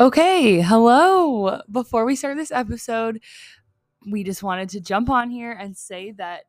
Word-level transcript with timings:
Okay, 0.00 0.62
hello. 0.62 1.60
Before 1.70 2.06
we 2.06 2.16
start 2.16 2.38
this 2.38 2.50
episode, 2.50 3.20
we 4.10 4.24
just 4.24 4.42
wanted 4.42 4.70
to 4.70 4.80
jump 4.80 5.10
on 5.10 5.28
here 5.28 5.52
and 5.52 5.76
say 5.76 6.12
that 6.12 6.44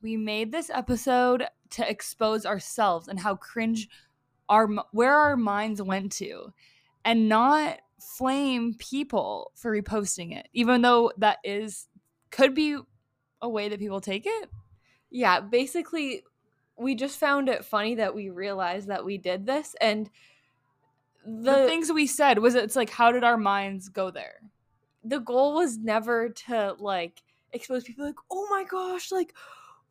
we 0.00 0.16
made 0.16 0.52
this 0.52 0.70
episode 0.70 1.44
to 1.70 1.90
expose 1.90 2.46
ourselves 2.46 3.08
and 3.08 3.18
how 3.18 3.34
cringe 3.34 3.88
our 4.48 4.68
where 4.92 5.16
our 5.16 5.36
minds 5.36 5.82
went 5.82 6.12
to 6.12 6.52
and 7.04 7.28
not 7.28 7.80
flame 7.98 8.76
people 8.78 9.50
for 9.56 9.72
reposting 9.72 10.36
it 10.36 10.46
even 10.52 10.82
though 10.82 11.10
that 11.18 11.38
is 11.42 11.88
could 12.30 12.54
be 12.54 12.78
a 13.42 13.48
way 13.48 13.68
that 13.68 13.80
people 13.80 14.00
take 14.00 14.22
it. 14.24 14.50
Yeah, 15.10 15.40
basically 15.40 16.22
we 16.78 16.94
just 16.94 17.18
found 17.18 17.48
it 17.48 17.64
funny 17.64 17.96
that 17.96 18.14
we 18.14 18.30
realized 18.30 18.86
that 18.86 19.04
we 19.04 19.18
did 19.18 19.46
this 19.46 19.74
and 19.80 20.08
The, 21.24 21.52
the, 21.52 21.66
things 21.66 21.90
we 21.90 22.06
said 22.06 22.38
was 22.38 22.54
it's 22.54 22.76
like 22.76 22.90
how 22.90 23.12
did 23.12 23.24
our 23.24 23.38
minds 23.38 23.88
go 23.88 24.10
there? 24.10 24.40
the 25.04 25.20
goal 25.20 25.54
was 25.54 25.78
never 25.78 26.30
to 26.30 26.74
like 26.78 27.22
expose 27.52 27.84
people 27.84 28.04
like 28.04 28.16
oh 28.30 28.48
my 28.50 28.64
gosh 28.64 29.12
like 29.12 29.34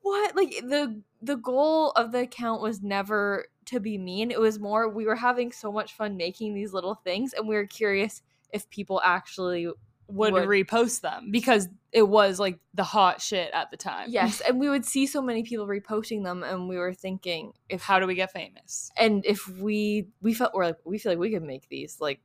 what 0.01 0.35
like 0.35 0.49
the 0.63 1.01
the 1.21 1.37
goal 1.37 1.91
of 1.91 2.11
the 2.11 2.21
account 2.21 2.61
was 2.61 2.81
never 2.81 3.45
to 3.65 3.79
be 3.79 3.97
mean 3.97 4.31
it 4.31 4.39
was 4.39 4.59
more 4.59 4.89
we 4.89 5.05
were 5.05 5.15
having 5.15 5.51
so 5.51 5.71
much 5.71 5.93
fun 5.93 6.17
making 6.17 6.53
these 6.53 6.73
little 6.73 6.95
things 6.95 7.31
and 7.33 7.47
we 7.47 7.55
were 7.55 7.65
curious 7.65 8.21
if 8.51 8.69
people 8.69 8.99
actually 9.03 9.69
Would, 10.09 10.33
Would. 10.33 10.47
repost 10.47 11.01
them 11.01 11.29
because 11.31 11.67
it 11.91 12.03
was 12.07 12.39
like 12.39 12.59
the 12.73 12.83
hot 12.83 13.21
shit 13.21 13.49
at 13.53 13.71
the 13.71 13.77
time. 13.77 14.07
yes 14.09 14.41
and 14.47 14.59
we 14.59 14.69
would 14.69 14.85
see 14.85 15.07
so 15.07 15.21
many 15.21 15.43
people 15.43 15.65
reposting 15.67 16.23
them 16.23 16.43
and 16.43 16.67
we 16.67 16.77
were 16.77 16.93
thinking 16.93 17.53
if 17.69 17.81
how 17.81 17.99
do 17.99 18.05
we 18.07 18.15
get 18.15 18.31
famous? 18.31 18.91
and 18.97 19.25
if 19.25 19.47
we 19.47 20.07
we 20.21 20.33
felt 20.33 20.53
we're 20.53 20.65
like 20.65 20.77
we 20.85 20.97
feel 20.97 21.11
like 21.11 21.19
we 21.19 21.31
could 21.31 21.43
make 21.43 21.67
these 21.69 21.97
like 21.99 22.19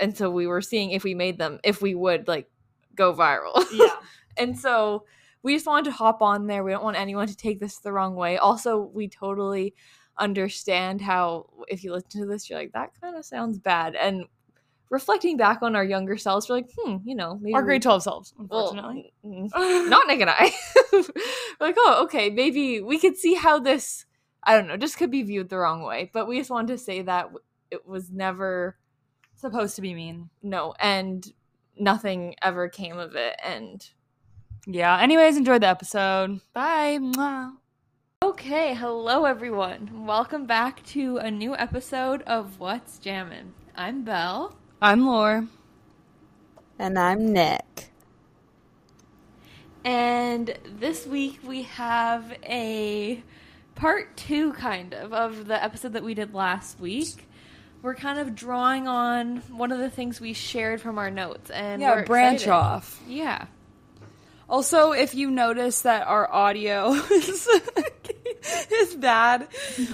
and 0.00 0.16
so 0.16 0.28
we 0.30 0.46
were 0.46 0.60
seeing 0.60 0.90
if 0.90 1.04
we 1.04 1.14
made 1.14 1.38
them 1.38 1.60
if 1.64 1.80
we 1.80 1.94
would 1.94 2.26
like 2.26 2.50
go 2.94 3.14
viral 3.14 3.64
Yeah. 3.72 3.86
and 4.36 4.58
so 4.58 5.04
we 5.42 5.54
just 5.54 5.66
wanted 5.66 5.84
to 5.86 5.92
hop 5.92 6.20
on 6.20 6.46
there 6.46 6.64
we 6.64 6.72
don't 6.72 6.82
want 6.84 6.96
anyone 6.98 7.28
to 7.28 7.36
take 7.36 7.60
this 7.60 7.78
the 7.78 7.92
wrong 7.92 8.16
way 8.16 8.38
also 8.38 8.78
we 8.92 9.08
totally 9.08 9.74
understand 10.18 11.00
how 11.00 11.46
if 11.68 11.84
you 11.84 11.92
listen 11.92 12.22
to 12.22 12.26
this 12.26 12.48
you're 12.50 12.58
like 12.58 12.72
that 12.72 12.90
kind 13.00 13.16
of 13.16 13.24
sounds 13.24 13.58
bad 13.58 13.94
and 13.94 14.24
reflecting 14.90 15.36
back 15.36 15.62
on 15.62 15.74
our 15.74 15.84
younger 15.84 16.16
selves 16.16 16.48
we're 16.48 16.56
like 16.56 16.70
hmm 16.78 16.96
you 17.04 17.14
know 17.16 17.38
maybe 17.40 17.54
Our 17.54 17.62
grade 17.62 17.82
12 17.82 18.02
selves, 18.02 18.34
unfortunately. 18.38 19.12
mm, 19.24 19.50
mm, 19.50 19.88
not 19.88 20.06
Nick 20.06 20.20
and 20.20 20.30
I. 20.30 20.52
We're 20.92 21.66
like, 21.68 21.76
oh, 21.78 22.04
okay, 22.04 22.30
maybe 22.30 22.80
we 22.80 22.98
could 22.98 23.16
see 23.16 23.34
how 23.34 23.58
this, 23.58 24.04
I 24.42 24.54
don't 24.54 24.66
know, 24.68 24.76
just 24.76 24.96
could 24.98 25.10
be 25.10 25.22
viewed 25.22 25.48
the 25.48 25.58
wrong 25.58 25.82
way. 25.82 26.10
But 26.12 26.26
we 26.28 26.38
just 26.38 26.50
wanted 26.50 26.68
to 26.76 26.78
say 26.78 27.02
that 27.02 27.30
it 27.70 27.86
was 27.86 28.10
never, 28.10 28.76
supposed 29.36 29.76
to 29.76 29.82
be 29.82 29.94
mean. 29.94 30.30
no, 30.42 30.74
and 30.80 31.26
nothing 31.78 32.34
ever 32.42 32.68
came 32.68 32.98
of 32.98 33.14
it. 33.16 33.36
And 33.42 33.84
Yeah. 34.66 34.98
Anyways, 35.00 35.36
enjoy 35.36 35.58
the 35.58 35.68
episode. 35.68 36.40
Bye. 36.52 36.98
Mwah. 37.00 37.52
okay, 38.22 38.74
hello 38.74 39.24
everyone. 39.24 40.06
Welcome 40.06 40.46
back 40.46 40.84
to 40.86 41.18
a 41.18 41.30
new 41.30 41.56
episode 41.56 42.22
of 42.22 42.58
What's 42.60 42.98
Jammin'. 42.98 43.54
I'm 43.76 44.04
Belle. 44.04 44.56
I'm 44.84 45.06
Lore. 45.06 45.46
And 46.78 46.98
I'm 46.98 47.32
Nick. 47.32 47.88
And 49.82 50.54
this 50.78 51.06
week 51.06 51.40
we 51.42 51.62
have 51.62 52.36
a 52.44 53.22
part 53.76 54.14
two, 54.14 54.52
kind 54.52 54.92
of, 54.92 55.14
of 55.14 55.46
the 55.46 55.64
episode 55.64 55.94
that 55.94 56.04
we 56.04 56.12
did 56.12 56.34
last 56.34 56.78
week. 56.78 57.26
We're 57.80 57.94
kind 57.94 58.18
of 58.18 58.34
drawing 58.34 58.86
on 58.86 59.38
one 59.56 59.72
of 59.72 59.78
the 59.78 59.88
things 59.88 60.20
we 60.20 60.34
shared 60.34 60.82
from 60.82 60.98
our 60.98 61.10
notes, 61.10 61.48
and 61.50 61.80
Yeah, 61.80 61.94
we're 61.94 62.04
branch 62.04 62.42
excited. 62.42 62.52
off. 62.52 63.00
Yeah, 63.08 63.46
Also, 64.50 64.92
if 64.92 65.14
you 65.14 65.30
notice 65.30 65.80
that 65.80 66.06
our 66.06 66.30
audio 66.30 66.92
is, 67.10 67.48
is 68.70 68.94
bad, 68.96 69.48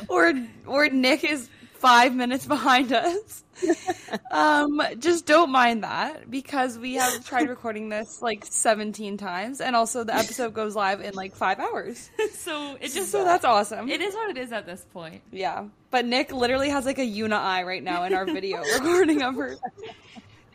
or 0.08 0.34
or 0.66 0.88
Nick 0.88 1.22
is 1.22 1.48
five 1.74 2.12
minutes 2.12 2.44
behind 2.44 2.92
us, 2.92 3.44
um, 4.30 4.80
just 4.98 5.26
don't 5.26 5.50
mind 5.50 5.84
that 5.84 6.30
because 6.30 6.78
we 6.78 6.94
have 6.94 7.24
tried 7.26 7.48
recording 7.48 7.88
this 7.88 8.20
like 8.22 8.44
seventeen 8.46 9.16
times, 9.16 9.60
and 9.60 9.76
also 9.76 10.04
the 10.04 10.14
episode 10.14 10.54
goes 10.54 10.74
live 10.76 11.00
in 11.00 11.14
like 11.14 11.34
five 11.34 11.58
hours. 11.58 12.10
so 12.32 12.76
it 12.80 12.92
just 12.92 13.10
So 13.10 13.24
that's 13.24 13.44
awesome. 13.44 13.88
it 13.88 14.00
is 14.00 14.14
what 14.14 14.30
it 14.30 14.38
is 14.38 14.52
at 14.52 14.66
this 14.66 14.84
point. 14.92 15.22
Yeah, 15.32 15.66
but 15.90 16.04
Nick 16.04 16.32
literally 16.32 16.70
has 16.70 16.86
like 16.86 16.98
a 16.98 17.04
una 17.04 17.36
eye 17.36 17.62
right 17.64 17.82
now 17.82 18.04
in 18.04 18.14
our 18.14 18.24
video 18.24 18.62
recording 18.74 19.22
of 19.22 19.34
her, 19.36 19.56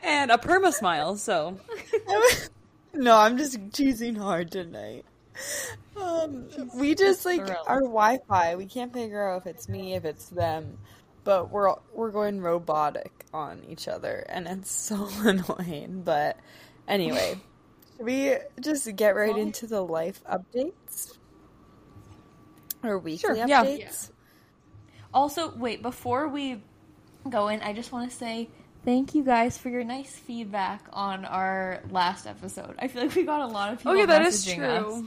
and 0.04 0.32
a 0.32 0.38
perma 0.38 0.74
smile. 0.74 1.16
So 1.18 1.60
no, 2.94 3.18
I'm 3.18 3.38
just 3.38 3.58
choosing 3.74 4.16
hard 4.16 4.52
tonight. 4.52 5.06
Um, 6.00 6.46
we 6.76 6.96
just 6.96 7.26
like 7.26 7.46
thrilled. 7.46 7.68
our 7.68 7.82
Wi-Fi. 7.82 8.56
We 8.56 8.66
can't 8.66 8.92
figure 8.94 9.30
out 9.30 9.42
if 9.42 9.48
it's 9.48 9.70
me, 9.70 9.96
if 9.96 10.06
it's 10.06 10.28
them, 10.30 10.78
but 11.26 11.52
we're 11.52 11.74
we're 11.94 12.12
going 12.12 12.40
robotic 12.40 13.26
on 13.34 13.64
each 13.68 13.90
other, 13.90 14.26
and 14.30 14.48
it's 14.48 14.72
so 14.90 15.10
annoying. 15.24 16.04
But 16.06 16.38
anyway, 16.88 17.38
should 17.98 18.06
we 18.06 18.36
just 18.62 18.96
get 18.96 19.16
right 19.18 19.36
into 19.38 19.68
the 19.68 19.82
life 19.82 20.24
updates 20.24 21.18
or 22.84 22.98
weekly 23.00 23.18
Sure, 23.18 23.36
yeah. 23.36 23.64
updates? 23.66 24.12
Also, 25.14 25.54
wait, 25.56 25.82
before 25.82 26.28
we 26.28 26.62
go 27.30 27.48
in, 27.48 27.62
I 27.62 27.74
just 27.74 27.92
want 27.92 28.10
to 28.10 28.16
say 28.16 28.50
thank 28.84 29.16
you 29.16 29.24
guys 29.24 29.58
for 29.58 29.70
your 29.70 29.84
nice 29.84 30.12
feedback 30.16 30.84
on 30.94 31.26
our 31.26 31.82
last 31.90 32.28
episode. 32.28 32.76
I 32.78 32.88
feel 32.88 33.04
like 33.04 33.16
we 33.16 33.24
got 33.24 33.42
a 33.42 33.48
lot 33.48 33.72
of 33.74 33.80
people 33.80 33.94
oh 33.94 33.96
yeah, 33.96 34.06
that 34.06 34.22
is 34.24 34.46
messaging 34.46 34.56
true. 34.58 34.68
us 35.00 35.04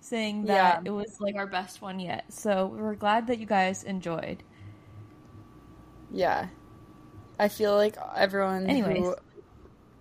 saying 0.00 0.44
that 0.46 0.82
Yeah. 0.84 0.90
it 0.90 0.90
was 0.90 1.18
like 1.20 1.36
our 1.36 1.46
best 1.46 1.80
one 1.80 1.98
yet. 2.00 2.24
So 2.30 2.66
we're 2.76 2.96
glad 2.96 3.28
that 3.28 3.38
you 3.38 3.46
guys 3.46 3.84
enjoyed. 3.84 4.42
Yeah. 6.12 6.48
I 7.38 7.48
feel 7.48 7.74
like 7.74 7.96
everyone 8.14 8.66
Anyways. 8.66 8.98
who 8.98 9.16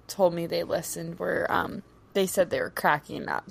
told 0.08 0.34
me 0.34 0.46
they 0.46 0.64
listened 0.64 1.18
were 1.18 1.48
um 1.50 1.82
they 2.14 2.28
said 2.28 2.50
they 2.50 2.60
were 2.60 2.70
cracking 2.70 3.30
up 3.30 3.50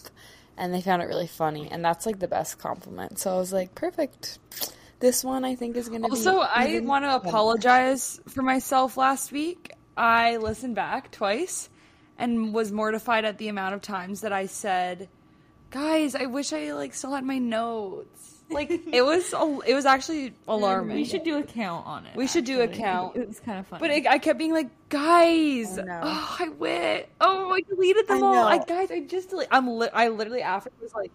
and 0.56 0.74
they 0.74 0.82
found 0.82 1.02
it 1.02 1.06
really 1.06 1.26
funny 1.26 1.68
and 1.70 1.84
that's 1.84 2.04
like 2.06 2.18
the 2.18 2.28
best 2.28 2.58
compliment. 2.58 3.18
So 3.18 3.34
I 3.34 3.38
was 3.38 3.52
like, 3.52 3.74
perfect. 3.74 4.38
This 5.00 5.24
one 5.24 5.46
I 5.46 5.54
think 5.54 5.76
is 5.76 5.88
going 5.88 6.02
to 6.02 6.08
be 6.08 6.10
Also, 6.10 6.40
I 6.40 6.78
want 6.80 7.06
to 7.06 7.16
apologize 7.16 8.20
for 8.28 8.42
myself 8.42 8.98
last 8.98 9.32
week. 9.32 9.72
I 9.96 10.36
listened 10.36 10.74
back 10.74 11.10
twice 11.10 11.70
and 12.18 12.52
was 12.52 12.70
mortified 12.70 13.24
at 13.24 13.38
the 13.38 13.48
amount 13.48 13.74
of 13.74 13.80
times 13.80 14.20
that 14.20 14.32
I 14.32 14.44
said, 14.44 15.08
"Guys, 15.70 16.14
I 16.14 16.26
wish 16.26 16.52
I 16.52 16.74
like 16.74 16.92
still 16.92 17.14
had 17.14 17.24
my 17.24 17.38
notes." 17.38 18.39
Like 18.50 18.70
it 18.92 19.02
was 19.02 19.32
al- 19.32 19.60
it 19.60 19.74
was 19.74 19.86
actually 19.86 20.34
alarming. 20.48 20.96
We 20.96 21.04
should 21.04 21.22
do 21.22 21.38
a 21.38 21.42
count 21.42 21.86
on 21.86 22.06
it. 22.06 22.16
We 22.16 22.26
should 22.26 22.44
do 22.44 22.60
a 22.60 22.64
actually. 22.64 22.78
count. 22.78 23.16
It 23.16 23.28
was 23.28 23.40
kind 23.40 23.58
of 23.58 23.66
funny. 23.66 23.80
But 23.80 23.90
it, 23.90 24.06
I 24.06 24.18
kept 24.18 24.38
being 24.38 24.52
like, 24.52 24.70
"Guys, 24.88 25.78
I 25.78 25.82
know. 25.82 26.00
oh, 26.02 26.36
I 26.38 26.48
wit. 26.48 27.08
Oh, 27.20 27.50
I 27.52 27.60
deleted 27.62 28.08
them 28.08 28.22
I 28.22 28.26
all. 28.26 28.46
I, 28.46 28.58
guys, 28.58 28.90
I 28.90 29.00
just 29.00 29.30
delete. 29.30 29.48
I'm 29.50 29.68
li- 29.68 29.88
I 29.92 30.08
literally 30.08 30.42
after 30.42 30.70
was 30.80 30.94
like, 30.94 31.12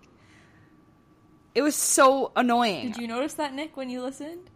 it 1.54 1.62
was 1.62 1.76
so 1.76 2.32
annoying. 2.36 2.88
Did 2.92 2.98
you 2.98 3.08
notice 3.08 3.36
that, 3.36 3.54
Nick, 3.54 3.78
when 3.78 3.90
you 3.90 4.02
listened? 4.02 4.50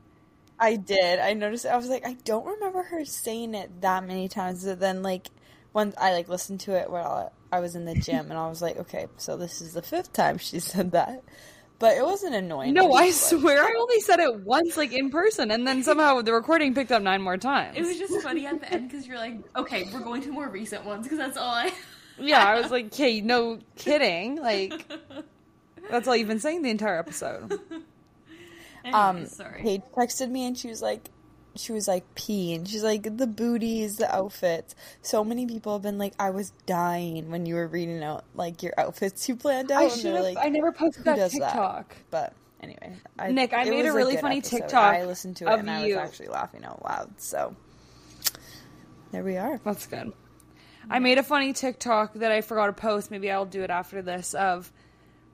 I 0.60 0.76
did. 0.76 1.20
I 1.20 1.34
noticed 1.34 1.66
I 1.66 1.78
was 1.78 1.88
like, 1.88 2.06
I 2.06 2.14
don't 2.26 2.46
remember 2.46 2.84
her 2.84 3.06
saying 3.06 3.56
it 3.56 3.82
that 3.82 4.06
many 4.06 4.28
times. 4.28 4.66
But 4.66 4.80
then 4.80 5.02
like 5.02 5.30
once 5.74 5.96
I 5.98 6.14
like 6.14 6.28
listened 6.28 6.60
to 6.62 6.74
it 6.74 6.90
while 6.90 7.32
I 7.52 7.60
was 7.60 7.76
in 7.76 7.86
the 7.86 7.96
gym 7.96 8.30
and 8.30 8.38
I 8.38 8.50
was 8.50 8.62
like, 8.62 8.78
okay, 8.78 9.08
so 9.18 9.38
this 9.38 9.62
is 9.62 9.74
the 9.74 9.82
fifth 9.82 10.14
time 10.14 10.38
she 10.38 10.60
said 10.60 10.92
that. 10.92 11.24
But 11.80 11.96
it 11.96 12.04
wasn't 12.04 12.36
annoying. 12.36 12.74
No, 12.74 12.92
I 12.92 13.12
swear 13.12 13.64
I 13.64 13.74
only 13.80 14.02
said 14.02 14.20
it 14.20 14.42
once, 14.42 14.76
like 14.76 14.92
in 14.92 15.10
person, 15.10 15.50
and 15.50 15.66
then 15.66 15.82
somehow 15.82 16.22
the 16.22 16.34
recording 16.34 16.76
picked 16.76 16.92
up 16.92 17.02
nine 17.02 17.22
more 17.22 17.38
times. 17.38 17.78
It 17.78 17.84
was 17.84 17.98
just 17.98 18.22
funny 18.22 18.46
at 18.46 18.60
the 18.60 18.72
end 18.72 18.90
because 18.90 19.08
you're 19.08 19.18
like, 19.18 19.38
okay, 19.56 19.88
we're 19.94 20.02
going 20.02 20.22
to 20.24 20.32
more 20.32 20.50
recent 20.50 20.84
ones 20.84 21.04
because 21.04 21.18
that's 21.18 21.38
all 21.38 21.50
I. 21.50 21.72
yeah, 22.20 22.46
I 22.46 22.60
was 22.60 22.70
like, 22.72 22.88
"Okay, 22.88 23.22
no 23.22 23.60
kidding." 23.78 24.42
Like 24.42 24.92
that's 25.90 26.06
all 26.06 26.18
you've 26.18 26.28
been 26.28 26.42
saying 26.42 26.64
the 26.64 26.70
entire 26.70 27.00
episode. 27.00 27.54
um 28.94 29.16
Anyways, 29.16 29.36
sorry. 29.36 29.62
Paige 29.62 29.82
texted 29.96 30.30
me 30.30 30.46
and 30.46 30.58
she 30.58 30.68
was 30.68 30.82
like 30.82 31.10
she 31.56 31.72
was 31.72 31.88
like 31.88 32.16
peeing. 32.16 32.68
She's 32.68 32.84
like 32.84 33.18
the 33.18 33.28
booties, 33.28 33.98
the 33.98 34.14
outfits. 34.14 34.76
So 35.02 35.24
many 35.24 35.46
people 35.46 35.74
have 35.74 35.82
been 35.82 35.98
like, 35.98 36.14
I 36.20 36.30
was 36.30 36.52
dying 36.66 37.32
when 37.32 37.46
you 37.46 37.56
were 37.56 37.68
reading 37.68 38.04
out 38.04 38.24
like 38.36 38.64
your 38.64 38.74
outfits 38.78 39.28
you 39.28 39.36
planned 39.36 39.72
out. 39.72 39.84
I 39.84 39.88
should 39.90 40.16
have. 40.16 40.24
like, 40.24 40.38
I 40.38 40.50
never 40.50 40.72
posted 40.72 41.06
that 41.06 41.18
does 41.18 41.34
that? 41.34 41.52
TikTok. 41.52 41.96
But 42.12 42.34
anyway, 42.62 42.98
I, 43.18 43.32
Nick, 43.32 43.54
I 43.54 43.66
made 43.66 43.86
a 43.86 43.94
really 43.94 44.14
good 44.14 44.22
funny 44.22 44.38
episode. 44.38 44.58
TikTok 44.58 44.96
I 44.96 45.06
listened 45.06 45.38
to 45.38 45.46
it 45.46 45.54
of 45.54 45.60
and 45.60 45.70
I 45.70 45.88
was 45.88 45.96
actually 45.96 46.30
laughing 46.30 46.64
out 46.64 46.84
loud. 46.84 47.20
So 47.20 47.56
there 49.12 49.24
we 49.24 49.38
are. 49.38 49.60
That's 49.64 49.86
good. 49.88 50.14
I 50.90 51.00
made 51.00 51.18
a 51.18 51.24
funny 51.24 51.54
TikTok 51.54 52.16
that 52.16 52.32
I 52.32 52.42
forgot 52.42 52.68
to 52.68 52.74
post. 52.74 53.12
Maybe 53.12 53.30
I'll 53.30 53.46
do 53.46 53.64
it 53.64 53.70
after 53.70 54.02
this. 54.02 54.34
Of 54.34 54.72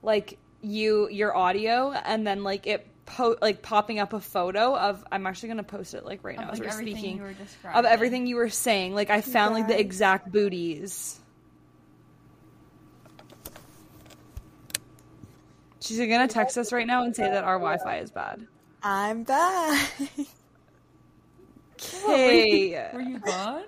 like 0.02 0.38
you, 0.60 1.08
your 1.08 1.36
audio, 1.36 1.92
and 1.92 2.26
then 2.26 2.42
like 2.42 2.66
it 2.66 2.86
po- 3.06 3.36
like 3.40 3.62
popping 3.62 3.98
up 3.98 4.12
a 4.12 4.20
photo 4.20 4.76
of. 4.76 5.04
I'm 5.10 5.26
actually 5.26 5.50
gonna 5.50 5.62
post 5.62 5.94
it 5.94 6.04
like 6.04 6.22
right 6.22 6.38
now 6.38 6.48
Of, 6.48 6.54
as 6.54 6.60
we're 6.60 6.66
everything 6.66 6.96
speaking 6.96 7.16
you 7.16 7.22
were 7.22 7.72
of 7.74 7.84
everything 7.84 8.26
you 8.26 8.36
were 8.36 8.50
saying. 8.50 8.94
Like 8.94 9.10
I 9.10 9.20
found 9.20 9.54
like 9.54 9.68
the 9.68 9.78
exact 9.78 10.30
booties. 10.30 11.18
She's 15.80 15.98
gonna 15.98 16.28
text 16.28 16.58
us 16.58 16.72
right 16.72 16.86
now 16.86 17.04
and 17.04 17.14
say 17.14 17.30
that 17.30 17.44
our 17.44 17.58
Wi-Fi 17.58 17.98
is 17.98 18.10
bad. 18.10 18.46
I'm 18.82 19.22
back. 19.22 19.90
Okay. 21.78 22.90
Were 22.92 23.00
you 23.00 23.18
gone? 23.18 23.64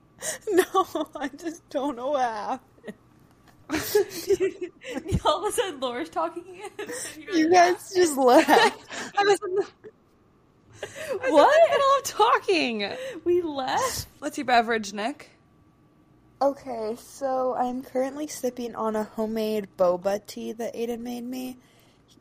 no, 0.50 1.08
I 1.16 1.28
just 1.28 1.68
don't 1.70 1.96
know 1.96 2.10
what 2.10 2.22
happened. 2.22 2.71
All 5.24 5.44
of 5.46 5.48
a 5.48 5.52
sudden, 5.52 5.80
Laura's 5.80 6.08
talking 6.10 6.44
again. 6.48 6.88
You 7.32 7.50
guys 7.50 7.92
just 7.94 8.16
left. 8.16 8.48
I 9.18 9.22
was 9.24 9.38
in 9.46 9.54
the, 9.54 9.66
I 10.82 11.16
was 11.16 11.32
What? 11.32 11.72
in 11.72 11.78
the 11.78 12.02
talking. 12.04 12.96
We 13.24 13.40
left. 13.42 14.06
What's 14.18 14.36
your 14.36 14.44
beverage, 14.44 14.92
Nick? 14.92 15.30
Okay, 16.40 16.96
so 16.98 17.54
I'm 17.54 17.82
currently 17.82 18.26
sipping 18.26 18.74
on 18.74 18.96
a 18.96 19.04
homemade 19.04 19.68
boba 19.78 20.24
tea 20.26 20.52
that 20.52 20.74
Aiden 20.74 21.00
made 21.00 21.24
me. 21.24 21.56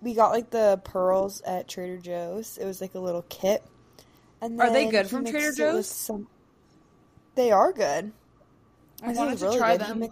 We 0.01 0.13
got 0.13 0.31
like 0.31 0.51
the 0.51 0.80
pearls 0.83 1.42
at 1.42 1.68
Trader 1.68 1.98
Joe's. 1.98 2.57
It 2.57 2.65
was 2.65 2.81
like 2.81 2.94
a 2.95 3.00
little 3.00 3.24
kit. 3.30 3.63
And 4.42 4.59
Are 4.62 4.71
they 4.71 4.89
good 4.89 5.07
from 5.07 5.25
Trader 5.25 5.53
Joe's? 5.53 5.88
Some... 5.88 6.27
They 7.36 7.51
are 7.51 7.71
good. 7.71 8.12
I 9.03 9.07
This 9.07 9.18
wanted 9.18 9.33
is 9.33 9.39
to 9.39 9.45
really 9.48 9.57
try 9.57 9.77
good. 9.77 9.86
He 9.88 9.94
them. 9.94 10.09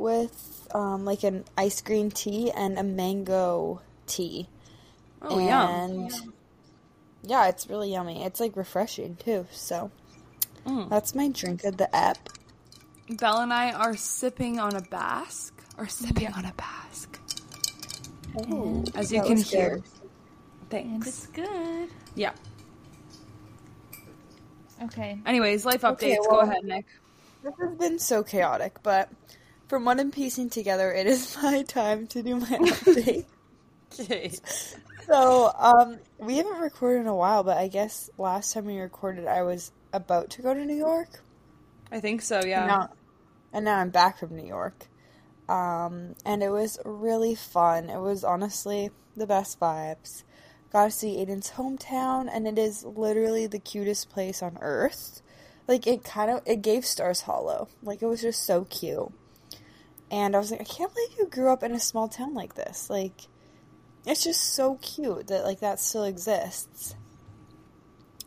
Mixed 0.00 0.22
it 0.24 0.68
with 0.68 0.68
um, 0.74 1.04
like 1.04 1.24
an 1.24 1.44
ice 1.56 1.80
green 1.80 2.10
tea 2.10 2.50
and 2.50 2.78
a 2.78 2.82
mango 2.82 3.80
tea. 4.06 4.48
Oh, 5.22 5.38
yum. 5.38 5.50
and 5.50 6.12
yeah, 7.22 7.48
it's 7.48 7.68
really 7.68 7.92
yummy. 7.92 8.24
It's 8.24 8.40
like 8.40 8.56
refreshing 8.56 9.16
too. 9.16 9.46
So 9.52 9.90
Mm. 10.66 10.90
that's 10.90 11.14
my 11.14 11.28
drink 11.28 11.64
of 11.64 11.78
the 11.78 11.94
app. 11.96 12.18
Belle 13.08 13.38
and 13.38 13.52
I 13.52 13.72
are 13.72 13.96
sipping 13.96 14.60
on 14.60 14.76
a 14.76 14.82
Basque. 14.82 15.54
Or 15.78 15.88
sipping 15.88 16.28
on 16.34 16.44
a 16.44 16.52
Basque. 16.52 17.18
Oh, 18.36 18.84
As 18.94 19.10
you 19.10 19.22
can 19.22 19.38
hear. 19.38 19.76
good. 19.76 19.84
And 19.84 20.70
Thanks. 20.70 21.08
it's 21.08 21.26
good. 21.28 21.88
Yeah. 22.14 22.32
Okay. 24.82 25.18
Anyways, 25.24 25.64
life 25.64 25.82
Okay, 25.82 26.16
updates. 26.16 26.28
Go 26.28 26.40
ahead, 26.40 26.62
Nick. 26.64 26.84
This 27.42 27.54
has 27.58 27.74
been 27.78 27.98
so 27.98 28.22
chaotic, 28.22 28.82
but 28.82 29.08
from 29.70 29.84
what 29.84 30.00
I'm 30.00 30.10
piecing 30.10 30.50
together, 30.50 30.92
it 30.92 31.06
is 31.06 31.36
my 31.42 31.62
time 31.62 32.08
to 32.08 32.22
do 32.22 32.36
my 32.36 32.46
update. 32.46 33.24
Okay. 33.98 34.30
so, 35.04 35.50
um, 35.58 35.98
we 36.18 36.36
haven't 36.36 36.60
recorded 36.60 37.00
in 37.00 37.06
a 37.08 37.14
while, 37.14 37.42
but 37.42 37.58
I 37.58 37.66
guess 37.66 38.08
last 38.18 38.54
time 38.54 38.66
we 38.66 38.78
recorded, 38.78 39.26
I 39.26 39.42
was 39.42 39.72
about 39.92 40.30
to 40.30 40.42
go 40.42 40.54
to 40.54 40.64
New 40.64 40.76
York. 40.76 41.08
I 41.90 41.98
think 41.98 42.22
so, 42.22 42.40
yeah. 42.44 42.60
And 42.60 42.68
now, 42.68 42.88
and 43.52 43.64
now 43.64 43.78
I'm 43.78 43.90
back 43.90 44.18
from 44.18 44.36
New 44.36 44.46
York. 44.46 44.86
Um, 45.48 46.14
and 46.24 46.40
it 46.40 46.50
was 46.50 46.78
really 46.84 47.34
fun. 47.34 47.90
It 47.90 47.98
was 47.98 48.22
honestly 48.22 48.90
the 49.16 49.26
best 49.26 49.58
vibes. 49.58 50.22
Got 50.72 50.84
to 50.84 50.90
see 50.92 51.16
Aiden's 51.16 51.50
hometown, 51.50 52.28
and 52.32 52.46
it 52.46 52.60
is 52.60 52.84
literally 52.84 53.48
the 53.48 53.58
cutest 53.58 54.08
place 54.08 54.40
on 54.40 54.56
earth. 54.60 55.20
Like 55.66 55.88
it 55.88 56.04
kind 56.04 56.30
of 56.30 56.42
it 56.46 56.62
gave 56.62 56.86
Stars 56.86 57.22
Hollow. 57.22 57.68
Like 57.82 58.02
it 58.02 58.06
was 58.06 58.22
just 58.22 58.46
so 58.46 58.66
cute. 58.66 59.12
And 60.10 60.34
I 60.34 60.38
was 60.38 60.50
like, 60.50 60.60
I 60.60 60.64
can't 60.64 60.92
believe 60.92 61.18
you 61.18 61.26
grew 61.26 61.52
up 61.52 61.62
in 61.62 61.72
a 61.72 61.80
small 61.80 62.08
town 62.08 62.34
like 62.34 62.54
this. 62.54 62.90
Like 62.90 63.28
it's 64.06 64.24
just 64.24 64.54
so 64.54 64.76
cute 64.76 65.28
that 65.28 65.44
like 65.44 65.60
that 65.60 65.80
still 65.80 66.04
exists. 66.04 66.94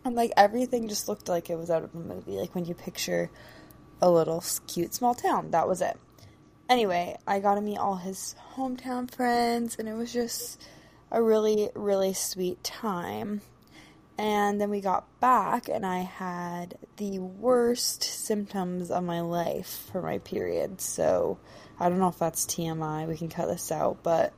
And 0.05 0.15
like 0.15 0.31
everything 0.37 0.87
just 0.87 1.07
looked 1.07 1.29
like 1.29 1.49
it 1.49 1.57
was 1.57 1.69
out 1.69 1.83
of 1.83 1.93
a 1.95 1.97
movie. 1.97 2.37
Like 2.37 2.55
when 2.55 2.65
you 2.65 2.73
picture 2.73 3.29
a 4.03 4.11
little 4.11 4.43
cute 4.67 4.93
small 4.93 5.15
town. 5.15 5.51
That 5.51 5.67
was 5.67 5.81
it. 5.81 5.97
Anyway, 6.69 7.17
I 7.25 7.39
got 7.39 7.55
to 7.55 7.61
meet 7.61 7.77
all 7.77 7.95
his 7.95 8.35
hometown 8.55 9.09
friends, 9.09 9.77
and 9.79 9.87
it 9.87 9.93
was 9.93 10.11
just 10.11 10.61
a 11.11 11.21
really, 11.21 11.69
really 11.73 12.13
sweet 12.13 12.63
time. 12.63 13.41
And 14.17 14.61
then 14.61 14.69
we 14.69 14.79
got 14.79 15.19
back, 15.19 15.69
and 15.69 15.85
I 15.85 15.99
had 15.99 16.77
the 16.97 17.19
worst 17.19 18.03
symptoms 18.03 18.91
of 18.91 19.03
my 19.03 19.21
life 19.21 19.89
for 19.91 20.01
my 20.01 20.19
period. 20.19 20.81
So 20.81 21.39
I 21.79 21.89
don't 21.89 21.99
know 21.99 22.09
if 22.09 22.19
that's 22.19 22.45
TMI. 22.45 23.07
We 23.07 23.17
can 23.17 23.29
cut 23.29 23.47
this 23.47 23.71
out, 23.71 24.03
but 24.03 24.33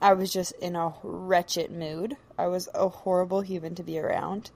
I 0.00 0.14
was 0.14 0.32
just 0.32 0.52
in 0.60 0.76
a 0.76 0.94
wretched 1.02 1.70
mood. 1.70 2.16
I 2.38 2.46
was 2.46 2.68
a 2.74 2.88
horrible 2.88 3.40
human 3.40 3.74
to 3.76 3.82
be 3.82 3.98
around. 3.98 4.50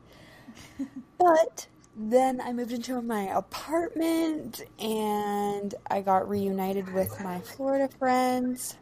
But 1.16 1.68
then 1.96 2.40
I 2.40 2.52
moved 2.52 2.72
into 2.72 3.00
my 3.00 3.22
apartment 3.22 4.62
and 4.78 5.74
I 5.88 6.02
got 6.02 6.28
reunited 6.28 6.92
with 6.92 7.18
my 7.20 7.40
Florida 7.40 7.88
friends. 7.98 8.76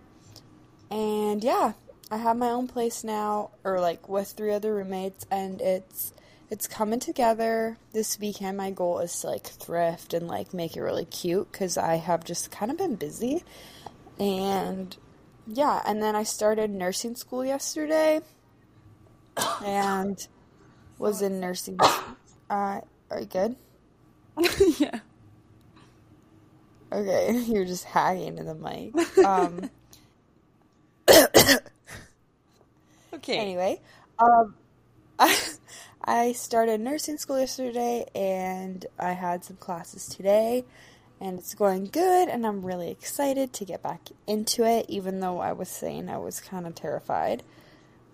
And 0.91 1.45
yeah, 1.45 1.75
I 2.12 2.19
have 2.19 2.37
my 2.37 2.50
own 2.50 2.69
place 2.69 3.05
now 3.05 3.53
or 3.64 3.81
like 3.81 4.06
with 4.06 4.29
three 4.32 4.53
other 4.53 4.75
roommates 4.75 5.25
and 5.31 5.62
it's 5.62 6.12
it's 6.50 6.67
coming 6.67 7.00
together 7.00 7.79
this 7.94 8.20
weekend. 8.20 8.59
My 8.59 8.70
goal 8.70 8.99
is 8.99 9.19
to 9.20 9.29
like 9.29 9.47
thrift 9.47 10.12
and 10.12 10.29
like 10.29 10.53
make 10.53 10.76
it 10.76 10.82
really 10.82 11.06
cute 11.06 11.50
cuz 11.53 11.79
I 11.79 11.94
have 11.94 12.23
just 12.23 12.50
kind 12.50 12.70
of 12.70 12.76
been 12.76 12.97
busy. 12.97 13.43
And 14.19 14.94
yeah, 15.47 15.81
and 15.87 16.03
then 16.03 16.14
I 16.14 16.25
started 16.25 16.69
nursing 16.69 17.17
school 17.17 17.47
yesterday 17.47 18.20
and 19.64 20.19
was 20.99 21.23
in 21.23 21.41
nursing 21.41 21.79
uh 21.81 22.82
are 23.11 23.20
you 23.20 23.25
good? 23.25 23.56
yeah. 24.79 25.00
Okay, 26.93 27.32
you're 27.47 27.64
just 27.64 27.85
hacking 27.85 28.37
in 28.37 28.44
the 28.44 28.55
mic. 28.55 28.94
Um, 29.25 29.70
Okay. 33.23 33.39
anyway, 33.39 33.81
um, 34.19 34.55
I 36.05 36.33
started 36.33 36.81
nursing 36.81 37.19
school 37.19 37.39
yesterday, 37.39 38.07
and 38.15 38.85
I 38.99 39.13
had 39.13 39.45
some 39.45 39.57
classes 39.57 40.09
today, 40.09 40.65
and 41.21 41.39
it's 41.39 41.55
going 41.55 41.87
good, 41.87 42.29
and 42.29 42.47
I'm 42.47 42.65
really 42.65 42.91
excited 42.91 43.53
to 43.55 43.65
get 43.65 43.83
back 43.83 44.09
into 44.27 44.65
it. 44.65 44.87
Even 44.89 45.21
though 45.21 45.39
I 45.41 45.53
was 45.53 45.69
saying 45.69 46.09
I 46.09 46.19
was 46.19 46.41
kind 46.41 46.67
of 46.67 46.75
terrified, 46.75 47.45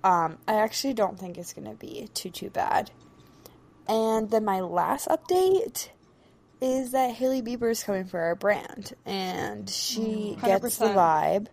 um, 0.05 0.39
I 0.49 0.55
actually 0.57 0.95
don't 0.95 1.19
think 1.19 1.39
it's 1.39 1.53
gonna 1.55 1.75
be 1.75 2.09
too 2.15 2.31
too 2.31 2.51
bad. 2.51 2.91
And 3.89 4.31
then 4.31 4.45
my 4.45 4.61
last 4.61 5.09
update 5.09 5.91
is 6.61 6.93
that 6.93 7.15
Hailey 7.15 7.43
Bieber 7.43 7.71
is 7.71 7.83
coming 7.85 8.05
for 8.07 8.21
our 8.21 8.35
brand, 8.37 8.93
and 9.07 9.69
she 9.71 10.39
gets 10.43 10.79
the 10.79 10.91
vibe. 10.91 11.49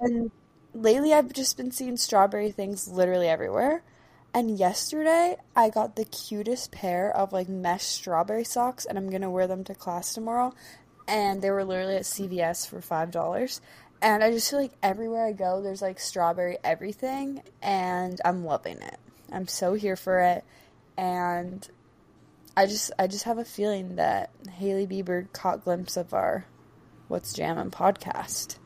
And 0.00 0.32
lately, 0.74 1.12
I've 1.12 1.32
just 1.32 1.56
been 1.56 1.70
seeing 1.70 1.96
strawberry 1.96 2.50
things 2.50 2.88
literally 2.88 3.28
everywhere. 3.28 3.82
And 4.32 4.58
yesterday, 4.58 5.36
I 5.56 5.70
got 5.70 5.96
the 5.96 6.04
cutest 6.04 6.70
pair 6.70 7.14
of 7.14 7.32
like 7.32 7.48
mesh 7.48 7.84
strawberry 7.84 8.44
socks, 8.44 8.84
and 8.84 8.96
I'm 8.96 9.10
gonna 9.10 9.30
wear 9.30 9.46
them 9.46 9.64
to 9.64 9.74
class 9.74 10.14
tomorrow. 10.14 10.54
And 11.08 11.42
they 11.42 11.50
were 11.50 11.64
literally 11.64 11.96
at 11.96 12.02
CVS 12.02 12.68
for 12.68 12.80
five 12.80 13.10
dollars. 13.10 13.60
And 14.02 14.22
I 14.24 14.30
just 14.30 14.50
feel 14.50 14.60
like 14.60 14.72
everywhere 14.82 15.26
I 15.26 15.32
go, 15.32 15.60
there's 15.60 15.82
like 15.82 15.98
strawberry 15.98 16.58
everything, 16.62 17.42
and 17.60 18.20
I'm 18.24 18.44
loving 18.44 18.80
it. 18.80 18.98
I'm 19.32 19.48
so 19.48 19.74
here 19.74 19.96
for 19.96 20.20
it, 20.20 20.44
and 20.96 21.68
I 22.56 22.66
just 22.66 22.92
I 22.98 23.08
just 23.08 23.24
have 23.24 23.38
a 23.38 23.44
feeling 23.44 23.96
that 23.96 24.30
Hailey 24.58 24.86
Bieber 24.86 25.30
caught 25.32 25.64
glimpse 25.64 25.96
of 25.96 26.14
our 26.14 26.46
What's 27.08 27.32
Jammin' 27.32 27.72
podcast. 27.72 28.59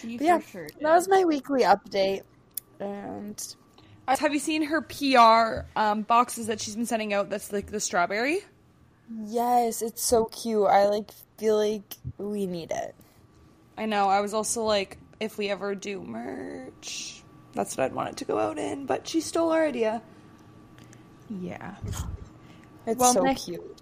She 0.00 0.16
But 0.18 0.24
yeah, 0.26 0.38
for 0.38 0.48
sure. 0.50 0.66
that 0.80 0.92
was 0.94 1.08
my 1.08 1.24
weekly 1.24 1.62
update, 1.62 2.22
and 2.78 3.56
Have 4.08 4.32
you 4.32 4.38
seen 4.40 4.62
her 4.64 4.80
PR 4.82 5.66
um, 5.78 6.02
boxes 6.02 6.46
that 6.48 6.60
she's 6.60 6.74
been 6.76 6.86
sending 6.86 7.12
out 7.12 7.30
that's 7.30 7.52
like 7.52 7.66
the 7.70 7.80
strawberry? 7.80 8.40
yes, 9.24 9.82
it's 9.82 10.02
so 10.02 10.26
cute. 10.26 10.66
I 10.66 10.86
like 10.88 11.10
feel 11.38 11.56
like 11.56 11.96
we 12.18 12.46
need 12.46 12.70
it. 12.70 12.94
I 13.76 13.86
know. 13.86 14.08
I 14.08 14.20
was 14.20 14.34
also 14.34 14.62
like, 14.62 14.98
if 15.20 15.36
we 15.38 15.48
ever 15.48 15.74
do 15.74 16.00
merch, 16.02 17.22
that's 17.54 17.76
what 17.76 17.84
I'd 17.84 17.92
want 17.94 18.10
it 18.10 18.16
to 18.18 18.24
go 18.24 18.38
out 18.38 18.58
in. 18.58 18.86
But 18.86 19.08
she 19.08 19.20
stole 19.20 19.50
our 19.50 19.64
idea. 19.66 20.02
Yeah. 21.28 21.74
It's 22.86 22.98
Well, 22.98 23.12
so 23.12 23.22
Nick- 23.22 23.38
cute. 23.38 23.79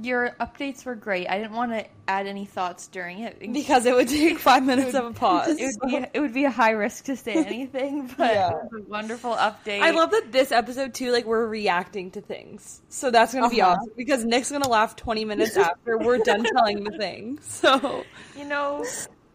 Your 0.00 0.30
updates 0.40 0.84
were 0.84 0.94
great. 0.94 1.28
I 1.28 1.38
didn't 1.38 1.54
want 1.56 1.72
to 1.72 1.84
add 2.06 2.26
any 2.28 2.44
thoughts 2.44 2.86
during 2.86 3.20
it. 3.20 3.38
Because 3.52 3.84
it 3.84 3.94
would 3.94 4.06
take 4.08 4.38
five 4.38 4.64
minutes 4.64 4.94
of 4.94 5.06
a 5.06 5.12
pause. 5.12 5.48
it 5.58 5.74
would 5.82 5.90
be 5.90 5.96
it 6.14 6.20
would 6.20 6.32
be 6.32 6.44
a 6.44 6.50
high 6.50 6.70
risk 6.70 7.04
to 7.06 7.16
say 7.16 7.32
anything, 7.34 8.06
but 8.16 8.32
Yeah. 8.32 8.50
it 8.50 8.72
was 8.72 8.82
a 8.86 8.88
wonderful 8.88 9.34
update. 9.34 9.80
I 9.82 9.90
love 9.90 10.12
that 10.12 10.30
this 10.30 10.52
episode 10.52 10.94
too, 10.94 11.10
like 11.10 11.24
we're 11.24 11.46
reacting 11.46 12.12
to 12.12 12.20
things. 12.20 12.80
So 12.88 13.10
that's 13.10 13.34
gonna 13.34 13.48
be 13.50 13.60
Uh-huh. 13.60 13.72
awesome 13.72 13.92
because 13.96 14.24
Nick's 14.24 14.52
gonna 14.52 14.68
laugh 14.68 14.94
twenty 14.94 15.24
minutes 15.24 15.56
after 15.56 15.98
we're 15.98 16.18
done 16.18 16.44
telling 16.54 16.84
the 16.84 16.96
thing. 16.96 17.38
So 17.42 18.04
you 18.36 18.44
know, 18.44 18.84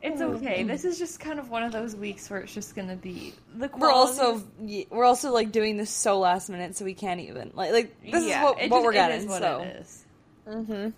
It's 0.01 0.21
okay. 0.21 0.63
This 0.63 0.85
is 0.85 0.97
just 0.97 1.19
kind 1.19 1.39
of 1.39 1.49
one 1.49 1.63
of 1.63 1.71
those 1.71 1.95
weeks 1.95 2.29
where 2.29 2.39
it's 2.39 2.53
just 2.53 2.73
gonna 2.75 2.95
be 2.95 3.33
the. 3.55 3.69
We're 3.77 3.91
also 3.91 4.41
we're 4.89 5.05
also 5.05 5.31
like 5.33 5.51
doing 5.51 5.75
this 5.77 5.89
so 5.89 6.19
last 6.19 6.49
minute, 6.49 6.77
so 6.77 6.85
we 6.85 6.93
can't 6.93 7.19
even 7.19 7.51
like 7.53 7.71
like 7.73 8.01
this 8.01 8.23
Yeah, 8.25 8.39
is 8.39 8.43
what, 8.43 8.55
what 8.55 8.69
just- 8.69 8.83
we're 8.85 8.93
getting. 8.93 9.17
is 9.21 9.25
what 9.27 9.41
so. 9.41 9.73
Mm-hmm. 10.47 10.89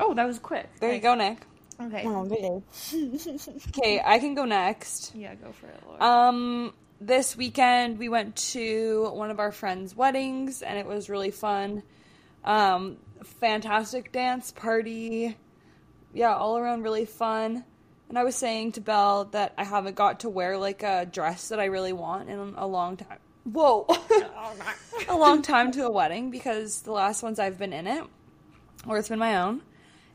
Oh, 0.00 0.14
that 0.14 0.26
was 0.26 0.38
quick. 0.38 0.68
there 0.80 0.92
you 0.92 1.00
go, 1.00 1.14
Nick. 1.14 1.38
Okay. 1.80 2.02
Oh, 2.06 2.26
okay. 2.26 2.62
Okay, 3.68 4.00
I 4.04 4.18
can 4.18 4.34
go 4.34 4.44
next. 4.44 5.12
Yeah, 5.14 5.34
go 5.34 5.52
for 5.52 5.66
it, 5.66 5.82
Laura. 5.86 6.02
Um, 6.02 6.74
this 7.00 7.36
weekend 7.36 7.98
we 7.98 8.08
went 8.08 8.36
to 8.36 9.10
one 9.12 9.30
of 9.30 9.38
our 9.38 9.52
friends' 9.52 9.94
weddings, 9.94 10.62
and 10.62 10.78
it 10.78 10.86
was 10.86 11.10
really 11.10 11.30
fun. 11.30 11.82
Um, 12.44 12.96
fantastic 13.24 14.12
dance 14.12 14.52
party. 14.52 15.36
Yeah, 16.14 16.34
all 16.34 16.56
around 16.56 16.82
really 16.82 17.04
fun. 17.04 17.64
And 18.08 18.18
I 18.18 18.24
was 18.24 18.36
saying 18.36 18.72
to 18.72 18.80
Belle 18.80 19.24
that 19.32 19.52
I 19.58 19.64
haven't 19.64 19.96
got 19.96 20.20
to 20.20 20.28
wear 20.28 20.56
like 20.56 20.82
a 20.82 21.06
dress 21.06 21.48
that 21.48 21.58
I 21.58 21.64
really 21.66 21.92
want 21.92 22.28
in 22.28 22.54
a 22.56 22.66
long 22.66 22.96
time. 22.96 23.18
Whoa, 23.44 23.86
a 25.08 25.16
long 25.16 25.42
time 25.42 25.70
to 25.72 25.86
a 25.86 25.90
wedding 25.90 26.30
because 26.30 26.82
the 26.82 26.92
last 26.92 27.22
ones 27.22 27.38
I've 27.38 27.58
been 27.58 27.72
in 27.72 27.86
it, 27.86 28.04
or 28.88 28.98
it's 28.98 29.08
been 29.08 29.18
my 29.18 29.36
own, 29.36 29.62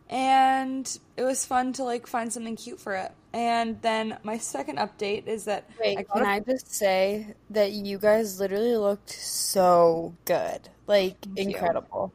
and 0.10 1.00
it 1.18 1.24
was 1.24 1.46
fun 1.46 1.74
to 1.74 1.84
like 1.84 2.08
find 2.08 2.32
something 2.32 2.56
cute 2.56 2.80
for 2.80 2.96
it. 2.96 3.12
And 3.34 3.82
then 3.82 4.18
my 4.24 4.38
second 4.38 4.78
update 4.78 5.28
is 5.28 5.46
that 5.46 5.70
Wait, 5.80 5.98
I 5.98 6.04
can 6.04 6.24
a- 6.24 6.28
I 6.28 6.40
just 6.42 6.74
say 6.74 7.34
that 7.50 7.72
you 7.72 7.98
guys 7.98 8.40
literally 8.40 8.76
looked 8.76 9.10
so 9.12 10.14
good, 10.26 10.70
like 10.88 11.16
you. 11.26 11.48
incredible. 11.48 12.12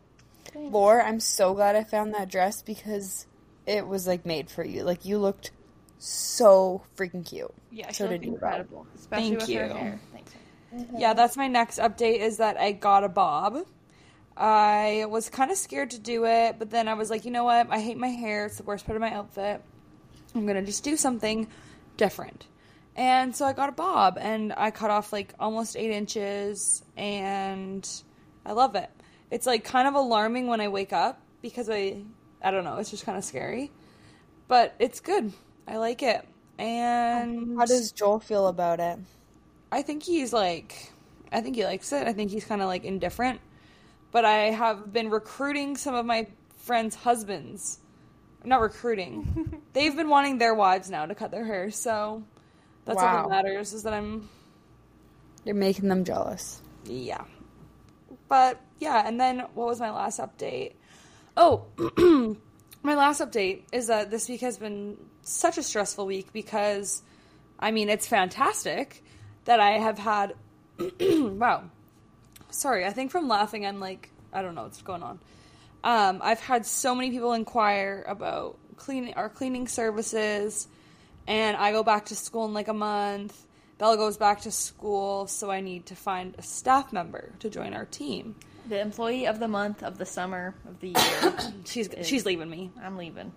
Lore, 0.54 1.02
I'm 1.02 1.20
so 1.20 1.54
glad 1.54 1.76
I 1.76 1.84
found 1.84 2.14
that 2.14 2.28
dress 2.30 2.62
because 2.62 3.26
it 3.66 3.86
was 3.86 4.06
like 4.06 4.25
made 4.26 4.50
for 4.50 4.64
you. 4.64 4.82
Like 4.84 5.04
you 5.04 5.18
looked 5.18 5.50
so 5.98 6.82
freaking 6.96 7.25
cute. 7.26 7.52
yeah, 7.70 7.88
she 7.88 7.94
so 7.94 8.04
looked 8.04 8.20
did 8.20 8.26
you, 8.26 8.32
incredible, 8.34 8.86
especially 8.94 9.28
Thank 9.28 9.40
with 9.40 9.48
you. 9.48 9.58
her 9.60 9.68
hair. 9.68 10.00
Thanks. 10.12 10.32
Yeah, 10.98 11.14
that's 11.14 11.36
my 11.36 11.48
next 11.48 11.78
update 11.78 12.18
is 12.18 12.36
that 12.38 12.58
I 12.58 12.72
got 12.72 13.04
a 13.04 13.08
bob. 13.08 13.66
I 14.37 15.07
was 15.09 15.31
kind 15.31 15.50
of 15.50 15.57
scared 15.57 15.90
to 15.93 15.99
do 15.99 16.26
it, 16.26 16.57
but 16.59 16.71
then 16.71 16.88
I 16.88 16.95
was 16.95 17.09
like, 17.09 17.25
you 17.25 17.31
know 17.31 17.45
what? 17.45 17.69
I 17.71 17.81
hate 17.81 17.97
my 17.97 18.09
hair. 18.09 18.47
It's 18.47 18.59
the 18.59 18.64
worst 18.64 18.85
part 18.85 18.97
of 18.97 19.00
my 19.00 19.12
outfit. 19.12 19.62
I'm 20.35 20.45
going 20.45 20.57
to 20.57 20.66
just 20.66 20.85
do 20.85 20.97
something 20.97 21.49
different. 21.97 22.47
And 22.97 23.35
so 23.35 23.45
I 23.47 23.52
got 23.52 23.69
a 23.69 23.73
bob 23.73 24.19
and 24.21 24.52
I 24.57 24.71
cut 24.71 24.90
off 24.90 25.12
like 25.12 25.35
almost 25.38 25.76
eight 25.76 25.90
inches 25.90 26.83
and 26.97 27.88
I 28.45 28.52
love 28.52 28.75
it. 28.75 28.90
It's 29.31 29.47
like 29.47 29.64
kind 29.64 29.88
of 29.88 29.95
alarming 29.95 30.47
when 30.47 30.61
I 30.61 30.69
wake 30.69 30.93
up 30.93 31.21
because 31.43 31.69
I, 31.71 32.02
I 32.43 32.50
don't 32.50 32.64
know, 32.64 32.76
it's 32.76 32.90
just 32.90 33.05
kind 33.05 33.16
of 33.16 33.25
scary. 33.25 33.71
But 34.49 34.75
it's 34.78 35.00
good. 35.00 35.33
I 35.66 35.78
like 35.78 36.02
it. 36.02 36.26
And 36.59 37.59
How 37.59 37.66
does 37.66 37.93
Joel 37.93 38.21
feel 38.21 38.47
about 38.47 38.81
it? 38.81 38.99
I 39.73 39.83
think 39.83 40.02
he's 40.02 40.33
like, 40.33 40.93
I 41.33 41.40
think 41.40 41.57
he 41.57 41.64
likes 41.64 41.93
it. 41.93 42.07
I 42.07 42.12
think 42.12 42.31
he's 42.31 42.45
kind 42.45 42.62
of 42.62 42.69
like 42.69 42.85
indifferent. 42.85 43.40
But 44.16 44.25
I 44.25 44.44
have 44.44 44.94
been 44.94 45.11
recruiting 45.11 45.76
some 45.76 45.94
of 45.94 46.06
my 46.06 46.26
friends' 46.56 46.94
husbands. 46.94 47.80
Not 48.44 48.62
recruiting. 48.62 49.61
They've 49.75 49.94
been 49.94 50.08
wanting 50.08 50.38
their 50.38 50.54
wives 50.54 50.88
now 50.88 51.04
to 51.04 51.14
cut 51.14 51.30
their 51.30 51.44
hair. 51.44 51.70
So 51.70 52.25
that's 52.87 52.99
all 52.99 53.28
that 53.28 53.28
matters 53.28 53.75
is 53.75 53.82
that 53.82 53.92
I'm, 53.92 54.26
You're 55.44 55.54
making 55.54 55.90
them 55.90 56.02
jealous. 56.02 56.62
yeah. 56.87 57.25
But 58.26 58.58
yeah, 58.78 59.06
and 59.06 59.20
then 59.20 59.40
what 59.52 59.66
was 59.66 59.80
my 59.80 59.90
last 59.90 60.18
update? 60.18 60.76
Oh, 61.37 61.66
my 62.82 62.94
last 62.94 63.20
update 63.20 63.64
is 63.70 63.88
that 63.88 64.11
this 64.11 64.30
week 64.30 64.40
has 64.40 64.56
been 64.56 64.96
such 65.25 65.58
a 65.58 65.62
stressful 65.62 66.06
week 66.06 66.32
because, 66.32 67.02
I 67.58 67.70
mean, 67.70 67.90
it's 67.90 68.06
fantastic 68.06 69.04
that 69.44 69.61
I 69.61 69.73
have 69.73 69.99
had. 69.99 70.37
wow. 71.00 71.64
Sorry, 72.50 72.84
I 72.84 72.90
think 72.90 73.10
from 73.10 73.28
laughing, 73.28 73.66
I'm 73.66 73.80
like, 73.80 74.10
I 74.32 74.42
don't 74.42 74.54
know 74.54 74.62
what's 74.62 74.82
going 74.82 75.02
on. 75.02 75.18
Um, 75.84 76.20
I've 76.22 76.40
had 76.40 76.66
so 76.66 76.94
many 76.94 77.10
people 77.10 77.32
inquire 77.32 78.04
about 78.08 78.58
cleaning 78.76 79.14
our 79.14 79.28
cleaning 79.28 79.68
services, 79.68 80.68
and 81.26 81.56
I 81.56 81.72
go 81.72 81.82
back 81.82 82.06
to 82.06 82.16
school 82.16 82.44
in 82.46 82.54
like 82.54 82.68
a 82.68 82.74
month. 82.74 83.46
Bella 83.78 83.96
goes 83.96 84.16
back 84.16 84.40
to 84.42 84.50
school, 84.50 85.26
so 85.26 85.50
I 85.50 85.60
need 85.60 85.86
to 85.86 85.96
find 85.96 86.34
a 86.38 86.42
staff 86.42 86.92
member 86.92 87.32
to 87.40 87.50
join 87.50 87.74
our 87.74 87.84
team. 87.84 88.34
The 88.68 88.80
employee 88.80 89.26
of 89.26 89.38
the 89.38 89.48
month, 89.48 89.82
of 89.82 89.98
the 89.98 90.06
summer, 90.06 90.54
of 90.66 90.80
the 90.80 90.88
year. 90.88 91.52
She's 91.64 91.88
she's 92.02 92.26
leaving 92.26 92.50
me. 92.50 92.70
I'm 92.82 92.96
leaving. 92.96 93.32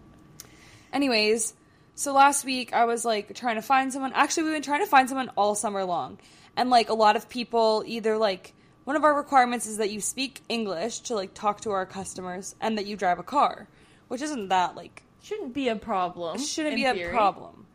Anyways, 0.91 1.53
so 1.93 2.13
last 2.13 2.45
week 2.45 2.73
I 2.73 2.85
was 2.85 3.05
like 3.05 3.35
trying 3.35 3.55
to 3.55 3.61
find 3.61 3.91
someone. 3.91 4.13
Actually, 4.13 4.43
we've 4.43 4.53
been 4.53 4.61
trying 4.61 4.81
to 4.81 4.87
find 4.87 5.09
someone 5.09 5.29
all 5.35 5.53
summer 5.53 5.83
long. 5.83 6.17
And 6.55 6.69
like 6.69 6.89
a 6.89 6.93
lot 6.93 7.15
of 7.15 7.29
people 7.29 7.83
either 7.85 8.17
like 8.17 8.53
one 8.89 8.95
of 8.95 9.03
our 9.03 9.13
requirements 9.13 9.67
is 9.67 9.77
that 9.77 9.91
you 9.91 10.01
speak 10.01 10.41
English 10.49 11.01
to 11.01 11.13
like 11.13 11.35
talk 11.35 11.61
to 11.61 11.69
our 11.69 11.85
customers 11.85 12.55
and 12.59 12.75
that 12.75 12.87
you 12.87 12.97
drive 12.97 13.19
a 13.19 13.23
car, 13.23 13.67
which 14.07 14.19
isn't 14.19 14.47
that 14.47 14.75
like 14.75 15.03
Shouldn't 15.21 15.53
be 15.53 15.67
a 15.67 15.75
problem. 15.75 16.39
shouldn't 16.39 16.75
be 16.75 16.85
a 16.85 17.09
problem. 17.11 17.67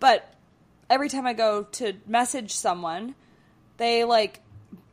But 0.00 0.34
every 0.90 1.08
time 1.08 1.26
I 1.28 1.32
go 1.32 1.62
to 1.62 1.92
message 2.08 2.50
someone, 2.56 3.14
they 3.76 4.02
like 4.02 4.40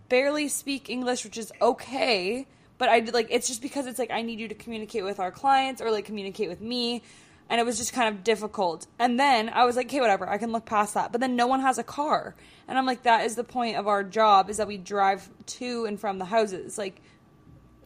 barely 0.07 0.49
speak 0.49 0.87
English, 0.87 1.23
which 1.23 1.39
is 1.39 1.51
okay. 1.59 2.45
But 2.77 2.89
I 2.89 2.99
like 2.99 3.29
it's 3.31 3.47
just 3.47 3.63
because 3.63 3.87
it's 3.87 3.97
like 3.97 4.11
I 4.11 4.21
need 4.21 4.39
you 4.39 4.49
to 4.49 4.55
communicate 4.55 5.03
with 5.03 5.19
our 5.19 5.31
clients 5.31 5.81
or 5.81 5.89
like 5.89 6.05
communicate 6.05 6.47
with 6.47 6.61
me, 6.61 7.01
and 7.49 7.59
it 7.59 7.65
was 7.65 7.77
just 7.77 7.93
kind 7.93 8.13
of 8.13 8.23
difficult. 8.23 8.87
And 8.99 9.19
then 9.19 9.49
I 9.49 9.65
was 9.65 9.75
like, 9.75 9.87
okay, 9.87 9.99
whatever, 9.99 10.29
I 10.29 10.37
can 10.37 10.51
look 10.51 10.65
past 10.65 10.93
that. 10.93 11.11
But 11.11 11.19
then 11.21 11.35
no 11.35 11.47
one 11.47 11.61
has 11.61 11.77
a 11.77 11.83
car, 11.83 12.35
and 12.67 12.77
I'm 12.77 12.85
like, 12.85 13.03
that 13.03 13.25
is 13.25 13.35
the 13.35 13.43
point 13.43 13.77
of 13.77 13.87
our 13.87 14.03
job 14.03 14.49
is 14.49 14.57
that 14.57 14.67
we 14.67 14.77
drive 14.77 15.27
to 15.57 15.85
and 15.85 15.99
from 15.99 16.19
the 16.19 16.25
houses. 16.25 16.77
Like 16.77 17.01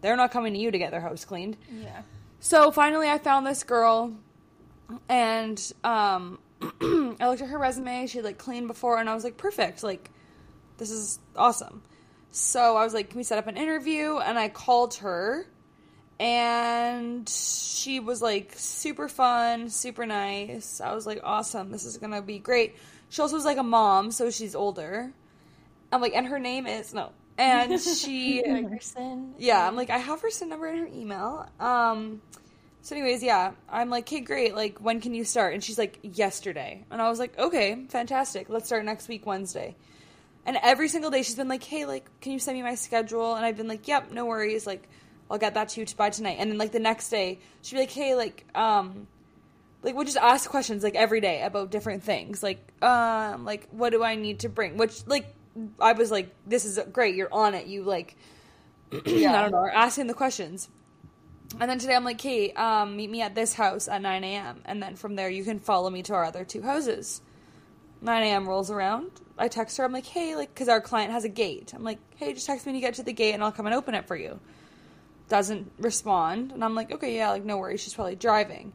they're 0.01 0.17
not 0.17 0.31
coming 0.31 0.53
to 0.53 0.59
you 0.59 0.69
to 0.69 0.77
get 0.77 0.91
their 0.91 1.01
house 1.01 1.25
cleaned. 1.25 1.57
Yeah. 1.71 2.01
So 2.39 2.71
finally, 2.71 3.09
I 3.09 3.17
found 3.19 3.47
this 3.47 3.63
girl, 3.63 4.13
and 5.07 5.73
um, 5.83 6.39
I 6.61 7.29
looked 7.29 7.41
at 7.41 7.47
her 7.47 7.57
resume. 7.57 8.05
She 8.07 8.17
had 8.17 8.25
like 8.25 8.37
cleaned 8.37 8.67
before, 8.67 8.97
and 8.97 9.09
I 9.09 9.15
was 9.15 9.23
like, 9.23 9.37
perfect. 9.37 9.81
Like, 9.81 10.11
this 10.77 10.91
is 10.91 11.19
awesome. 11.37 11.81
So 12.31 12.75
I 12.75 12.83
was 12.83 12.93
like, 12.93 13.09
can 13.09 13.17
we 13.17 13.23
set 13.23 13.37
up 13.37 13.47
an 13.47 13.57
interview? 13.57 14.17
And 14.17 14.37
I 14.37 14.49
called 14.49 14.95
her, 14.95 15.45
and 16.19 17.27
she 17.27 17.99
was 17.99 18.21
like 18.21 18.53
super 18.55 19.07
fun, 19.07 19.69
super 19.69 20.05
nice. 20.05 20.81
I 20.81 20.93
was 20.93 21.05
like, 21.05 21.21
awesome. 21.23 21.71
This 21.71 21.85
is 21.85 21.97
gonna 21.97 22.21
be 22.21 22.39
great. 22.39 22.75
She 23.09 23.21
also 23.21 23.35
was 23.35 23.45
like 23.45 23.57
a 23.57 23.63
mom, 23.63 24.11
so 24.11 24.31
she's 24.31 24.55
older. 24.55 25.11
I'm 25.91 26.01
like, 26.01 26.13
and 26.15 26.25
her 26.27 26.39
name 26.39 26.65
is 26.65 26.93
no, 26.93 27.11
and 27.37 27.79
she 27.81 28.43
yeah, 29.37 29.67
I'm 29.67 29.75
like, 29.75 29.89
I 29.89 29.97
have 29.97 30.21
her 30.21 30.29
SIN 30.29 30.49
number 30.49 30.67
and 30.67 30.79
her 30.79 30.87
email. 30.87 31.47
Um, 31.59 32.21
so, 32.83 32.97
anyways, 32.97 33.23
yeah, 33.23 33.53
I'm 33.69 33.89
like, 33.89 34.03
okay, 34.03 34.19
great. 34.19 34.53
Like, 34.55 34.79
when 34.79 34.99
can 34.99 35.13
you 35.13 35.23
start? 35.23 35.53
And 35.53 35.63
she's 35.63 35.77
like, 35.77 35.99
yesterday. 36.01 36.83
And 36.91 37.01
I 37.01 37.09
was 37.09 37.17
like, 37.17 37.39
okay, 37.39 37.85
fantastic. 37.87 38.49
Let's 38.49 38.65
start 38.65 38.83
next 38.83 39.07
week, 39.07 39.25
Wednesday. 39.25 39.77
And 40.45 40.57
every 40.61 40.89
single 40.89 41.09
day, 41.09 41.23
she's 41.23 41.35
been 41.35 41.47
like, 41.47 41.63
hey, 41.63 41.85
like, 41.85 42.05
can 42.19 42.33
you 42.33 42.39
send 42.39 42.57
me 42.57 42.61
my 42.61 42.75
schedule? 42.75 43.35
And 43.35 43.45
I've 43.45 43.55
been 43.55 43.69
like, 43.69 43.87
yep, 43.87 44.11
no 44.11 44.25
worries. 44.25 44.67
Like, 44.67 44.89
I'll 45.29 45.37
get 45.37 45.53
that 45.55 45.69
to 45.69 45.81
you 45.81 45.87
by 45.97 46.09
tonight. 46.09 46.37
And 46.39 46.51
then, 46.51 46.57
like, 46.57 46.71
the 46.71 46.79
next 46.79 47.09
day, 47.09 47.39
she'd 47.61 47.75
be 47.75 47.81
like, 47.81 47.91
hey, 47.91 48.15
like, 48.15 48.45
um, 48.55 49.07
like 49.81 49.95
we'll 49.95 50.05
just 50.05 50.17
ask 50.17 50.49
questions 50.49 50.81
like 50.81 50.95
every 50.95 51.19
day 51.19 51.41
about 51.41 51.69
different 51.69 52.03
things 52.03 52.41
like 52.41 52.71
um 52.81 53.43
like 53.43 53.67
what 53.71 53.89
do 53.89 54.01
i 54.01 54.15
need 54.15 54.39
to 54.39 54.47
bring 54.47 54.77
which 54.77 55.05
like 55.07 55.35
i 55.77 55.91
was 55.91 56.09
like 56.09 56.33
this 56.47 56.63
is 56.63 56.79
great 56.93 57.15
you're 57.15 57.33
on 57.33 57.53
it 57.53 57.67
you 57.67 57.83
like 57.83 58.15
I 59.05 59.41
don't 59.41 59.51
know, 59.51 59.57
are 59.57 59.71
asking 59.71 60.05
the 60.05 60.13
questions. 60.13 60.69
And 61.59 61.69
then 61.69 61.79
today 61.79 61.95
I'm 61.95 62.03
like, 62.03 62.19
Kate, 62.19 62.55
um, 62.57 62.95
meet 62.95 63.09
me 63.09 63.21
at 63.21 63.33
this 63.33 63.53
house 63.55 63.87
at 63.87 64.01
9 64.01 64.23
a.m. 64.23 64.61
And 64.65 64.83
then 64.83 64.95
from 64.95 65.15
there 65.15 65.29
you 65.29 65.43
can 65.43 65.59
follow 65.59 65.89
me 65.89 66.03
to 66.03 66.13
our 66.13 66.25
other 66.25 66.45
two 66.45 66.61
houses. 66.61 67.21
9 68.01 68.23
a.m. 68.23 68.47
rolls 68.47 68.69
around. 68.69 69.09
I 69.37 69.47
text 69.47 69.77
her. 69.77 69.83
I'm 69.83 69.91
like, 69.93 70.05
hey, 70.05 70.35
like, 70.35 70.53
because 70.53 70.69
our 70.69 70.81
client 70.81 71.11
has 71.11 71.23
a 71.23 71.29
gate. 71.29 71.73
I'm 71.73 71.83
like, 71.83 71.97
hey, 72.17 72.33
just 72.33 72.45
text 72.45 72.65
me 72.65 72.71
when 72.71 72.75
you 72.75 72.81
get 72.81 72.95
to 72.95 73.03
the 73.03 73.13
gate 73.13 73.33
and 73.33 73.43
I'll 73.43 73.51
come 73.51 73.65
and 73.65 73.73
open 73.73 73.95
it 73.95 74.05
for 74.07 74.15
you. 74.15 74.39
Doesn't 75.29 75.71
respond. 75.79 76.51
And 76.51 76.63
I'm 76.63 76.75
like, 76.75 76.91
okay, 76.91 77.15
yeah, 77.15 77.29
like, 77.31 77.43
no 77.43 77.57
worries. 77.57 77.81
She's 77.81 77.93
probably 77.93 78.15
driving. 78.15 78.73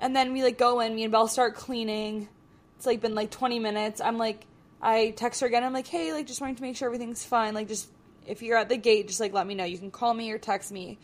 And 0.00 0.14
then 0.14 0.32
we, 0.32 0.42
like, 0.42 0.58
go 0.58 0.80
in. 0.80 0.94
Me 0.94 1.04
and 1.04 1.12
Belle 1.12 1.28
start 1.28 1.54
cleaning. 1.54 2.28
It's, 2.76 2.86
like, 2.86 3.00
been, 3.00 3.14
like, 3.14 3.30
20 3.30 3.58
minutes. 3.58 4.00
I'm 4.00 4.18
like, 4.18 4.44
I 4.80 5.10
text 5.16 5.40
her 5.40 5.46
again. 5.46 5.64
I'm 5.64 5.72
like, 5.72 5.86
hey, 5.86 6.12
like, 6.12 6.26
just 6.26 6.40
wanting 6.40 6.56
to 6.56 6.62
make 6.62 6.76
sure 6.76 6.86
everything's 6.86 7.24
fine. 7.24 7.54
Like, 7.54 7.68
just, 7.68 7.88
if 8.26 8.42
you're 8.42 8.56
at 8.58 8.68
the 8.68 8.76
gate, 8.76 9.08
just, 9.08 9.20
like, 9.20 9.32
let 9.32 9.46
me 9.46 9.54
know. 9.54 9.64
You 9.64 9.78
can 9.78 9.90
call 9.90 10.12
me 10.12 10.30
or 10.32 10.38
text 10.38 10.72
me. 10.72 10.98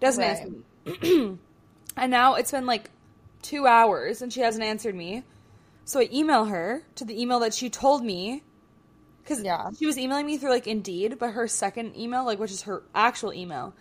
Doesn't 0.00 0.22
Right. 0.22 0.36
answer 0.86 1.08
me. 1.08 1.38
and 1.96 2.10
now 2.10 2.34
it's 2.34 2.50
been, 2.50 2.66
like, 2.66 2.90
two 3.42 3.66
hours 3.66 4.22
and 4.22 4.32
she 4.32 4.40
hasn't 4.40 4.64
answered 4.64 4.94
me. 4.94 5.24
So 5.84 6.00
I 6.00 6.08
email 6.12 6.44
her 6.46 6.84
to 6.94 7.04
the 7.04 7.20
email 7.20 7.40
that 7.40 7.52
she 7.54 7.68
told 7.68 8.04
me 8.04 8.42
because 9.22 9.42
Yeah. 9.42 9.70
she 9.76 9.84
was 9.86 9.98
emailing 9.98 10.26
me 10.26 10.38
through 10.38 10.50
like 10.50 10.66
Indeed, 10.66 11.18
but 11.18 11.32
her 11.32 11.48
second 11.48 11.96
email, 11.96 12.24
like 12.24 12.38
which 12.38 12.52
is 12.52 12.62
her 12.62 12.82
actual 12.94 13.32
email, 13.34 13.74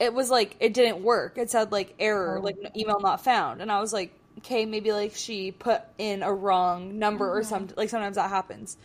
it 0.00 0.12
was 0.14 0.30
like 0.30 0.56
it 0.58 0.74
didn't 0.74 1.02
work. 1.02 1.38
It 1.38 1.50
said 1.50 1.70
like 1.70 1.94
error, 2.00 2.38
Oh. 2.38 2.42
like 2.42 2.56
email 2.76 2.98
not 3.00 3.22
found, 3.22 3.60
and 3.62 3.70
I 3.70 3.80
was 3.80 3.92
like, 3.92 4.12
okay, 4.38 4.64
maybe 4.66 4.90
like 4.92 5.14
she 5.14 5.52
put 5.52 5.82
in 5.98 6.22
a 6.22 6.32
wrong 6.32 6.98
number 6.98 7.30
or 7.32 7.40
oh. 7.40 7.42
something. 7.42 7.76
Like 7.76 7.90
sometimes 7.90 8.16
that 8.16 8.30
happens. 8.30 8.76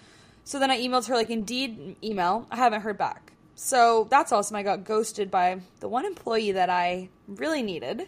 So 0.44 0.60
then 0.60 0.70
I 0.70 0.80
emailed 0.80 1.08
her 1.08 1.16
like 1.16 1.30
Indeed 1.32 1.96
email. 2.04 2.46
I 2.52 2.58
haven't 2.58 2.82
heard 2.82 2.98
back. 3.00 3.32
So 3.56 4.06
that's 4.12 4.32
awesome. 4.34 4.58
I 4.58 4.64
got 4.64 4.84
ghosted 4.84 5.32
by 5.32 5.62
the 5.80 5.88
one 5.88 6.06
employee 6.06 6.52
that 6.52 6.70
I 6.70 7.10
really 7.28 7.64
needed. 7.64 8.00
That's 8.00 8.08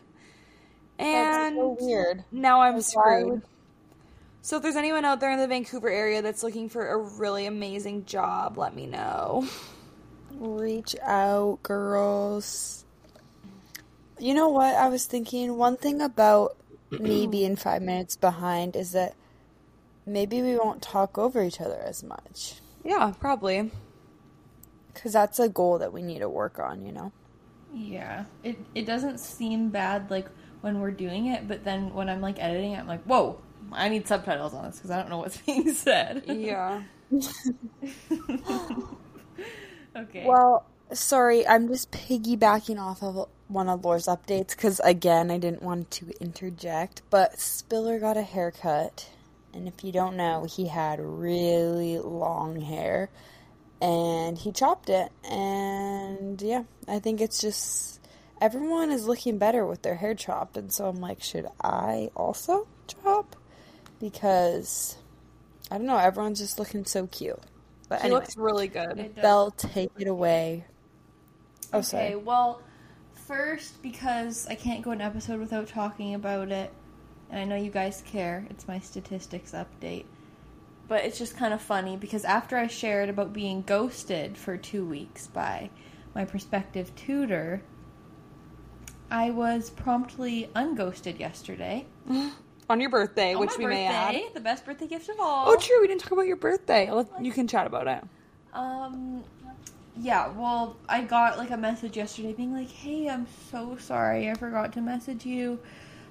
And 0.99 1.55
so 1.55 1.77
weird. 1.79 2.23
now 2.31 2.61
I'm 2.61 2.75
why 2.75 2.79
screwed. 2.81 3.29
would- 3.29 3.41
So 4.41 4.57
if 4.57 4.63
there's 4.63 4.75
anyone 4.75 5.05
out 5.05 5.19
there 5.19 5.31
in 5.31 5.39
the 5.39 5.47
Vancouver 5.47 5.89
area 5.89 6.21
that's 6.21 6.43
looking 6.43 6.69
for 6.69 6.87
a 6.89 6.97
really 6.97 7.45
amazing 7.45 8.05
job, 8.05 8.57
let 8.57 8.75
me 8.75 8.85
know. 8.87 9.47
Reach 10.31 10.95
out, 11.01 11.59
girls. 11.63 12.83
You 14.19 14.33
know 14.33 14.49
what? 14.49 14.75
I 14.75 14.89
was 14.89 15.05
thinking 15.05 15.57
one 15.57 15.77
thing 15.77 16.01
about 16.01 16.57
me 16.91 17.27
being 17.31 17.55
five 17.55 17.81
minutes 17.81 18.15
behind 18.15 18.75
is 18.75 18.91
that 18.91 19.15
maybe 20.05 20.41
we 20.41 20.57
won't 20.57 20.81
talk 20.81 21.17
over 21.17 21.43
each 21.43 21.61
other 21.61 21.79
as 21.83 22.03
much. 22.03 22.55
Yeah, 22.83 23.13
probably. 23.19 23.71
Because 24.93 25.13
that's 25.13 25.39
a 25.39 25.49
goal 25.49 25.79
that 25.79 25.93
we 25.93 26.01
need 26.01 26.19
to 26.19 26.29
work 26.29 26.59
on, 26.59 26.85
you 26.85 26.91
know? 26.91 27.11
Yeah. 27.73 28.25
It 28.43 28.57
it 28.73 28.85
doesn't 28.85 29.19
seem 29.19 29.69
bad 29.69 30.09
like 30.09 30.27
when 30.61 30.79
we're 30.79 30.91
doing 30.91 31.27
it, 31.27 31.47
but 31.47 31.63
then 31.63 31.93
when 31.93 32.09
I'm 32.09 32.21
like 32.21 32.39
editing 32.39 32.71
it, 32.71 32.79
I'm 32.79 32.87
like, 32.87 33.03
whoa, 33.03 33.39
I 33.71 33.89
need 33.89 34.07
subtitles 34.07 34.53
on 34.53 34.65
this 34.65 34.77
because 34.77 34.91
I 34.91 34.97
don't 34.97 35.09
know 35.09 35.19
what's 35.19 35.37
being 35.45 35.73
said. 35.73 36.23
Yeah. 36.27 36.81
okay. 39.95 40.25
Well, 40.25 40.65
sorry, 40.93 41.47
I'm 41.47 41.67
just 41.67 41.91
piggybacking 41.91 42.79
off 42.79 43.03
of 43.03 43.27
one 43.47 43.69
of 43.69 43.83
Lore's 43.85 44.07
updates 44.07 44.49
because, 44.49 44.79
again, 44.81 45.31
I 45.31 45.37
didn't 45.37 45.61
want 45.63 45.91
to 45.91 46.11
interject, 46.21 47.01
but 47.09 47.39
Spiller 47.39 47.99
got 47.99 48.17
a 48.17 48.21
haircut. 48.21 49.09
And 49.53 49.67
if 49.67 49.83
you 49.83 49.91
don't 49.91 50.17
know, 50.17 50.45
he 50.45 50.67
had 50.67 50.99
really 50.99 51.97
long 51.97 52.61
hair 52.61 53.09
and 53.81 54.37
he 54.37 54.51
chopped 54.51 54.89
it. 54.89 55.11
And 55.29 56.41
yeah, 56.41 56.63
I 56.87 56.99
think 56.99 57.21
it's 57.21 57.39
just 57.41 57.99
everyone 58.41 58.91
is 58.91 59.07
looking 59.07 59.37
better 59.37 59.65
with 59.65 59.81
their 59.81 59.95
hair 59.95 60.13
chopped. 60.13 60.57
And 60.57 60.71
so 60.71 60.87
I'm 60.87 61.01
like, 61.01 61.23
should 61.23 61.47
I 61.63 62.11
also 62.15 62.67
chop? 62.87 63.35
Because 63.99 64.97
I 65.71 65.77
don't 65.77 65.87
know, 65.87 65.97
everyone's 65.97 66.39
just 66.39 66.59
looking 66.59 66.85
so 66.85 67.07
cute. 67.07 67.39
But 67.89 67.99
He 68.01 68.05
anyway. 68.07 68.19
looks 68.19 68.37
really 68.37 68.67
good. 68.67 68.99
It 68.99 69.15
does. 69.15 69.21
Belle, 69.23 69.51
take 69.51 69.91
it 69.97 70.07
away. 70.07 70.65
Oh, 71.73 71.79
Okay, 71.79 71.87
sorry. 71.87 72.15
well, 72.15 72.61
first, 73.27 73.81
because 73.81 74.47
I 74.47 74.55
can't 74.55 74.81
go 74.83 74.91
an 74.91 75.01
episode 75.01 75.39
without 75.39 75.67
talking 75.67 76.15
about 76.15 76.49
it, 76.51 76.71
and 77.29 77.39
I 77.39 77.43
know 77.45 77.55
you 77.55 77.71
guys 77.71 78.03
care, 78.05 78.45
it's 78.49 78.67
my 78.67 78.79
statistics 78.79 79.51
update. 79.51 80.05
But 80.87 81.03
it's 81.03 81.17
just 81.17 81.35
kind 81.35 81.53
of 81.53 81.61
funny 81.61 81.97
because 81.97 82.23
after 82.23 82.57
I 82.57 82.67
shared 82.67 83.09
about 83.09 83.33
being 83.33 83.61
ghosted 83.63 84.37
for 84.37 84.55
two 84.55 84.85
weeks 84.85 85.27
by 85.27 85.69
my 86.15 86.23
prospective 86.23 86.95
tutor, 86.95 87.61
I 89.11 89.31
was 89.31 89.69
promptly 89.69 90.49
unghosted 90.55 91.19
yesterday. 91.19 91.85
On 92.69 92.79
your 92.81 92.89
birthday, 92.89 93.33
On 93.33 93.39
which 93.41 93.57
we 93.57 93.65
may 93.65 93.85
add. 93.85 94.15
the 94.33 94.39
best 94.41 94.65
birthday 94.65 94.87
gift 94.87 95.07
of 95.09 95.19
all. 95.19 95.49
Oh, 95.49 95.55
true. 95.57 95.79
We 95.81 95.87
didn't 95.87 96.01
talk 96.01 96.11
about 96.13 96.25
your 96.27 96.35
birthday. 96.37 96.89
You 97.21 97.31
can 97.31 97.47
chat 97.47 97.65
about 97.67 97.87
it. 97.87 98.03
Um, 98.53 99.23
yeah, 99.99 100.27
well, 100.29 100.77
I 100.87 101.01
got 101.01 101.37
like 101.37 101.51
a 101.51 101.57
message 101.57 101.97
yesterday 101.97 102.33
being 102.33 102.53
like, 102.53 102.69
hey, 102.69 103.09
I'm 103.09 103.27
so 103.51 103.77
sorry. 103.77 104.29
I 104.29 104.33
forgot 104.35 104.73
to 104.73 104.81
message 104.81 105.25
you 105.25 105.59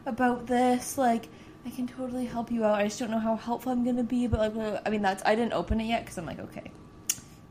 about 0.06 0.46
this. 0.46 0.98
Like, 0.98 1.28
I 1.64 1.70
can 1.70 1.86
totally 1.86 2.26
help 2.26 2.50
you 2.50 2.64
out. 2.64 2.78
I 2.78 2.84
just 2.84 2.98
don't 2.98 3.10
know 3.10 3.18
how 3.18 3.36
helpful 3.36 3.72
I'm 3.72 3.84
going 3.84 3.96
to 3.96 4.02
be. 4.02 4.26
But, 4.26 4.54
like. 4.54 4.82
I 4.84 4.90
mean, 4.90 5.02
that's, 5.02 5.22
I 5.24 5.34
didn't 5.34 5.52
open 5.52 5.80
it 5.80 5.84
yet 5.84 6.04
because 6.04 6.18
I'm 6.18 6.26
like, 6.26 6.40
okay, 6.40 6.70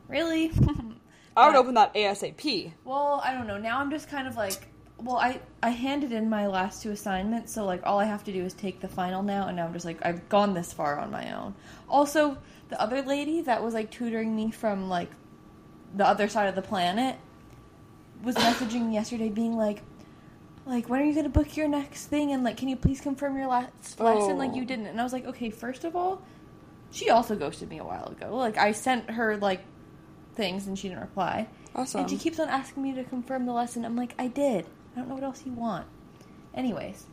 really? 0.08 0.52
I 1.36 1.48
would 1.48 1.56
open 1.56 1.74
that 1.74 1.94
ASAP. 1.94 2.72
well, 2.84 3.20
I 3.22 3.34
don't 3.34 3.46
know. 3.46 3.58
Now 3.58 3.78
I'm 3.80 3.90
just 3.90 4.08
kind 4.08 4.26
of 4.26 4.36
like, 4.36 4.68
well, 4.98 5.16
I 5.16 5.40
I 5.62 5.68
handed 5.68 6.12
in 6.12 6.30
my 6.30 6.46
last 6.46 6.82
two 6.82 6.90
assignments, 6.90 7.52
so 7.52 7.66
like 7.66 7.82
all 7.84 7.98
I 7.98 8.06
have 8.06 8.24
to 8.24 8.32
do 8.32 8.42
is 8.42 8.54
take 8.54 8.80
the 8.80 8.88
final 8.88 9.22
now, 9.22 9.46
and 9.46 9.56
now 9.56 9.66
I'm 9.66 9.74
just 9.74 9.84
like 9.84 9.98
I've 10.02 10.26
gone 10.30 10.54
this 10.54 10.72
far 10.72 10.98
on 10.98 11.10
my 11.10 11.34
own. 11.36 11.54
Also, 11.90 12.38
the 12.70 12.80
other 12.80 13.02
lady 13.02 13.42
that 13.42 13.62
was 13.62 13.74
like 13.74 13.90
tutoring 13.90 14.34
me 14.34 14.50
from 14.50 14.88
like 14.88 15.10
the 15.94 16.06
other 16.06 16.28
side 16.28 16.48
of 16.48 16.54
the 16.54 16.62
planet 16.62 17.16
was 18.22 18.34
messaging 18.36 18.92
yesterday, 18.92 19.28
being 19.28 19.56
like, 19.56 19.82
like 20.64 20.88
when 20.88 21.00
are 21.00 21.04
you 21.04 21.14
gonna 21.14 21.28
book 21.28 21.56
your 21.56 21.68
next 21.68 22.06
thing, 22.06 22.32
and 22.32 22.42
like 22.44 22.56
can 22.56 22.68
you 22.68 22.76
please 22.76 23.00
confirm 23.00 23.36
your 23.36 23.46
last 23.46 24.00
lesson? 24.00 24.38
Like 24.38 24.54
you 24.54 24.62
Oh. 24.62 24.66
didn't, 24.66 24.86
and 24.86 25.00
I 25.00 25.04
was 25.04 25.12
like, 25.12 25.26
okay, 25.26 25.50
first 25.50 25.84
of 25.84 25.94
all, 25.94 26.22
she 26.90 27.10
also 27.10 27.36
ghosted 27.36 27.68
me 27.68 27.78
a 27.78 27.84
while 27.84 28.06
ago. 28.06 28.34
Like 28.36 28.56
I 28.58 28.72
sent 28.72 29.10
her 29.10 29.36
like 29.36 29.60
things, 30.34 30.66
and 30.66 30.78
she 30.78 30.88
didn't 30.88 31.00
reply. 31.02 31.46
Awesome. 31.74 32.00
And 32.02 32.10
she 32.10 32.16
keeps 32.16 32.38
on 32.40 32.48
asking 32.48 32.82
me 32.82 32.94
to 32.94 33.04
confirm 33.04 33.46
the 33.46 33.52
lesson. 33.52 33.84
I'm 33.84 33.96
like, 33.96 34.14
I 34.18 34.28
did. 34.28 34.66
I 34.94 34.98
don't 35.00 35.08
know 35.08 35.14
what 35.14 35.24
else 35.24 35.42
you 35.44 35.52
want. 35.52 35.86
Anyways. 36.54 37.04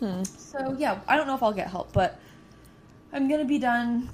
Hmm. 0.00 0.24
So, 0.24 0.74
yeah, 0.76 0.98
I 1.06 1.16
don't 1.16 1.28
know 1.28 1.36
if 1.36 1.42
I'll 1.42 1.52
get 1.52 1.68
help, 1.68 1.92
but 1.92 2.18
I'm 3.12 3.28
going 3.28 3.38
to 3.40 3.46
be 3.46 3.60
done 3.60 4.10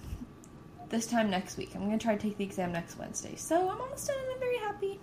this 0.93 1.07
time 1.07 1.29
next 1.29 1.57
week. 1.57 1.73
I'm 1.75 1.85
going 1.85 1.99
to 1.99 2.03
try 2.03 2.15
to 2.15 2.23
take 2.23 2.39
the 2.39 2.45
exam 2.45 2.71
next 2.71 2.97
Wednesday. 2.99 3.35
So, 3.35 3.69
I'm 3.69 3.81
almost 3.81 4.07
done 4.07 4.17
and 4.21 4.35
I'm 4.35 4.39
very 4.39 4.59
happy. 4.59 5.01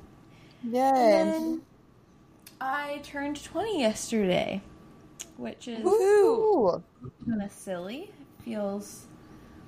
Yay. 0.63 1.60
I 2.62 2.99
turned 3.04 3.43
20 3.43 3.82
yesterday, 3.82 4.62
which 5.38 5.67
is 5.67 5.84
kind 5.84 7.43
of 7.43 7.52
silly. 7.52 8.12
It 8.39 8.43
feels 8.43 9.08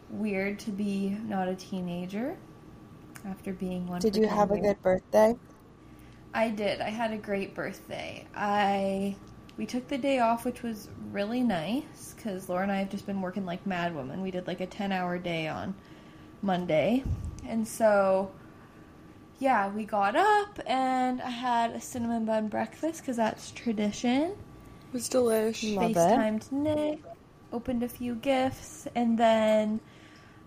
weird 0.09 0.59
to 0.59 0.71
be 0.71 1.17
not 1.25 1.47
a 1.47 1.55
teenager 1.55 2.37
after 3.25 3.53
being 3.53 3.87
one. 3.87 4.01
Did 4.01 4.15
you 4.15 4.25
10 4.25 4.35
have 4.35 4.51
a 4.51 4.59
good 4.59 4.81
birthday? 4.81 5.35
I 6.33 6.49
did. 6.49 6.81
I 6.81 6.89
had 6.89 7.11
a 7.11 7.17
great 7.17 7.53
birthday. 7.53 8.25
I 8.35 9.15
we 9.57 9.65
took 9.65 9.87
the 9.87 9.97
day 9.97 10.19
off, 10.19 10.45
which 10.45 10.63
was 10.63 10.89
really 11.11 11.41
nice 11.41 12.13
because 12.15 12.49
Laura 12.49 12.63
and 12.63 12.71
I 12.71 12.77
have 12.77 12.89
just 12.89 13.05
been 13.05 13.21
working 13.21 13.45
like 13.45 13.65
mad 13.65 13.95
women. 13.95 14.21
We 14.21 14.31
did 14.31 14.47
like 14.47 14.61
a 14.61 14.65
ten-hour 14.65 15.19
day 15.19 15.47
on 15.47 15.75
Monday, 16.41 17.03
and 17.47 17.67
so 17.67 18.31
yeah, 19.39 19.69
we 19.69 19.85
got 19.85 20.15
up 20.15 20.59
and 20.67 21.21
I 21.21 21.29
had 21.29 21.71
a 21.71 21.81
cinnamon 21.81 22.25
bun 22.25 22.47
breakfast 22.47 23.01
because 23.01 23.17
that's 23.17 23.51
tradition. 23.51 24.31
It 24.31 24.93
was 24.93 25.09
delish. 25.09 25.75
Love 25.75 25.91
it. 25.91 25.95
FaceTimed 25.95 26.51
Nick, 26.51 26.99
opened 27.51 27.81
a 27.81 27.87
few 27.87 28.15
gifts, 28.15 28.87
and 28.93 29.17
then 29.17 29.79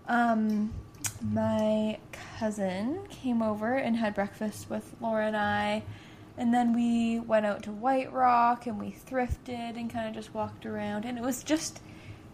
um, 0.07 0.73
my 1.21 1.97
cousin 2.39 2.99
came 3.09 3.41
over 3.41 3.75
and 3.75 3.97
had 3.97 4.15
breakfast 4.15 4.69
with 4.69 4.95
Laura 5.01 5.27
and 5.27 5.37
I. 5.37 5.83
And 6.37 6.53
then 6.53 6.73
we 6.73 7.19
went 7.19 7.45
out 7.45 7.63
to 7.63 7.71
White 7.71 8.11
Rock 8.11 8.67
and 8.67 8.79
we 8.79 8.91
thrifted 8.91 9.77
and 9.77 9.89
kind 9.91 10.07
of 10.07 10.13
just 10.13 10.33
walked 10.33 10.65
around. 10.65 11.05
And 11.05 11.17
it 11.17 11.23
was 11.23 11.43
just, 11.43 11.79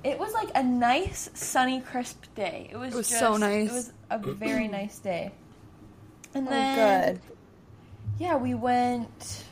it 0.04 0.18
was 0.20 0.34
like 0.34 0.50
a 0.56 0.64
nice, 0.64 1.30
sunny, 1.34 1.82
crisp 1.82 2.24
day. 2.36 2.70
It 2.72 2.78
was, 2.78 2.94
It 2.94 2.98
was 2.98 3.08
just, 3.10 3.20
so 3.20 3.38
nice. 3.38 3.70
It 3.70 3.74
was 3.74 3.94
a 4.10 4.18
very 4.18 4.68
nice 4.68 4.98
day. 5.00 5.32
And 6.34 6.48
Oh, 6.48 6.52
then, 6.52 7.14
good. 7.16 7.22
yeah, 8.20 8.36
we 8.38 8.54
went 8.54 9.44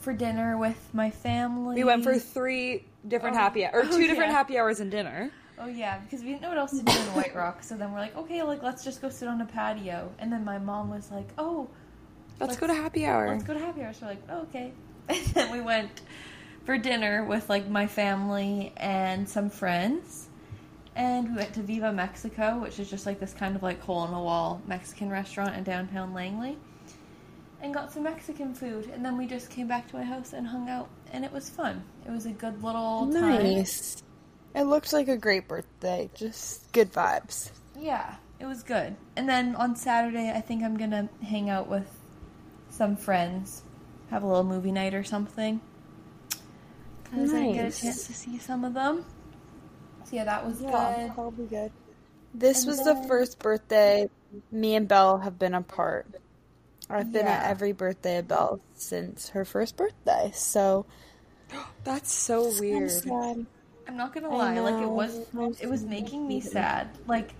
for 0.00 0.12
dinner 0.12 0.56
with 0.56 0.78
my 0.92 1.10
family. 1.10 1.76
We 1.76 1.84
went 1.84 2.02
for 2.04 2.18
three 2.18 2.84
different 3.06 3.36
Oh. 3.36 3.40
happy 3.40 3.64
or 3.64 3.70
Oh, 3.84 3.84
two 3.84 4.06
different 4.06 4.30
yeah. 4.30 4.36
happy 4.38 4.58
hours 4.58 4.80
and 4.80 4.90
dinner. 4.90 5.30
Oh 5.60 5.66
yeah, 5.66 5.98
because 5.98 6.20
we 6.22 6.28
didn't 6.28 6.42
know 6.42 6.50
what 6.50 6.58
else 6.58 6.70
to 6.70 6.82
do 6.82 6.92
in 6.92 7.06
White 7.14 7.34
Rock. 7.34 7.62
So 7.64 7.76
then 7.76 7.92
we're 7.92 7.98
like, 7.98 8.16
okay, 8.16 8.42
like 8.44 8.62
let's 8.62 8.84
just 8.84 9.02
go 9.02 9.08
sit 9.10 9.26
on 9.28 9.40
a 9.40 9.46
patio. 9.46 10.10
And 10.20 10.32
then 10.32 10.44
my 10.44 10.58
mom 10.58 10.88
was 10.90 11.10
like, 11.10 11.28
oh, 11.36 11.68
Let's, 12.40 12.50
Let's- 12.52 12.60
go 12.60 12.66
to 12.68 12.74
happy 12.74 13.04
hour. 13.04 13.26
let's 13.28 13.42
go 13.42 13.54
to 13.54 13.58
happy 13.58 13.82
hour. 13.82 13.92
So 13.92 14.06
we're 14.06 14.12
like, 14.12 14.22
oh, 14.30 14.40
okay. 14.42 14.72
And 15.08 15.26
then 15.34 15.50
we 15.50 15.60
went 15.60 15.90
for 16.68 16.76
dinner 16.76 17.24
with 17.24 17.48
like 17.48 17.66
my 17.66 17.86
family 17.86 18.74
and 18.76 19.26
some 19.26 19.48
friends. 19.48 20.28
And 20.94 21.30
we 21.30 21.36
went 21.36 21.54
to 21.54 21.62
Viva 21.62 21.94
Mexico, 21.94 22.58
which 22.58 22.78
is 22.78 22.90
just 22.90 23.06
like 23.06 23.18
this 23.18 23.32
kind 23.32 23.56
of 23.56 23.62
like 23.62 23.80
hole 23.80 24.04
in 24.04 24.10
the 24.10 24.18
wall 24.18 24.60
Mexican 24.66 25.08
restaurant 25.08 25.56
in 25.56 25.64
downtown 25.64 26.12
Langley. 26.12 26.58
And 27.62 27.72
got 27.72 27.90
some 27.90 28.02
Mexican 28.02 28.52
food. 28.52 28.90
And 28.92 29.02
then 29.02 29.16
we 29.16 29.26
just 29.26 29.48
came 29.48 29.66
back 29.66 29.88
to 29.88 29.96
my 29.96 30.04
house 30.04 30.34
and 30.34 30.46
hung 30.46 30.68
out. 30.68 30.90
And 31.10 31.24
it 31.24 31.32
was 31.32 31.48
fun. 31.48 31.82
It 32.06 32.10
was 32.10 32.26
a 32.26 32.32
good 32.32 32.62
little 32.62 33.10
time. 33.10 33.42
Nice. 33.42 34.02
It 34.54 34.64
looked 34.64 34.92
like 34.92 35.08
a 35.08 35.16
great 35.16 35.48
birthday. 35.48 36.10
Just 36.14 36.70
good 36.72 36.92
vibes. 36.92 37.50
Yeah, 37.80 38.16
it 38.40 38.44
was 38.44 38.62
good. 38.62 38.94
And 39.16 39.26
then 39.26 39.56
on 39.56 39.74
Saturday, 39.74 40.30
I 40.36 40.42
think 40.42 40.62
I'm 40.62 40.76
gonna 40.76 41.08
hang 41.22 41.48
out 41.48 41.66
with 41.66 41.90
some 42.68 42.94
friends, 42.94 43.62
have 44.10 44.22
a 44.22 44.26
little 44.26 44.44
movie 44.44 44.70
night 44.70 44.92
or 44.92 45.02
something. 45.02 45.62
Because 47.10 47.34
I 47.34 47.40
didn't 47.40 47.54
get 47.54 47.66
a 47.66 47.76
chance 47.76 48.06
to 48.06 48.14
see 48.14 48.38
some 48.38 48.64
of 48.64 48.74
them. 48.74 49.04
So 50.04 50.16
yeah, 50.16 50.24
that 50.24 50.46
was 50.46 50.60
Yeah, 50.60 50.94
good. 50.96 51.12
probably 51.14 51.46
good. 51.46 51.72
This 52.32 52.64
And 52.64 52.66
was 52.66 52.82
the 52.84 52.96
first 52.96 53.38
birthday 53.38 54.08
me 54.50 54.74
and 54.74 54.88
Belle 54.88 55.18
have 55.18 55.38
been 55.38 55.54
apart. 55.54 56.16
I've 56.90 57.12
been 57.12 57.26
at 57.28 57.44
every 57.50 57.72
birthday 57.72 58.18
of 58.18 58.28
Belle 58.28 58.60
since 58.74 59.30
her 59.30 59.44
first 59.44 59.76
birthday, 59.76 60.32
so 60.34 60.86
That's 61.84 62.12
so 62.12 62.48
I'm 62.72 62.88
weird. 62.88 62.88
sad. 62.88 63.46
I'm 63.86 63.96
not 63.96 64.12
gonna 64.12 64.30
I 64.30 64.34
lie, 64.34 64.60
like 64.60 64.80
it 64.80 64.90
was 64.90 65.20
it 65.58 65.66
was 65.68 65.84
making 65.84 66.26
me 66.28 66.40
sad. 66.40 66.88
Like 67.06 67.34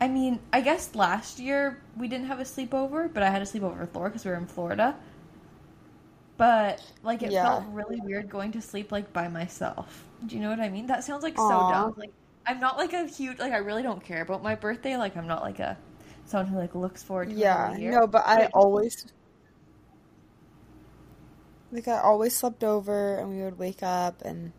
I 0.00 0.08
mean, 0.08 0.40
I 0.52 0.60
guess 0.60 0.94
last 0.94 1.38
year 1.38 1.80
we 1.96 2.08
didn't 2.08 2.26
have 2.26 2.40
a 2.40 2.44
sleepover, 2.44 3.12
but 3.12 3.22
I 3.22 3.30
had 3.30 3.40
a 3.42 3.44
sleepover 3.44 3.78
with 3.80 3.94
Laura 3.94 4.10
because 4.10 4.24
we 4.24 4.30
were 4.32 4.36
in 4.36 4.46
Florida. 4.46 4.96
But 6.36 6.82
like 7.02 7.22
it 7.22 7.30
Yeah. 7.32 7.44
felt 7.44 7.64
really 7.72 8.00
weird 8.00 8.28
going 8.28 8.52
to 8.52 8.60
sleep 8.62 8.90
like 8.90 9.12
by 9.12 9.28
myself. 9.28 10.04
Do 10.26 10.34
you 10.36 10.42
know 10.42 10.50
what 10.50 10.60
I 10.60 10.68
mean? 10.68 10.86
That 10.86 11.04
sounds 11.04 11.22
like 11.22 11.36
so 11.36 11.48
dumb. 11.48 11.94
Like 11.96 12.12
I'm 12.46 12.58
not 12.58 12.76
like 12.76 12.92
a 12.92 13.06
huge 13.06 13.38
like 13.38 13.52
I 13.52 13.58
really 13.58 13.82
don't 13.82 14.02
care 14.02 14.22
about 14.22 14.42
my 14.42 14.54
birthday. 14.54 14.96
Like 14.96 15.16
I'm 15.16 15.26
not 15.26 15.42
like 15.42 15.60
a 15.60 15.76
someone 16.24 16.46
who 16.46 16.58
like 16.58 16.74
looks 16.74 17.02
forward 17.02 17.28
to 17.28 17.34
it 17.34 17.38
Yeah, 17.38 17.76
no, 17.78 18.06
but 18.06 18.26
I 18.26 18.36
But 18.36 18.44
it- 18.46 18.50
always 18.54 19.06
like 21.70 21.88
I 21.88 21.98
always 22.00 22.36
slept 22.36 22.64
over, 22.64 23.16
and 23.16 23.30
we 23.30 23.42
would 23.42 23.58
wake 23.58 23.82
up 23.82 24.22
and 24.22 24.52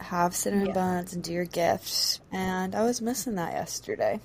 have 0.00 0.34
cinnamon 0.34 0.66
Yeah. 0.68 0.72
buns 0.72 1.12
and 1.14 1.22
do 1.22 1.32
your 1.32 1.44
gifts, 1.46 2.20
and 2.32 2.74
I 2.74 2.82
was 2.84 3.00
missing 3.00 3.34
that 3.36 3.52
yesterday. 3.52 4.20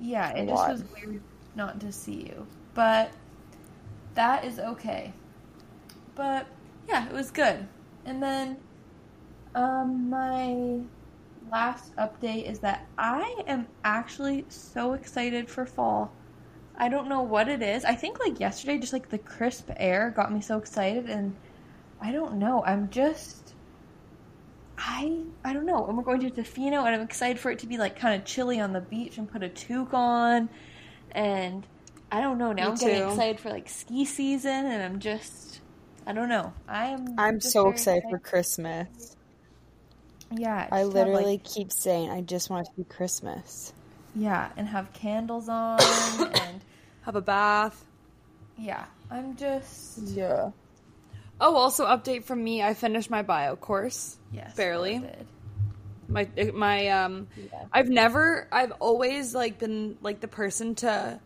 Yeah, 0.00 0.30
it 0.30 0.46
just 0.48 0.68
was 0.68 0.84
weird 0.94 1.20
not 1.56 1.80
to 1.80 1.90
see 1.92 2.26
you. 2.26 2.46
But 2.74 3.10
that 4.14 4.44
is 4.44 4.58
okay. 4.58 5.12
But 6.14 6.46
yeah, 6.88 7.06
it 7.06 7.12
was 7.12 7.30
good. 7.30 7.66
And 8.04 8.22
then 8.22 8.56
um 9.54 10.10
my 10.10 10.80
last 11.50 11.94
update 11.96 12.50
is 12.50 12.58
that 12.60 12.86
I 12.98 13.42
am 13.46 13.66
actually 13.84 14.44
so 14.48 14.94
excited 14.94 15.48
for 15.48 15.66
fall. 15.66 16.12
I 16.76 16.88
don't 16.88 17.08
know 17.08 17.22
what 17.22 17.48
it 17.48 17.62
is. 17.62 17.84
I 17.84 17.94
think 17.94 18.18
like 18.18 18.40
yesterday 18.40 18.78
just 18.78 18.92
like 18.92 19.08
the 19.08 19.18
crisp 19.18 19.70
air 19.76 20.12
got 20.14 20.32
me 20.32 20.40
so 20.40 20.58
excited 20.58 21.08
and 21.08 21.34
I 22.00 22.12
don't 22.12 22.34
know. 22.34 22.62
I'm 22.64 22.90
just 22.90 23.54
I 24.76 25.18
I 25.44 25.52
don't 25.52 25.66
know. 25.66 25.86
And 25.86 25.96
we're 25.96 26.02
going 26.02 26.20
to 26.20 26.30
Tofino, 26.30 26.84
and 26.84 26.94
I'm 26.94 27.00
excited 27.00 27.38
for 27.38 27.50
it 27.50 27.60
to 27.60 27.66
be 27.66 27.78
like 27.78 27.96
kind 27.98 28.20
of 28.20 28.26
chilly 28.26 28.60
on 28.60 28.72
the 28.72 28.80
beach 28.80 29.18
and 29.18 29.30
put 29.30 29.42
a 29.42 29.48
toque 29.48 29.94
on. 29.94 30.48
And 31.12 31.66
I 32.10 32.20
don't 32.20 32.38
know. 32.38 32.52
Now 32.52 32.64
Me 32.64 32.70
I'm 32.70 32.74
getting 32.76 33.02
too. 33.02 33.08
excited 33.08 33.40
for 33.40 33.50
like 33.50 33.68
ski 33.68 34.04
season, 34.04 34.66
and 34.66 34.82
I'm 34.82 34.98
just 34.98 35.60
I 36.06 36.12
don't 36.12 36.28
know. 36.28 36.52
I 36.68 36.86
am. 36.86 37.14
I'm 37.18 37.40
so 37.40 37.62
very 37.64 37.72
excited 37.74 38.02
for 38.10 38.18
Christmas. 38.18 39.16
Yeah, 40.30 40.68
I 40.70 40.84
literally 40.84 41.24
like- 41.24 41.44
keep 41.44 41.70
saying 41.72 42.10
I 42.10 42.20
just 42.20 42.50
want 42.50 42.66
it 42.66 42.70
to 42.70 42.76
be 42.76 42.84
Christmas. 42.84 43.72
yeah, 44.16 44.50
and 44.56 44.66
have 44.68 44.92
candles 44.92 45.48
on, 45.48 45.78
and 46.20 46.60
Have 47.02 47.16
a 47.16 47.20
bath. 47.20 47.84
yeah, 48.58 48.84
I'm 49.10 49.36
just 49.36 49.98
Yeah. 49.98 50.50
Oh, 51.40 51.56
also 51.56 51.84
update 51.86 52.24
from 52.24 52.42
me. 52.42 52.62
I 52.62 52.74
finished 52.74 53.10
my 53.10 53.22
bio 53.22 53.56
course. 53.56 54.16
yes, 54.32 54.54
Barely. 54.54 54.98
Did. 55.00 55.26
My 56.08 56.28
my 56.54 56.88
um 56.88 57.28
Yeah. 57.36 57.64
I've 57.72 57.88
never 57.88 58.46
I've 58.52 58.72
always 58.72 59.34
like 59.34 59.58
been 59.58 59.96
like 60.02 60.20
the 60.20 60.28
person 60.28 60.74
to 60.76 61.18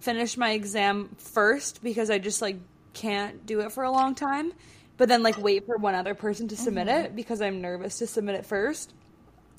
finish 0.00 0.36
my 0.36 0.50
exam 0.52 1.14
first 1.18 1.82
because 1.82 2.10
I 2.10 2.18
just 2.18 2.42
like 2.42 2.56
can't 2.92 3.46
do 3.46 3.60
it 3.60 3.72
for 3.72 3.84
a 3.84 3.90
long 3.90 4.14
time. 4.14 4.52
But 4.96 5.08
then 5.08 5.22
like 5.22 5.38
wait 5.38 5.64
for 5.64 5.78
one 5.78 5.94
other 5.94 6.14
person 6.14 6.48
to 6.48 6.56
submit 6.56 6.88
mm-hmm. 6.88 7.06
it 7.06 7.16
because 7.16 7.40
I'm 7.40 7.60
nervous 7.62 7.98
to 7.98 8.06
submit 8.06 8.34
it 8.34 8.44
first. 8.44 8.92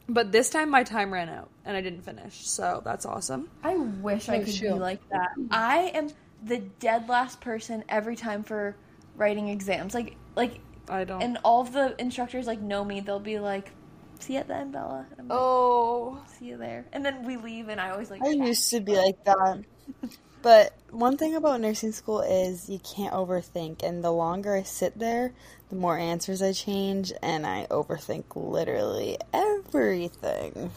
But 0.08 0.32
this 0.32 0.50
time 0.50 0.70
my 0.70 0.84
time 0.84 1.12
ran 1.12 1.30
out 1.30 1.50
and 1.65 1.76
I 1.76 1.82
didn't 1.82 2.02
finish. 2.02 2.48
So 2.48 2.82
that's 2.84 3.06
awesome. 3.06 3.50
I 3.63 3.76
wish 3.76 4.30
I 4.30 4.38
Oh, 4.38 4.44
could 4.44 4.60
be 4.60 4.70
like 4.72 5.08
that. 5.10 5.30
I 5.50 5.91
am 5.96 6.10
the 6.44 6.60
dead 6.80 7.10
last 7.10 7.41
person 7.41 7.84
every 7.89 8.15
time 8.15 8.44
for 8.44 8.76
writing 9.15 9.50
exams. 9.50 9.94
Like 9.94 10.15
like 10.36 10.60
I 10.89 11.06
don't 11.06 11.22
and 11.22 11.38
all 11.44 11.62
of 11.62 11.74
the 11.74 11.96
instructors 12.00 12.46
like 12.46 12.62
know 12.62 12.84
me. 12.84 13.00
They'll 13.00 13.20
be 13.20 13.39
like, 13.39 13.72
"See 14.20 14.34
you 14.34 14.39
at 14.39 14.48
the 14.48 14.56
end, 14.56 14.74
Bella." 14.74 15.06
I'm 15.17 15.28
like, 15.28 15.39
Oh, 15.39 16.22
"See 16.38 16.46
you 16.46 16.58
there." 16.58 16.86
And 16.91 17.06
then 17.06 17.26
we 17.26 17.38
leave, 17.38 17.70
and 17.70 17.80
I 17.80 17.91
always 17.91 18.12
like. 18.12 18.22
I 18.24 18.30
used 18.30 18.70
to 18.72 18.80
be 18.80 18.96
like 18.96 19.24
that. 19.26 19.63
But 20.41 20.73
one 20.89 21.17
thing 21.17 21.36
about 21.36 21.62
nursing 21.62 21.91
school 21.91 22.21
is 22.21 22.69
you 22.69 22.80
can't 22.80 23.13
overthink, 23.13 23.84
and 23.84 24.04
the 24.04 24.12
longer 24.12 24.56
I 24.56 24.63
sit 24.63 24.97
there, 24.97 25.34
the 25.69 25.75
more 25.75 25.97
answers 25.97 26.41
I 26.41 26.51
change, 26.54 27.13
and 27.21 27.45
I 27.45 27.67
overthink 27.69 28.23
literally 28.36 29.17
everything. 29.34 30.71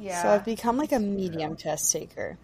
yeah. 0.00 0.22
So 0.22 0.28
I've 0.30 0.44
become 0.44 0.76
like 0.78 0.92
a 0.92 0.98
medium 0.98 1.56
test 1.56 1.92
taker. 1.92 2.38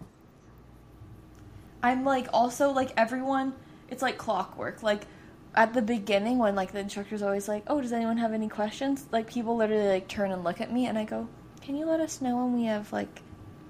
I'm 1.81 2.05
like 2.05 2.27
also 2.33 2.71
like 2.71 2.93
everyone. 2.95 3.53
It's 3.89 4.01
like 4.01 4.17
clockwork. 4.17 4.81
Like 4.81 5.05
at 5.53 5.73
the 5.73 5.81
beginning, 5.81 6.37
when 6.37 6.55
like 6.55 6.71
the 6.71 6.79
instructor's 6.79 7.21
always 7.21 7.47
like, 7.49 7.63
"Oh, 7.67 7.81
does 7.81 7.91
anyone 7.91 8.17
have 8.17 8.33
any 8.33 8.47
questions?" 8.47 9.05
Like 9.11 9.27
people 9.27 9.57
literally 9.57 9.89
like 9.89 10.07
turn 10.07 10.31
and 10.31 10.43
look 10.43 10.61
at 10.61 10.71
me, 10.71 10.85
and 10.85 10.97
I 10.97 11.03
go, 11.03 11.27
"Can 11.61 11.75
you 11.75 11.85
let 11.85 11.99
us 11.99 12.21
know 12.21 12.37
when 12.37 12.53
we 12.53 12.65
have 12.65 12.91
like 12.93 13.21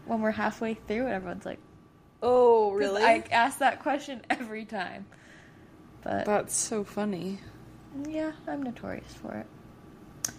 when 0.06 0.22
we're 0.22 0.32
halfway 0.32 0.76
through?" 0.76 1.06
And 1.06 1.14
everyone's 1.16 1.46
like, 1.46 1.60
oh, 2.24 2.72
really? 2.74 3.04
I 3.04 3.24
ask 3.32 3.60
that 3.60 3.82
question 3.84 4.22
every 4.30 4.66
time. 4.66 5.06
But 6.04 6.26
That's 6.26 6.56
so 6.56 6.84
funny. 6.84 7.40
yeah, 8.08 8.32
I'm 8.48 8.64
notorious 8.64 9.14
for 9.14 9.34
it. 9.36 10.34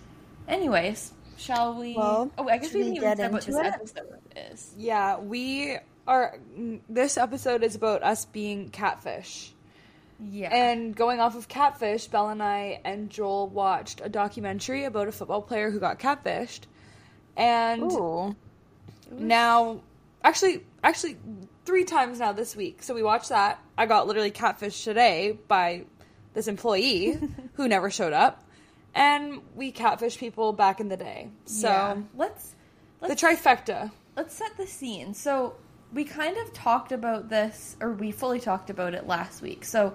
Anyways, 0.46 1.12
shall 1.38 1.74
we? 1.78 1.94
Well, 1.96 2.30
oh, 2.36 2.48
I 2.48 2.58
guess 2.58 2.74
we 2.74 2.80
didn't 2.80 2.96
even 2.96 3.08
get 3.08 3.18
say 3.18 3.28
what 3.28 3.44
this 3.44 3.56
it? 3.56 3.66
episode 3.66 4.20
is. 4.36 4.74
Yeah, 4.76 5.18
we 5.18 5.78
are. 6.06 6.38
This 6.88 7.16
episode 7.16 7.62
is 7.62 7.76
about 7.76 8.02
us 8.02 8.26
being 8.26 8.68
catfish. 8.68 9.54
Yeah. 10.20 10.54
And 10.54 10.94
going 10.94 11.20
off 11.20 11.36
of 11.36 11.48
Catfish, 11.48 12.06
Belle 12.06 12.28
and 12.28 12.42
I 12.42 12.80
and 12.84 13.10
Joel 13.10 13.48
watched 13.48 14.00
a 14.02 14.08
documentary 14.08 14.84
about 14.84 15.08
a 15.08 15.12
football 15.12 15.42
player 15.42 15.70
who 15.70 15.80
got 15.80 15.98
catfished. 15.98 16.60
And 17.36 17.90
Ooh. 17.90 18.36
now, 19.10 19.80
actually, 20.22 20.64
actually, 20.82 21.16
three 21.64 21.84
times 21.84 22.18
now 22.20 22.32
this 22.32 22.54
week. 22.54 22.82
So 22.82 22.94
we 22.94 23.02
watched 23.02 23.28
that. 23.30 23.58
I 23.76 23.86
got 23.86 24.06
literally 24.06 24.30
catfished 24.30 24.84
today 24.84 25.38
by 25.48 25.84
this 26.34 26.46
employee 26.48 27.18
who 27.54 27.68
never 27.68 27.90
showed 27.90 28.12
up. 28.12 28.44
And 28.94 29.40
we 29.56 29.72
catfish 29.72 30.18
people 30.18 30.52
back 30.52 30.78
in 30.80 30.88
the 30.88 30.96
day. 30.96 31.30
So 31.46 31.68
Yeah. 31.68 31.96
let's 32.16 32.54
the 33.00 33.08
let's 33.08 33.22
trifecta. 33.22 33.90
let's 34.16 34.34
set 34.34 34.56
the 34.56 34.66
scene. 34.66 35.14
So 35.14 35.56
we 35.92 36.04
kind 36.04 36.36
of 36.36 36.52
talked 36.52 36.92
about 36.92 37.28
this, 37.28 37.76
or 37.80 37.92
we 37.92 38.10
fully 38.12 38.40
talked 38.40 38.70
about 38.70 38.94
it 38.94 39.06
last 39.06 39.42
week. 39.42 39.64
So 39.64 39.94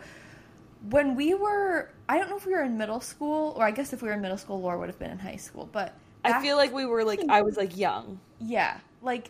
when 0.90 1.16
we 1.16 1.34
were, 1.34 1.90
I 2.08 2.18
don't 2.18 2.30
know 2.30 2.38
if 2.38 2.46
we 2.46 2.54
were 2.54 2.64
in 2.64 2.78
middle 2.78 3.02
school, 3.02 3.54
or 3.58 3.64
I 3.66 3.72
guess 3.72 3.92
if 3.94 4.02
we 4.02 4.08
were 4.10 4.14
in 4.16 4.22
middle 4.22 4.38
school, 4.38 4.62
Laura 4.62 4.80
would 4.80 4.88
have 4.90 5.00
been 5.00 5.12
in 5.12 5.20
high 5.20 5.36
school. 5.38 5.68
But 5.72 5.94
I 6.24 6.42
feel 6.42 6.58
like 6.58 6.74
we 6.74 6.86
were 6.86 7.04
like, 7.04 7.22
I 7.30 7.42
was 7.42 7.56
like 7.58 7.78
young. 7.78 8.20
yeah, 8.40 8.78
like 9.02 9.30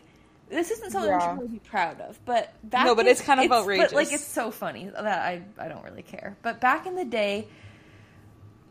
this 0.50 0.70
isn't 0.70 0.90
something 0.90 1.10
we 1.10 1.16
Yeah. 1.16 1.30
should 1.30 1.36
really 1.40 1.48
be 1.48 1.58
proud 1.60 2.00
of. 2.00 2.18
But 2.26 2.52
back 2.62 2.84
No, 2.84 2.94
but 2.94 3.06
in- 3.06 3.12
it's 3.12 3.22
kind 3.22 3.40
of 3.40 3.50
outrageous. 3.50 3.92
But 3.92 3.96
like 3.96 4.12
it's 4.12 4.24
so 4.26 4.50
funny 4.50 4.88
that 4.88 5.06
I 5.06 5.42
I 5.58 5.68
don't 5.68 5.84
really 5.84 6.02
care. 6.02 6.36
But 6.42 6.60
back 6.60 6.86
in 6.86 6.96
the 6.96 7.04
day, 7.04 7.48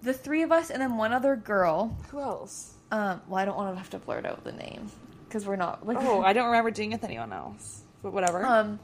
the 0.04 0.14
three 0.14 0.44
of 0.44 0.52
us 0.52 0.70
and 0.70 0.82
then 0.82 0.98
one 0.98 1.14
other 1.14 1.36
girl. 1.36 1.98
Who 2.12 2.20
else? 2.20 2.74
Um, 2.92 3.22
well, 3.28 3.40
I 3.42 3.46
don't 3.46 3.56
want 3.58 3.74
to 3.74 3.78
have 3.78 3.90
to 3.92 4.00
blurt 4.00 4.26
out 4.26 4.44
the 4.44 4.52
name 4.52 4.92
because 5.28 5.46
we're 5.46 5.56
not 5.56 5.86
like 5.88 5.98
Oh, 6.00 6.22
I 6.22 6.34
don't 6.34 6.48
remember 6.48 6.72
doing 6.72 6.92
it 6.92 6.96
with 6.96 7.04
anyone 7.06 7.32
else. 7.34 7.82
But 8.04 8.14
whatever. 8.14 8.46
Um, 8.46 8.80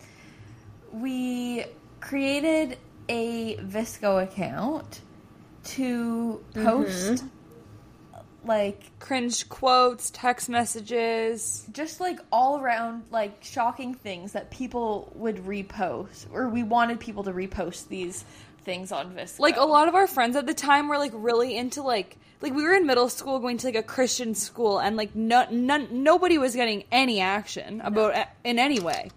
we 0.91 1.65
created 2.01 2.77
a 3.09 3.55
VSCO 3.57 4.23
account 4.23 5.01
to 5.63 6.43
post 6.53 7.23
like 8.45 8.97
Cringe 8.99 9.47
quotes, 9.49 10.09
text 10.11 10.49
messages. 10.49 11.65
just 11.71 11.99
like 11.99 12.19
all 12.31 12.59
around 12.59 13.03
like 13.11 13.43
shocking 13.43 13.93
things 13.93 14.33
that 14.33 14.51
people 14.51 15.11
would 15.15 15.37
repost 15.45 16.25
or 16.33 16.49
we 16.49 16.63
wanted 16.63 16.99
people 16.99 17.23
to 17.23 17.31
repost 17.31 17.87
these 17.87 18.23
things 18.63 18.91
on 18.91 19.13
VSCO. 19.15 19.39
Like 19.39 19.57
a 19.57 19.63
lot 19.63 19.87
of 19.87 19.95
our 19.95 20.07
friends 20.07 20.35
at 20.35 20.45
the 20.45 20.53
time 20.53 20.87
were 20.87 20.97
like 20.97 21.11
really 21.13 21.55
into 21.55 21.81
like 21.83 22.17
like 22.41 22.53
we 22.53 22.63
were 22.63 22.73
in 22.73 22.85
middle 22.85 23.09
school 23.09 23.39
going 23.39 23.57
to 23.57 23.67
like 23.67 23.75
a 23.75 23.83
Christian 23.83 24.35
school 24.35 24.79
and 24.79 24.95
like 24.97 25.15
no, 25.15 25.47
none, 25.51 26.03
nobody 26.03 26.37
was 26.37 26.55
getting 26.55 26.83
any 26.91 27.19
action 27.21 27.81
about 27.81 28.27
in 28.43 28.59
any 28.59 28.79
way. 28.79 29.09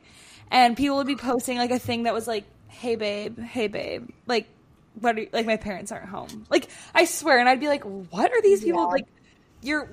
And 0.50 0.76
people 0.76 0.96
would 0.96 1.06
be 1.06 1.16
posting 1.16 1.58
like 1.58 1.70
a 1.70 1.78
thing 1.78 2.04
that 2.04 2.14
was 2.14 2.26
like, 2.26 2.44
"Hey 2.68 2.96
babe, 2.96 3.38
hey 3.38 3.68
babe." 3.68 4.08
Like 4.26 4.48
what 5.00 5.16
are 5.16 5.20
you, 5.20 5.28
like 5.32 5.46
my 5.46 5.56
parents 5.56 5.92
aren't 5.92 6.08
home. 6.08 6.46
Like 6.50 6.68
I 6.94 7.04
swear 7.04 7.38
and 7.38 7.48
I'd 7.48 7.60
be 7.60 7.68
like, 7.68 7.84
"What 7.84 8.30
are 8.32 8.42
these 8.42 8.62
people 8.64 8.80
Yeah. 8.82 8.86
like 8.86 9.06
you're 9.62 9.86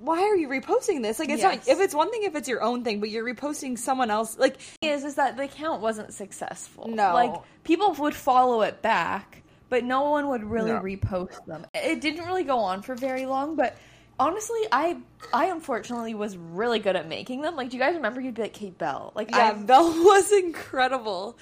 why 0.00 0.20
are 0.22 0.36
you 0.36 0.48
reposting 0.48 1.02
this? 1.02 1.18
Like 1.18 1.28
it's 1.28 1.42
Yes. 1.42 1.66
not 1.66 1.74
if 1.74 1.80
it's 1.80 1.94
one 1.94 2.10
thing 2.10 2.22
if 2.24 2.34
it's 2.34 2.48
your 2.48 2.62
own 2.62 2.82
thing, 2.84 3.00
but 3.00 3.10
you're 3.10 3.24
reposting 3.24 3.78
someone 3.78 4.10
else 4.10 4.38
like 4.38 4.56
is 4.80 5.04
is 5.04 5.16
that 5.16 5.36
the 5.36 5.44
account 5.44 5.80
wasn't 5.82 6.12
successful. 6.14 6.86
No. 6.88 7.12
Like 7.14 7.34
people 7.64 7.92
would 7.94 8.14
follow 8.14 8.62
it 8.62 8.82
back, 8.82 9.42
but 9.68 9.84
no 9.84 10.10
one 10.10 10.28
would 10.28 10.44
really 10.44 10.70
No. 10.72 10.80
repost 10.80 11.44
them. 11.46 11.66
It 11.74 12.00
didn't 12.00 12.24
really 12.26 12.44
go 12.44 12.58
on 12.58 12.82
for 12.82 12.94
very 12.94 13.26
long, 13.26 13.54
but 13.56 13.76
honestly, 14.18 14.60
I 14.72 14.96
I 15.32 15.46
unfortunately 15.46 16.14
was 16.14 16.36
really 16.36 16.78
good 16.78 16.96
at 16.96 17.08
making 17.08 17.42
them. 17.42 17.54
Like, 17.56 17.70
do 17.70 17.76
you 17.76 17.82
guys 17.82 17.94
remember 17.94 18.20
you'd 18.20 18.34
be 18.34 18.42
like 18.42 18.52
Kate 18.54 18.76
Bell? 18.78 19.12
Like 19.14 19.30
Yeah, 19.30 19.50
I 19.50 19.62
Belle 19.62 19.92
was 20.04 20.32
incredible. 20.32 21.36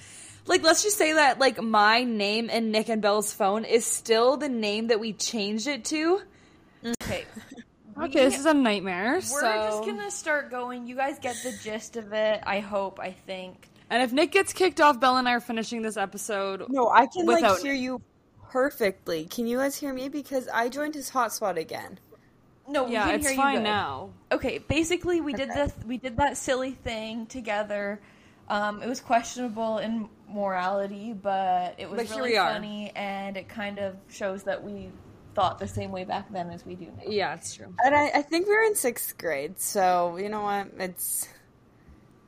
Like, 0.45 0.63
let's 0.63 0.81
just 0.83 0.97
say 0.97 1.13
that 1.13 1.39
like 1.39 1.61
my 1.61 2.03
name 2.03 2.49
and 2.51 2.71
Nick 2.71 2.89
and 2.89 3.01
Belle's 3.01 3.31
phone 3.31 3.63
is 3.63 3.85
still 3.85 4.37
the 4.37 4.49
name 4.49 4.87
that 4.87 4.99
we 4.99 5.13
changed 5.13 5.67
it 5.67 5.85
to 5.85 6.21
mm, 6.83 6.93
Okay. 7.03 7.25
Okay, 7.97 8.25
this 8.25 8.39
is 8.39 8.45
a 8.45 8.53
nightmare. 8.53 9.15
We're 9.15 9.21
so... 9.21 9.41
just 9.41 9.85
gonna 9.85 10.11
start 10.11 10.49
going. 10.49 10.87
You 10.87 10.95
guys 10.95 11.19
get 11.19 11.35
the 11.43 11.53
gist 11.63 11.97
of 11.97 12.13
it. 12.13 12.41
I 12.45 12.59
hope. 12.59 12.99
I 12.99 13.11
think. 13.11 13.67
And 13.89 14.01
if 14.01 14.13
Nick 14.13 14.31
gets 14.31 14.53
kicked 14.53 14.79
off, 14.79 14.99
Belle 14.99 15.17
and 15.17 15.27
I 15.27 15.33
are 15.33 15.39
finishing 15.39 15.81
this 15.81 15.97
episode. 15.97 16.65
No, 16.69 16.89
I 16.89 17.07
can 17.07 17.25
like 17.25 17.59
hear 17.59 17.73
you 17.73 18.01
perfectly. 18.49 19.25
Can 19.25 19.47
you 19.47 19.57
guys 19.57 19.75
hear 19.75 19.93
me? 19.93 20.09
Because 20.09 20.47
I 20.47 20.69
joined 20.69 20.95
his 20.95 21.11
hotspot 21.11 21.57
again. 21.57 21.99
No, 22.67 22.85
we 22.85 22.93
yeah, 22.93 23.05
can 23.05 23.15
it's 23.15 23.25
hear 23.25 23.33
you 23.33 23.41
fine 23.41 23.55
good. 23.57 23.63
now. 23.63 24.11
Okay, 24.31 24.59
basically 24.59 25.19
we 25.19 25.33
did 25.33 25.49
Okay. 25.49 25.65
this. 25.65 25.73
We 25.85 25.97
did 25.97 26.17
that 26.17 26.37
silly 26.37 26.71
thing 26.71 27.25
together. 27.25 27.99
Um, 28.47 28.81
it 28.81 28.87
was 28.87 28.99
questionable 28.99 29.77
in 29.79 30.09
morality, 30.29 31.13
but 31.13 31.75
it 31.77 31.89
was 31.89 32.09
But 32.09 32.17
really 32.17 32.35
funny, 32.35 32.91
and 32.95 33.37
it 33.37 33.47
kind 33.47 33.79
of 33.79 33.95
shows 34.09 34.43
that 34.43 34.63
we 34.63 34.89
thought 35.33 35.59
the 35.59 35.67
same 35.67 35.91
way 35.91 36.03
back 36.03 36.31
then 36.31 36.49
as 36.49 36.65
we 36.65 36.75
do 36.75 36.85
now. 36.85 37.03
Yeah, 37.07 37.33
it's 37.35 37.53
true. 37.55 37.73
And 37.83 37.95
I, 37.95 38.07
I 38.15 38.21
think 38.21 38.47
we 38.47 38.53
were 38.55 38.63
in 38.63 38.75
sixth 38.75 39.17
grade, 39.17 39.59
so 39.59 40.17
you 40.17 40.29
know 40.29 40.41
what? 40.41 40.67
It's 40.77 41.27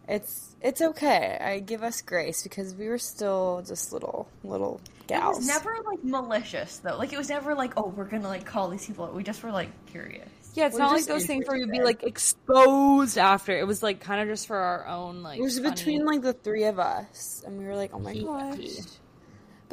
it's 0.08 0.56
it's 0.62 0.82
okay. 0.82 1.38
I 1.40 1.60
give 1.60 1.84
us 1.84 2.02
grace 2.02 2.44
because 2.44 2.76
we 2.76 2.88
were 2.88 2.98
still 2.98 3.64
just 3.66 3.94
little 3.94 4.28
little 4.44 4.82
gals. 5.08 5.38
It 5.38 5.40
was 5.40 5.48
never 5.48 5.78
like 5.86 6.04
malicious 6.04 6.78
though. 6.80 6.98
Like 6.98 7.14
it 7.14 7.18
was 7.18 7.30
never 7.30 7.56
like, 7.56 7.74
oh, 7.78 7.88
we're 7.88 8.06
gonna 8.06 8.28
like 8.28 8.46
call 8.46 8.68
these 8.70 8.86
people. 8.86 9.08
We 9.14 9.24
just 9.24 9.42
were 9.44 9.52
like 9.52 9.70
curious. 9.88 10.28
Yeah, 10.56 10.68
it's 10.68 10.74
We're 10.76 10.82
not 10.82 10.92
like 10.92 11.06
those 11.06 11.26
things 11.26 11.48
where 11.48 11.58
you'd 11.58 11.72
be 11.72 11.82
like 11.82 12.04
exposed 12.04 13.18
after. 13.18 13.58
It 13.58 13.66
was 13.66 13.82
like 13.82 14.02
kind 14.02 14.22
of 14.22 14.28
just 14.28 14.46
for 14.46 14.56
our 14.58 14.86
own 14.88 15.24
like. 15.24 15.40
it 15.40 15.42
was 15.42 15.58
funny- 15.58 15.72
between 15.72 16.06
like 16.06 16.22
the 16.22 16.34
three 16.34 16.66
of 16.66 16.78
us, 16.80 17.42
and 17.46 17.58
we 17.58 17.66
were 17.66 17.76
like, 17.76 17.92
"Oh 17.94 18.00
my 18.00 18.12
Yeah. 18.12 18.24
gosh!" 18.24 18.60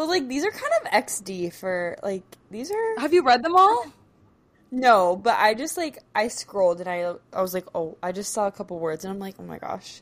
But 0.00 0.08
like 0.08 0.28
these 0.28 0.46
are 0.46 0.50
kind 0.50 0.72
of 0.80 0.90
XD 1.04 1.52
for 1.52 1.98
like 2.02 2.22
these 2.50 2.70
are 2.70 3.00
Have 3.00 3.12
you 3.12 3.22
read 3.22 3.42
them 3.42 3.54
all? 3.54 3.84
no, 4.70 5.14
but 5.14 5.36
I 5.38 5.52
just 5.52 5.76
like 5.76 5.98
I 6.14 6.28
scrolled 6.28 6.80
and 6.80 6.88
I 6.88 7.12
I 7.34 7.42
was 7.42 7.52
like, 7.52 7.66
"Oh, 7.74 7.98
I 8.02 8.10
just 8.10 8.32
saw 8.32 8.46
a 8.46 8.50
couple 8.50 8.78
words," 8.78 9.04
and 9.04 9.12
I'm 9.12 9.18
like, 9.18 9.34
"Oh 9.38 9.42
my 9.42 9.58
gosh." 9.58 10.00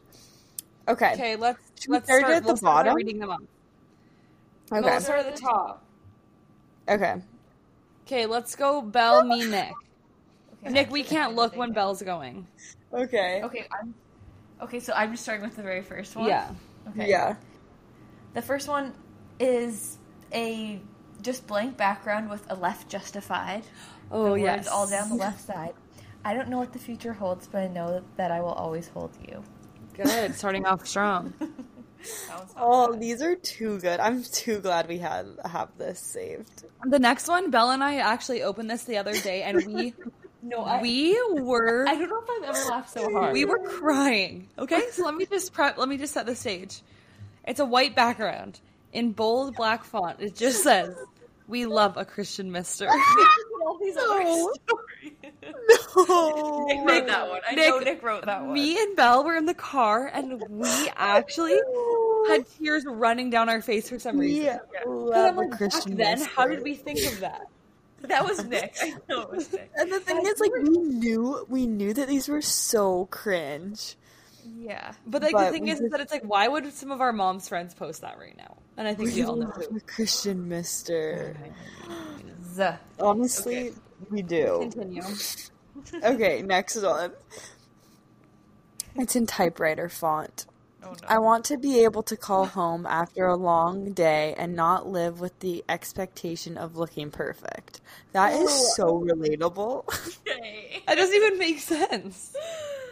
Okay. 0.86 1.14
Okay, 1.14 1.34
let's 1.34 1.58
Should 1.80 1.88
we 1.88 1.94
let's 1.94 2.06
start 2.06 2.20
start 2.20 2.32
at 2.32 2.42
the 2.44 2.46
we'll 2.46 2.56
start 2.58 2.84
bottom? 2.84 2.94
reading 2.94 3.18
them 3.18 3.30
up. 3.30 3.42
Okay. 4.70 4.86
Let's 4.86 5.04
start 5.04 5.26
at 5.26 5.34
the 5.34 5.40
top. 5.40 5.82
Okay. 6.88 7.16
Okay, 8.06 8.26
let's 8.26 8.54
go. 8.54 8.80
Bell 8.80 9.24
me, 9.24 9.46
Nick. 9.46 9.72
Okay, 10.62 10.74
Nick, 10.74 10.92
we 10.92 11.02
can't 11.02 11.34
look 11.34 11.56
when 11.56 11.72
Bell's 11.72 12.02
going. 12.02 12.46
Okay. 12.92 13.42
Okay, 13.42 13.66
I'm. 13.72 13.92
Okay, 14.62 14.78
so 14.78 14.92
I'm 14.92 15.10
just 15.10 15.24
starting 15.24 15.44
with 15.44 15.56
the 15.56 15.64
very 15.64 15.82
first 15.82 16.14
one. 16.14 16.28
Yeah. 16.28 16.52
Okay. 16.90 17.10
Yeah. 17.10 17.34
The 18.34 18.42
first 18.42 18.68
one 18.68 18.92
is 19.38 19.98
a 20.32 20.80
just 21.22 21.46
blank 21.46 21.76
background 21.76 22.30
with 22.30 22.44
a 22.50 22.54
left 22.54 22.88
justified. 22.88 23.64
Oh 24.10 24.24
the 24.24 24.30
words 24.30 24.42
yes. 24.42 24.68
all 24.68 24.88
down 24.88 25.10
the 25.10 25.14
left 25.26 25.38
side. 25.38 25.74
I 26.24 26.32
don't 26.32 26.48
know 26.48 26.56
what 26.56 26.72
the 26.72 26.78
future 26.78 27.12
holds, 27.12 27.46
but 27.46 27.62
I 27.62 27.68
know 27.68 28.02
that 28.16 28.30
I 28.30 28.40
will 28.40 28.52
always 28.54 28.88
hold 28.88 29.10
you. 29.28 29.44
Good. 29.92 30.34
Starting 30.34 30.64
off 30.64 30.86
strong. 30.86 31.34
Sounds 32.02 32.54
Oh, 32.56 32.94
these 32.94 33.20
are 33.20 33.36
too 33.36 33.78
good. 33.80 34.00
I'm 34.00 34.22
too 34.22 34.60
glad 34.60 34.88
we 34.88 34.96
had 34.96 35.26
have 35.44 35.68
this 35.76 36.00
saved. 36.00 36.64
The 36.84 36.98
next 36.98 37.28
one, 37.28 37.50
Belle 37.50 37.72
and 37.72 37.84
I 37.84 37.96
actually 37.96 38.42
opened 38.42 38.70
this 38.70 38.84
the 38.84 38.96
other 38.96 39.12
day, 39.12 39.42
and 39.42 39.66
we 39.66 39.92
no, 40.42 40.60
I, 40.60 40.80
we 40.80 41.20
were 41.34 41.86
I 41.86 41.94
don't 41.94 42.08
know 42.08 42.22
if 42.22 42.30
I've 42.44 42.56
ever 42.56 42.70
laughed 42.70 42.90
so 42.90 43.12
hard. 43.12 43.34
we 43.34 43.44
were 43.44 43.58
crying. 43.58 44.48
Okay, 44.58 44.84
so 44.92 45.04
let 45.04 45.14
me 45.14 45.26
just 45.26 45.52
prep. 45.52 45.76
Let 45.76 45.88
me 45.88 45.98
just 45.98 46.14
set 46.14 46.24
the 46.24 46.34
stage. 46.34 46.80
It's 47.46 47.60
a 47.60 47.66
white 47.66 47.94
background 47.94 48.60
in 48.92 49.12
bold 49.12 49.54
black 49.56 49.84
font. 49.84 50.20
It 50.20 50.34
just 50.36 50.62
says, 50.62 50.94
"We 51.46 51.66
love 51.66 51.96
a 51.96 52.04
Christian 52.04 52.50
Mister." 52.52 52.88
all 53.66 53.78
these 53.78 53.94
No. 53.96 54.02
stories. 54.04 54.46
No. 56.08 56.64
Nick 56.66 56.78
wrote 56.88 57.06
that 57.06 57.28
one. 57.28 57.40
I 57.48 57.54
Nick- 57.54 57.68
know 57.68 57.78
Nick 57.78 58.02
wrote 58.02 58.26
that 58.26 58.42
one. 58.42 58.52
Me 58.52 58.80
and 58.80 58.96
Belle 58.96 59.24
were 59.24 59.36
in 59.36 59.46
the 59.46 59.54
car, 59.54 60.06
and 60.12 60.42
we 60.48 60.68
actually 60.96 61.58
had 62.28 62.46
tears 62.58 62.84
running 62.86 63.30
down 63.30 63.48
our 63.48 63.60
face 63.62 63.88
for 63.88 63.98
some 63.98 64.18
reason. 64.18 64.44
Yeah. 64.44 64.58
Love 64.86 65.32
I'm 65.32 65.38
a 65.38 65.40
like, 65.42 65.50
back 65.50 65.58
Christian 65.58 65.96
then, 65.96 66.20
how 66.22 66.46
did 66.46 66.62
we 66.62 66.74
think 66.74 67.00
of 67.12 67.20
that? 67.20 67.46
that 68.02 68.24
was 68.24 68.44
Nick. 68.44 68.76
I 68.80 68.94
know 69.08 69.22
it 69.22 69.30
was 69.30 69.52
Nick. 69.52 69.70
And 69.76 69.90
the 69.92 70.00
thing 70.00 70.20
is, 70.24 70.38
like, 70.40 70.52
we 70.62 70.68
knew 70.78 71.44
we 71.48 71.66
knew 71.66 71.92
that 71.94 72.08
these 72.08 72.28
were 72.28 72.42
so 72.42 73.06
cringe. 73.10 73.96
Yeah. 74.58 74.92
But 75.06 75.22
like 75.22 75.32
But 75.32 75.46
the 75.46 75.50
thing 75.52 75.68
is 75.68 75.78
just- 75.78 75.90
that 75.90 76.00
it's 76.00 76.12
like, 76.12 76.22
why 76.24 76.48
would 76.48 76.72
some 76.72 76.90
of 76.90 77.00
our 77.00 77.12
mom's 77.12 77.48
friends 77.48 77.74
post 77.74 78.00
that 78.02 78.18
right 78.18 78.36
now? 78.36 78.56
And 78.78 78.86
I 78.86 78.94
think 78.94 79.12
we 79.12 79.24
all 79.24 79.34
know. 79.34 79.46
love 79.46 79.76
a 79.76 79.80
Christian 79.80 80.48
Mister. 80.48 81.36
Z. 82.54 82.64
Honestly, 83.00 83.72
we 84.08 84.22
do. 84.22 84.70
Continue. 84.72 85.02
Okay, 86.02 86.42
next 86.42 86.74
one. 86.82 87.12
It's 88.96 89.14
in 89.14 89.26
typewriter 89.26 89.88
font. 89.88 90.44
Oh 90.82 90.90
no. 90.90 90.96
I 91.06 91.18
want 91.20 91.44
to 91.46 91.56
be 91.56 91.84
able 91.84 92.02
to 92.02 92.16
call 92.16 92.46
home 92.46 92.84
after 92.84 93.26
a 93.26 93.36
long 93.36 93.92
day 93.92 94.34
and 94.36 94.56
not 94.56 94.88
live 94.88 95.20
with 95.20 95.38
the 95.38 95.64
expectation 95.68 96.58
of 96.58 96.76
looking 96.76 97.12
perfect. 97.12 97.80
That 98.10 98.32
is 98.34 98.74
so 98.74 99.00
relatable. 99.00 99.84
Okay. 100.28 100.82
That 100.86 100.96
doesn't 100.96 101.14
even 101.14 101.38
make 101.38 101.60
sense. 101.60 102.34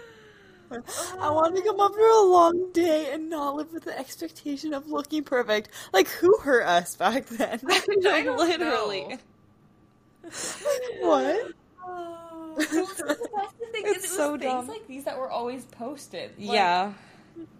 I 0.70 1.30
want 1.30 1.56
to 1.56 1.62
come 1.62 1.80
after 1.80 2.00
a 2.00 2.22
long 2.22 2.72
day 2.72 3.10
and 3.12 3.30
not 3.30 3.56
live 3.56 3.72
with 3.72 3.84
the 3.84 3.98
expectation 3.98 4.74
of 4.74 4.88
looking 4.88 5.24
perfect. 5.24 5.70
Like, 5.92 6.08
who 6.08 6.36
hurt 6.38 6.64
us 6.64 6.96
back 6.96 7.26
then? 7.26 7.60
Literally. 8.02 9.18
what? 11.00 11.52
Oh, 11.84 12.54
that's 12.56 12.72
the 12.72 13.66
thing 13.72 13.82
It's 13.84 13.98
it 13.98 14.02
was 14.02 14.10
so 14.10 14.32
things 14.38 14.42
dumb. 14.50 14.66
like 14.68 14.86
these 14.88 15.04
that 15.04 15.18
were 15.18 15.30
always 15.30 15.64
posted. 15.66 16.30
Like, 16.38 16.54
yeah, 16.54 16.92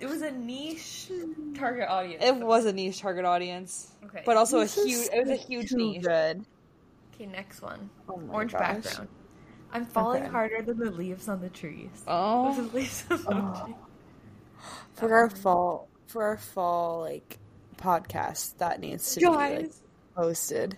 it 0.00 0.06
was 0.06 0.22
a 0.22 0.30
niche 0.30 1.08
hmm. 1.12 1.52
target 1.54 1.88
audience. 1.88 2.24
it 2.24 2.34
was 2.36 2.64
a 2.64 2.72
niche 2.72 3.00
target 3.00 3.24
audience, 3.24 3.92
Okay. 4.06 4.22
but 4.26 4.36
also 4.36 4.58
a 4.58 4.62
This 4.62 4.78
is 4.78 4.84
huge. 4.86 5.08
It 5.12 5.20
was 5.20 5.30
a 5.30 5.36
huge 5.42 5.72
niche. 5.72 6.02
Good. 6.02 6.44
okay, 7.14 7.26
next 7.26 7.62
one. 7.62 7.88
Oh 8.08 8.20
Orange 8.30 8.52
gosh. 8.52 8.60
background. 8.60 9.08
I'm 9.72 9.84
falling 9.84 10.22
Okay. 10.22 10.30
harder 10.32 10.62
than 10.62 10.78
the 10.78 10.90
leaves 10.90 11.28
on 11.28 11.40
the 11.40 11.48
trees. 11.48 11.90
Oh, 12.06 12.58
is 12.58 12.72
leaves 12.72 13.04
emoji. 13.08 13.74
Oh. 13.74 13.76
For 14.94 15.12
our 15.14 15.28
fall, 15.30 15.88
for 16.06 16.22
our 16.24 16.38
fall 16.38 17.00
like 17.00 17.38
podcast, 17.76 18.56
that 18.58 18.80
needs 18.80 19.14
to 19.14 19.20
be 19.20 19.26
like 19.28 19.70
posted. 20.14 20.76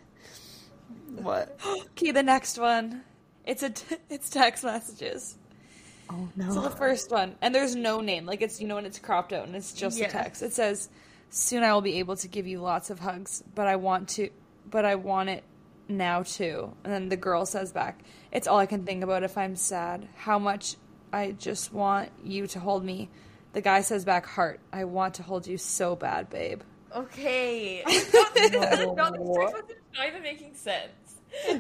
What? 1.17 1.59
Okay, 1.99 2.11
the 2.13 2.23
next 2.23 2.59
one. 2.59 3.03
It's 3.45 3.63
a 3.63 3.71
t- 3.71 3.97
it's 4.11 4.31
text 4.31 4.65
messages. 4.65 5.37
Oh 6.11 6.29
no! 6.37 6.53
So 6.55 6.61
the 6.63 6.71
first 6.71 7.11
one, 7.11 7.37
and 7.43 7.55
there's 7.55 7.77
no 7.77 8.01
name. 8.01 8.25
Like 8.27 8.41
it's 8.43 8.61
you 8.61 8.67
know 8.67 8.77
when 8.77 8.87
it's 8.87 8.99
cropped 8.99 9.33
out 9.33 9.47
and 9.47 9.55
it's 9.55 9.73
just 9.73 9.99
Yeah. 9.99 10.07
a 10.07 10.11
text. 10.11 10.43
It 10.43 10.53
says, 10.55 10.89
"Soon 11.31 11.63
I 11.63 11.73
will 11.75 11.83
be 11.83 11.99
able 11.99 12.17
to 12.17 12.29
give 12.29 12.47
you 12.47 12.61
lots 12.61 12.91
of 12.91 12.99
hugs, 12.99 13.43
but 13.55 13.67
I 13.69 13.77
want 13.77 14.09
to, 14.11 14.31
but 14.71 14.85
I 14.85 14.95
want 14.97 15.29
it 15.29 15.45
now 15.89 16.23
too." 16.23 16.73
And 16.85 16.93
then 16.93 17.09
the 17.09 17.17
girl 17.17 17.47
says 17.47 17.73
back, 17.73 18.01
"It's 18.33 18.47
all 18.47 18.59
I 18.59 18.67
can 18.67 18.85
think 18.85 19.03
about 19.03 19.23
if 19.23 19.37
I'm 19.39 19.57
sad. 19.57 20.09
How 20.17 20.39
much 20.39 20.77
I 21.13 21.33
just 21.33 21.73
want 21.73 22.11
you 22.23 22.47
to 22.49 22.61
hold 22.61 22.85
me." 22.85 23.11
The 23.53 23.61
guy 23.61 23.81
says 23.81 24.05
back, 24.05 24.27
"Heart, 24.27 24.61
I 24.73 24.85
want 24.85 25.15
to 25.15 25.23
hold 25.23 25.47
you 25.47 25.59
so 25.59 25.97
bad, 25.97 26.31
babe." 26.31 26.63
Okay. 26.95 27.83
Not 27.87 28.35
this 28.35 28.51
not 28.53 29.13
this 29.13 29.29
text 29.37 29.53
message 29.53 29.77
not 29.99 30.09
even 30.09 30.23
making 30.23 30.55
sense. 30.55 30.93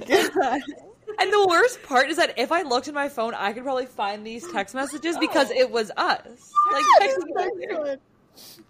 God. 0.07 0.61
And 1.19 1.33
the 1.33 1.47
worst 1.49 1.83
part 1.83 2.11
is 2.11 2.19
that 2.19 2.38
if 2.38 2.53
I 2.53 2.62
looked 2.62 2.87
in 2.87 2.95
my 2.95 3.09
phone, 3.09 3.33
I 3.35 3.53
could 3.53 3.64
probably 3.64 3.87
find 3.87 4.27
these 4.27 4.47
text 4.53 4.75
messages 4.75 5.17
because 5.21 5.51
it 5.51 5.71
was 5.71 5.91
us. 5.97 6.53
Like 6.71 6.85
this 7.01 7.19
next 7.35 7.79
one. 7.79 7.99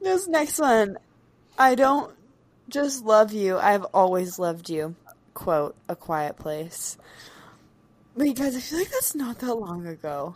This 0.00 0.28
next 0.28 0.58
one. 0.60 0.98
I 1.58 1.74
don't 1.74 2.14
just 2.68 3.04
love 3.04 3.32
you. 3.32 3.58
I've 3.58 3.84
always 3.92 4.38
loved 4.38 4.70
you. 4.70 4.94
Quote, 5.38 5.76
a 5.88 5.94
quiet 5.94 6.36
place. 6.36 6.98
Wait, 8.16 8.36
guys, 8.36 8.56
I 8.56 8.58
feel 8.58 8.80
like 8.80 8.90
that's 8.90 9.14
not 9.14 9.38
that 9.38 9.54
long 9.54 9.86
ago. 9.86 10.34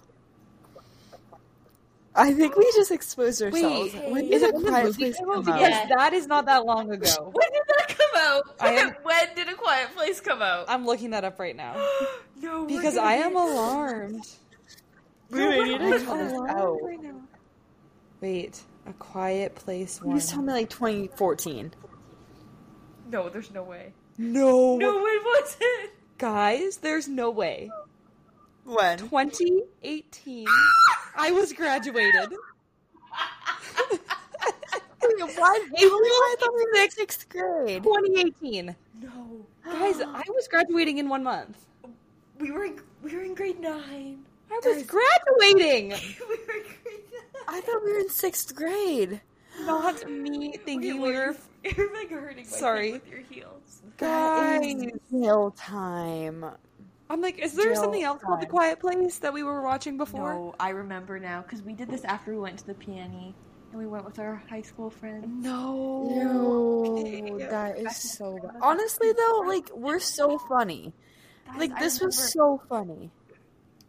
I 2.14 2.32
think 2.32 2.56
we 2.56 2.62
just 2.76 2.92
exposed 2.92 3.42
ourselves. 3.42 3.94
Wait, 3.94 4.10
when 4.12 4.24
is 4.26 4.42
did 4.42 4.42
it 4.42 4.50
a 4.50 4.52
when 4.54 4.62
the 4.62 4.70
quiet 4.70 4.94
place 4.96 5.16
come 5.18 5.48
out? 5.48 5.60
Yeah. 5.60 5.86
that 5.96 6.12
is 6.12 6.28
not 6.28 6.46
that 6.46 6.64
long 6.64 6.92
ago. 6.92 7.08
When 7.34 7.48
did 7.52 7.62
that 7.66 7.88
come 7.98 8.10
out? 8.16 8.42
I 8.60 8.72
am- 8.74 8.94
when 9.02 9.34
did 9.34 9.48
A 9.48 9.54
Quiet 9.54 9.88
Place 9.96 10.20
come 10.20 10.40
out? 10.40 10.66
I'm 10.68 10.86
looking 10.86 11.10
that 11.10 11.24
up 11.24 11.40
right 11.40 11.56
now 11.56 11.74
no, 12.40 12.64
because 12.66 12.96
I 12.96 13.14
am 13.14 13.34
alarmed. 13.46 14.24
Wait, 15.30 15.48
wait, 15.48 15.58
we 15.62 15.78
need 15.78 15.78
to 15.78 16.10
I'm 16.12 16.18
this 16.18 16.32
out. 16.48 16.78
right 16.80 17.02
now. 17.02 17.22
Wait, 18.20 18.62
a 18.86 18.92
quiet 18.92 19.56
place 19.56 19.98
You 20.00 20.06
one. 20.10 20.16
just 20.16 20.30
told 20.30 20.46
me 20.46 20.52
like 20.52 20.70
2014. 20.70 21.72
No, 23.10 23.28
there's 23.28 23.50
no 23.50 23.64
way. 23.64 23.94
No, 24.18 24.76
No, 24.76 24.94
when 25.02 25.02
was 25.24 25.56
it? 25.60 25.90
guys, 26.18 26.76
there's 26.78 27.08
no 27.08 27.30
way. 27.30 27.70
When? 28.64 28.98
2018, 28.98 30.46
I 31.16 31.30
was 31.32 31.52
graduated. 31.52 32.30
Why? 35.36 35.60
I 35.74 36.36
thought 36.38 36.54
we 36.54 36.64
were 36.64 36.84
in 36.84 36.90
sixth 36.90 37.28
grade. 37.28 37.82
2018, 37.82 38.74
No. 39.00 39.10
guys, 39.64 40.00
I 40.00 40.22
was 40.28 40.46
graduating 40.48 40.98
in 40.98 41.08
one 41.08 41.24
month. 41.24 41.64
We 42.38 42.50
were 42.50 42.64
in, 42.64 42.80
we 43.02 43.14
were 43.14 43.22
in 43.22 43.34
grade 43.34 43.60
nine. 43.60 44.24
I 44.50 44.60
was 44.64 44.84
graduating. 44.84 45.88
we 46.28 46.36
were 46.36 46.54
in 46.54 46.62
grade 46.84 47.04
nine. 47.12 47.44
I 47.48 47.60
thought 47.60 47.82
we 47.84 47.92
were 47.92 47.98
in 47.98 48.08
sixth 48.10 48.54
grade. 48.54 49.20
Not 49.62 50.08
me 50.08 50.56
thinking 50.56 51.00
we 51.00 51.12
were. 51.12 51.36
You're 51.64 51.92
like 51.94 52.10
hurting 52.10 52.44
my 52.44 52.50
Sorry. 52.50 52.92
with 52.92 53.08
your 53.08 53.20
heels. 53.20 53.81
That 54.02 54.64
is 54.64 54.74
Guys. 54.74 54.92
jail 55.10 55.50
time. 55.56 56.44
I'm 57.08 57.20
like, 57.20 57.38
is 57.38 57.54
there 57.54 57.72
Jill, 57.72 57.82
something 57.82 58.02
else 58.02 58.22
called 58.22 58.40
The 58.40 58.46
Quiet 58.46 58.80
Place 58.80 59.18
that 59.18 59.32
we 59.32 59.42
were 59.42 59.62
watching 59.62 59.96
before? 59.98 60.34
No, 60.34 60.54
I 60.58 60.70
remember 60.70 61.18
now 61.18 61.42
because 61.42 61.62
we 61.62 61.74
did 61.74 61.88
this 61.88 62.04
after 62.04 62.32
we 62.32 62.38
went 62.38 62.58
to 62.60 62.66
the 62.66 62.74
PNE 62.74 63.34
and 63.70 63.78
we 63.80 63.86
went 63.86 64.04
with 64.04 64.18
our 64.18 64.42
high 64.48 64.62
school 64.62 64.90
friends. 64.90 65.26
No. 65.44 66.04
No, 66.10 67.38
that 67.38 67.78
is 67.78 67.96
so 67.96 68.38
bad. 68.42 68.56
Honestly, 68.62 69.12
though, 69.12 69.42
like 69.46 69.70
we're 69.74 69.98
so 70.00 70.38
funny. 70.38 70.92
Guys, 71.46 71.56
Like 71.58 71.78
this 71.78 72.00
was 72.00 72.32
so 72.32 72.62
funny. 72.68 73.10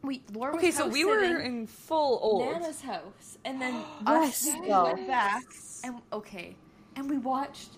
we 0.02 0.22
Laura 0.34 0.56
Okay, 0.56 0.72
so 0.72 0.88
we 0.88 1.06
were 1.06 1.40
in 1.40 1.66
full 1.68 2.20
old. 2.22 2.46
Nana's 2.46 2.82
house, 2.82 3.38
and 3.46 3.62
then 3.62 3.74
Yes, 4.08 4.48
us 4.48 4.54
we 4.62 4.70
went 4.70 5.08
back 5.08 5.44
and 5.84 6.02
okay, 6.12 6.56
and 6.96 7.10
we 7.10 7.18
watched. 7.18 7.78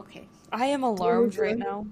A- 0.00 0.02
Okay, 0.02 0.28
I 0.52 0.66
am 0.66 0.82
alarmed 0.82 1.36
right 1.38 1.56
now. 1.58 1.86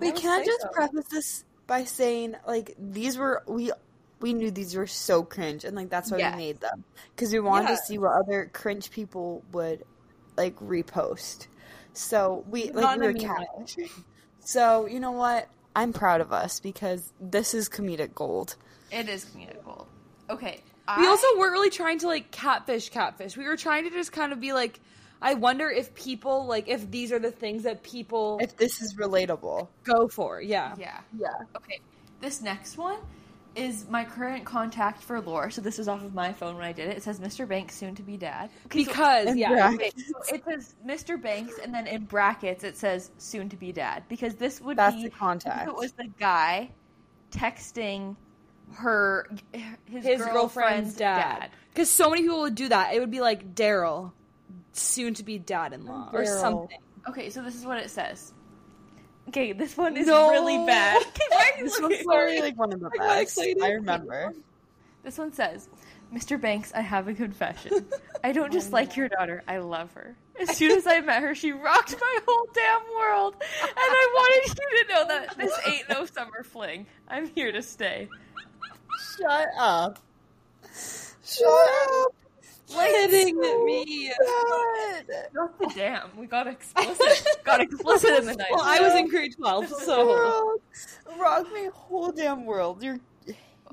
Wait, 0.00 0.16
can 0.16 0.30
I 0.40 0.44
just 0.44 0.62
so. 0.62 0.68
preface 0.68 1.06
this 1.10 1.44
by 1.66 1.84
saying 1.84 2.34
like 2.46 2.74
these 2.78 3.16
were 3.18 3.42
we 3.46 3.72
we 4.20 4.32
knew 4.34 4.50
these 4.50 4.74
were 4.74 4.86
so 4.86 5.22
cringe 5.22 5.64
and 5.64 5.76
like 5.76 5.88
that's 5.90 6.10
why 6.10 6.18
Yes. 6.18 6.34
we 6.34 6.38
made 6.38 6.60
them 6.60 6.84
because 7.14 7.32
we 7.32 7.40
wanted 7.40 7.68
Yeah. 7.70 7.76
to 7.76 7.82
see 7.82 7.98
what 7.98 8.12
other 8.12 8.50
cringe 8.52 8.90
people 8.90 9.42
would 9.52 9.84
like 10.36 10.56
repost. 10.56 11.46
So 11.92 12.44
we 12.48 12.64
like 12.64 12.74
Not 12.74 12.98
we 12.98 13.04
were 13.06 13.10
a 13.10 13.14
mean 13.14 13.28
way. 13.28 13.46
catfishing. 13.58 14.04
So 14.40 14.86
you 14.86 15.00
know 15.00 15.12
what? 15.12 15.48
I'm 15.76 15.92
proud 15.92 16.20
of 16.20 16.32
us 16.32 16.58
because 16.60 17.12
this 17.20 17.54
is 17.54 17.68
comedic 17.68 18.14
gold. 18.14 18.56
it 18.90 19.08
is 19.08 19.24
comedic 19.26 19.62
gold. 19.64 19.86
Okay, 20.30 20.62
We 20.96 21.06
I- 21.06 21.08
also 21.08 21.26
weren't 21.38 21.52
really 21.52 21.70
trying 21.70 21.98
to 22.00 22.06
like 22.06 22.30
catfish, 22.30 22.88
catfish. 22.90 23.36
We 23.36 23.44
were 23.46 23.56
trying 23.56 23.84
to 23.84 23.90
just 23.90 24.10
kind 24.12 24.32
of 24.32 24.40
be 24.40 24.52
like, 24.52 24.80
I 25.20 25.34
wonder 25.34 25.68
if 25.70 25.94
people 25.94 26.46
like 26.46 26.68
if 26.68 26.90
these 26.90 27.10
are 27.12 27.18
the 27.18 27.30
things 27.32 27.64
that 27.64 27.82
people 27.82 28.38
If 28.40 28.56
this 28.56 28.80
is 28.80 28.94
relatable, 28.96 29.68
go 29.84 30.08
for. 30.08 30.40
Yeah. 30.40 30.74
yeah. 30.78 31.00
yeah. 31.18 31.28
Okay, 31.56 31.80
this 32.20 32.40
next 32.40 32.78
one 32.78 32.98
is 33.56 33.86
my 33.90 34.04
current 34.04 34.44
contact 34.44 35.02
for 35.02 35.20
lore. 35.20 35.50
So 35.50 35.60
this 35.60 35.80
is 35.80 35.88
off 35.88 36.04
of 36.04 36.14
my 36.14 36.32
phone 36.32 36.54
when 36.54 36.64
I 36.64 36.72
did 36.72 36.88
it. 36.90 36.96
It 36.98 37.02
says 37.02 37.18
Mr. 37.18 37.48
Banks, 37.48 37.74
soon 37.74 37.96
to 37.96 38.02
be 38.02 38.16
dad. 38.16 38.50
Okay, 38.66 38.84
so- 38.84 38.90
Because 38.90 39.26
And 39.26 39.38
yeah, 39.38 39.72
Okay, 39.74 39.90
so 39.96 40.34
it 40.34 40.44
says 40.44 40.74
Mr. 40.86 41.20
Banks, 41.20 41.58
and 41.60 41.74
then 41.74 41.88
in 41.88 42.04
brackets 42.04 42.62
it 42.62 42.76
says 42.76 43.10
soon 43.18 43.48
to 43.48 43.56
be 43.56 43.72
dad 43.72 44.04
because 44.08 44.36
this 44.36 44.60
would 44.60 44.76
That's 44.76 44.94
be 44.94 45.02
the 45.02 45.08
if 45.08 45.14
contact. 45.14 45.66
it 45.68 45.74
was 45.74 45.90
the 45.92 46.08
guy 46.20 46.70
texting 47.32 48.14
her 48.74 49.28
his, 49.52 50.04
his 50.04 50.18
girlfriend's, 50.18 50.32
girlfriend's 50.32 50.94
dad. 50.94 51.38
dad. 51.40 51.50
Because 51.72 51.90
so 51.90 52.10
many 52.10 52.22
people 52.22 52.40
would 52.42 52.54
do 52.54 52.68
that. 52.68 52.94
It 52.94 53.00
would 53.00 53.10
be 53.10 53.20
like 53.20 53.54
Daryl, 53.54 54.12
soon 54.72 55.14
to 55.14 55.24
be 55.24 55.38
dad-in-law, 55.38 56.10
or 56.12 56.24
something. 56.24 56.78
Okay, 57.08 57.30
so 57.30 57.42
this 57.42 57.54
is 57.54 57.64
what 57.64 57.78
it 57.78 57.90
says. 57.90 58.32
Okay, 59.28 59.52
this 59.52 59.76
one 59.76 59.96
is 59.96 60.06
No. 60.06 60.30
really 60.30 60.56
bad. 60.66 61.02
Okay, 61.06 61.22
why 61.30 61.50
are 61.54 61.58
you 61.58 61.64
This 61.64 61.80
looking 61.80 61.96
one's 61.96 62.02
for 62.04 62.12
probably 62.12 62.36
it? 62.38 62.42
like 62.44 62.58
one 62.58 62.72
of 62.72 62.80
the 62.80 62.86
I 62.94 62.96
got 62.98 63.18
best. 63.18 63.38
I 63.62 63.68
remember. 63.72 64.32
This 65.04 65.18
one 65.18 65.32
says, 65.32 65.68
Mr. 66.12 66.40
Banks, 66.40 66.72
I 66.74 66.80
have 66.80 67.08
a 67.08 67.14
confession. 67.14 67.86
I 68.24 68.32
don't 68.32 68.52
just 68.52 68.68
oh 68.70 68.72
like 68.72 68.96
your 68.96 69.08
daughter, 69.08 69.42
I 69.46 69.58
love 69.58 69.92
her. 69.92 70.16
As 70.40 70.56
soon 70.56 70.72
as 70.72 70.86
I 70.86 71.00
met 71.00 71.22
her, 71.22 71.34
she 71.34 71.52
rocked 71.52 71.94
my 72.00 72.18
whole 72.26 72.46
damn 72.54 72.80
world. 72.98 73.34
And 73.62 73.70
I 73.76 74.12
wanted 74.14 74.58
you 74.58 74.84
to 74.84 74.92
know 74.94 75.06
that 75.08 75.36
this 75.36 75.52
ain't 75.66 75.88
no 75.88 76.04
summer 76.06 76.42
fling. 76.42 76.86
I'm 77.08 77.26
here 77.28 77.52
to 77.52 77.62
stay. 77.62 78.08
Shut 79.18 79.48
up. 79.58 79.98
Shut 81.24 81.46
up. 81.46 82.14
Kidding 82.68 83.38
me. 83.64 84.12
God. 84.18 85.04
Not 85.32 85.58
the 85.58 85.72
damn. 85.74 86.16
We 86.16 86.26
got 86.26 86.46
explicit. 86.46 87.44
got 87.44 87.60
explicit 87.60 88.18
in 88.18 88.26
the 88.26 88.34
night. 88.34 88.48
Well, 88.50 88.62
I 88.62 88.80
was 88.80 88.94
in 88.94 89.08
grade 89.08 89.34
twelve, 89.36 89.68
so 89.68 90.14
Rock, 90.14 91.18
rock 91.18 91.46
my 91.52 91.70
whole 91.72 92.12
damn 92.12 92.44
world. 92.44 92.82
You're, 92.82 93.00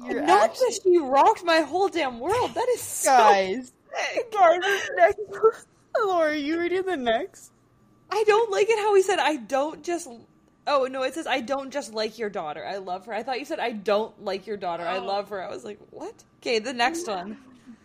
you're 0.05 0.21
not 0.21 0.49
actually, 0.49 0.67
that 0.69 0.79
she 0.83 0.97
rocked 0.97 1.43
my 1.43 1.59
whole 1.59 1.89
damn 1.89 2.19
world. 2.19 2.53
That 2.53 2.67
is 2.69 2.81
so 2.81 3.09
guys. 3.09 3.73
sick. 4.13 4.31
Guys, 4.31 4.89
next. 4.95 5.19
Laura, 6.05 6.35
you 6.35 6.59
ready 6.59 6.81
the 6.81 6.97
next? 6.97 7.51
I 8.11 8.23
don't 8.25 8.51
like 8.51 8.69
it 8.69 8.79
how 8.79 8.93
he 8.95 9.01
said 9.01 9.19
I 9.19 9.37
don't 9.37 9.83
just. 9.83 10.09
Oh 10.67 10.87
no! 10.89 11.03
It 11.03 11.13
says 11.13 11.27
I 11.27 11.41
don't 11.41 11.71
just 11.71 11.93
like 11.93 12.17
your 12.17 12.29
daughter. 12.29 12.65
I 12.65 12.77
love 12.77 13.05
her. 13.05 13.13
I 13.13 13.23
thought 13.23 13.39
you 13.39 13.45
said 13.45 13.59
I 13.59 13.71
don't 13.71 14.23
like 14.23 14.47
your 14.47 14.57
daughter. 14.57 14.83
I 14.83 14.97
oh. 14.97 15.05
love 15.05 15.29
her. 15.29 15.43
I 15.43 15.49
was 15.49 15.63
like, 15.63 15.79
what? 15.91 16.23
Okay, 16.41 16.59
the 16.59 16.73
next 16.73 17.07
one. 17.07 17.37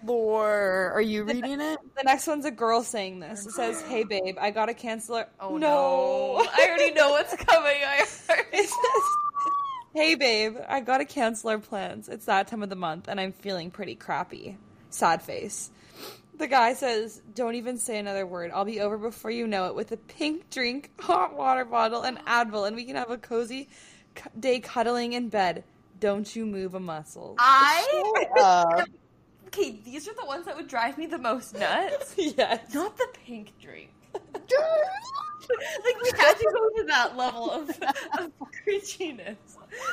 Laura, 0.04 0.92
are 0.94 1.00
you 1.00 1.24
reading 1.24 1.60
it? 1.60 1.78
The 1.96 2.02
next 2.04 2.26
one's 2.26 2.44
a 2.44 2.50
girl 2.50 2.82
saying 2.82 3.20
this. 3.20 3.46
It 3.46 3.52
says, 3.52 3.82
"Hey 3.82 4.04
babe, 4.04 4.36
I 4.40 4.50
gotta 4.50 4.74
cancel 4.74 5.16
our." 5.16 5.28
Oh 5.38 5.56
no. 5.56 6.46
I 6.54 6.68
already 6.68 6.92
know 6.92 7.10
what's 7.10 7.34
coming. 7.36 7.76
I 7.86 8.06
already 8.28 8.66
says, 8.66 9.02
"Hey 9.94 10.14
babe, 10.14 10.56
I 10.68 10.80
gotta 10.80 11.04
cancel 11.04 11.50
our 11.50 11.58
plans. 11.58 12.08
It's 12.08 12.26
that 12.26 12.48
time 12.48 12.62
of 12.62 12.70
the 12.70 12.76
month, 12.76 13.08
and 13.08 13.20
I'm 13.20 13.32
feeling 13.32 13.70
pretty 13.70 13.94
crappy. 13.94 14.56
Sad 14.90 15.22
face." 15.22 15.70
The 16.38 16.46
guy 16.46 16.72
says, 16.72 17.20
"Don't 17.34 17.54
even 17.56 17.76
say 17.76 17.98
another 17.98 18.26
word. 18.26 18.50
I'll 18.54 18.64
be 18.64 18.80
over 18.80 18.96
before 18.96 19.30
you 19.30 19.46
know 19.46 19.66
it 19.66 19.74
with 19.74 19.92
a 19.92 19.98
pink 19.98 20.48
drink, 20.48 20.90
hot 20.98 21.36
water 21.36 21.66
bottle, 21.66 22.02
and 22.02 22.18
Advil, 22.24 22.66
and 22.66 22.74
we 22.74 22.84
can 22.84 22.96
have 22.96 23.10
a 23.10 23.18
cozy 23.18 23.68
day 24.38 24.60
cuddling 24.60 25.12
in 25.12 25.28
bed. 25.28 25.64
Don't 25.98 26.34
you 26.34 26.46
move 26.46 26.74
a 26.74 26.80
muscle." 26.80 27.36
I. 27.38 28.86
Okay, 29.52 29.80
these 29.84 30.06
are 30.08 30.14
the 30.14 30.24
ones 30.26 30.46
that 30.46 30.54
would 30.56 30.68
drive 30.68 30.96
me 30.96 31.06
the 31.06 31.18
most 31.18 31.58
nuts. 31.58 32.14
yes. 32.18 32.72
Not 32.72 32.96
the 32.96 33.08
pink 33.26 33.52
drink. 33.60 33.90
like 34.14 34.22
we 36.02 36.10
had 36.18 36.34
to 36.34 36.50
go 36.52 36.68
to 36.80 36.84
that 36.88 37.16
level 37.16 37.50
of, 37.50 37.68
of 37.70 38.30
cringiness. 38.66 39.36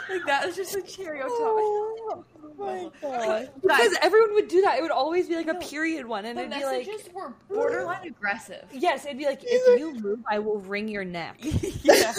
Like 0.10 0.26
that 0.26 0.46
was 0.46 0.56
just 0.56 0.76
a 0.76 0.82
cherry 0.82 1.22
on 1.22 1.30
top. 1.30 2.26
oh 2.42 2.54
my 2.58 2.90
god. 3.02 3.50
Because 3.62 3.96
everyone 4.02 4.34
would 4.36 4.48
do 4.48 4.62
that. 4.62 4.78
It 4.78 4.82
would 4.82 4.92
always 4.92 5.28
be 5.28 5.36
like 5.36 5.48
a 5.48 5.56
period 5.56 6.06
one, 6.08 6.26
and 6.26 6.38
The 6.38 6.44
it'd 6.44 6.58
be 6.58 6.64
like, 6.66 6.88
messages 6.88 7.10
were 7.14 7.34
borderline 7.50 8.08
aggressive. 8.08 8.66
yes, 8.72 9.06
it'd 9.06 9.18
be 9.18 9.26
like, 9.26 9.42
if 9.44 9.80
you 9.80 9.94
move, 10.00 10.20
I 10.30 10.40
will 10.40 10.60
wring 10.60 10.88
your 10.88 11.06
neck. 11.06 11.38
yeah. 11.84 12.14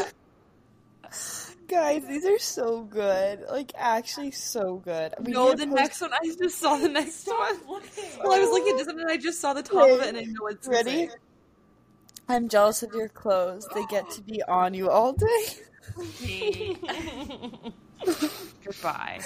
Guys, 1.68 2.06
these 2.06 2.24
are 2.24 2.38
so 2.38 2.82
good. 2.84 3.44
Like, 3.50 3.72
actually, 3.76 4.30
so 4.30 4.76
good. 4.76 5.14
We 5.20 5.32
no, 5.32 5.50
the 5.52 5.66
post- 5.66 5.76
next 5.76 6.00
one. 6.00 6.12
I 6.14 6.34
just 6.40 6.58
saw 6.58 6.78
the 6.78 6.88
next 6.88 7.26
one. 7.26 7.56
looking. 7.68 8.04
Well, 8.22 8.32
I 8.32 8.38
was 8.40 8.48
looking 8.50 8.72
at 8.72 8.78
this 8.78 8.86
one 8.86 9.00
and 9.00 9.10
I 9.10 9.18
just 9.18 9.40
saw 9.40 9.52
the 9.52 9.62
top 9.62 9.88
of 9.88 10.00
it, 10.00 10.08
and 10.08 10.16
I 10.16 10.22
know 10.24 10.46
it's 10.46 10.66
Ready? 10.66 11.10
I'm 12.28 12.48
jealous 12.48 12.82
of 12.82 12.92
your 12.94 13.08
clothes. 13.08 13.66
They 13.74 13.84
get 13.86 14.08
to 14.10 14.22
be 14.22 14.42
on 14.44 14.72
you 14.74 14.88
all 14.90 15.12
day. 15.12 15.56
Goodbye. 18.64 19.20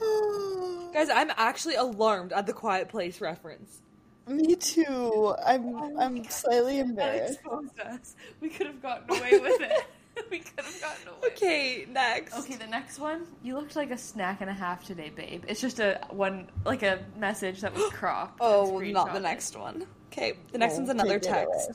Guys, 0.92 1.08
I'm 1.10 1.30
actually 1.36 1.74
alarmed 1.76 2.32
at 2.32 2.46
the 2.46 2.52
Quiet 2.52 2.88
Place 2.88 3.20
reference. 3.20 3.80
Me 4.28 4.54
too. 4.54 5.34
I'm 5.44 5.74
oh 5.74 5.96
I'm 5.98 6.22
slightly 6.28 6.76
That 6.78 6.84
embarrassed. 6.88 7.34
exposed 7.40 7.80
us. 7.80 8.14
We 8.40 8.48
could 8.50 8.68
have 8.68 8.80
gotten 8.82 9.10
away 9.16 9.38
with 9.40 9.60
it. 9.60 9.84
we 10.30 10.40
could 10.40 10.64
have 10.64 10.80
gotten 10.80 11.08
away. 11.08 11.28
Okay, 11.28 11.86
next. 11.88 12.36
Okay, 12.38 12.56
the 12.56 12.66
next 12.66 12.98
one. 12.98 13.26
You 13.42 13.54
looked 13.54 13.76
like 13.76 13.90
a 13.90 13.98
snack 13.98 14.40
and 14.40 14.50
a 14.50 14.54
half 14.54 14.84
today, 14.84 15.10
babe. 15.14 15.44
It's 15.48 15.60
just 15.60 15.80
a 15.80 16.00
one, 16.10 16.50
like 16.64 16.82
a 16.82 17.00
message 17.16 17.60
that 17.62 17.74
was 17.74 17.90
cropped. 17.92 18.38
Oh, 18.40 18.78
not 18.80 19.12
the 19.12 19.20
next 19.20 19.56
one. 19.56 19.86
Okay, 20.12 20.34
the 20.52 20.58
next 20.58 20.74
Oh, 20.74 20.78
one's 20.78 20.90
another 20.90 21.18
text. 21.18 21.72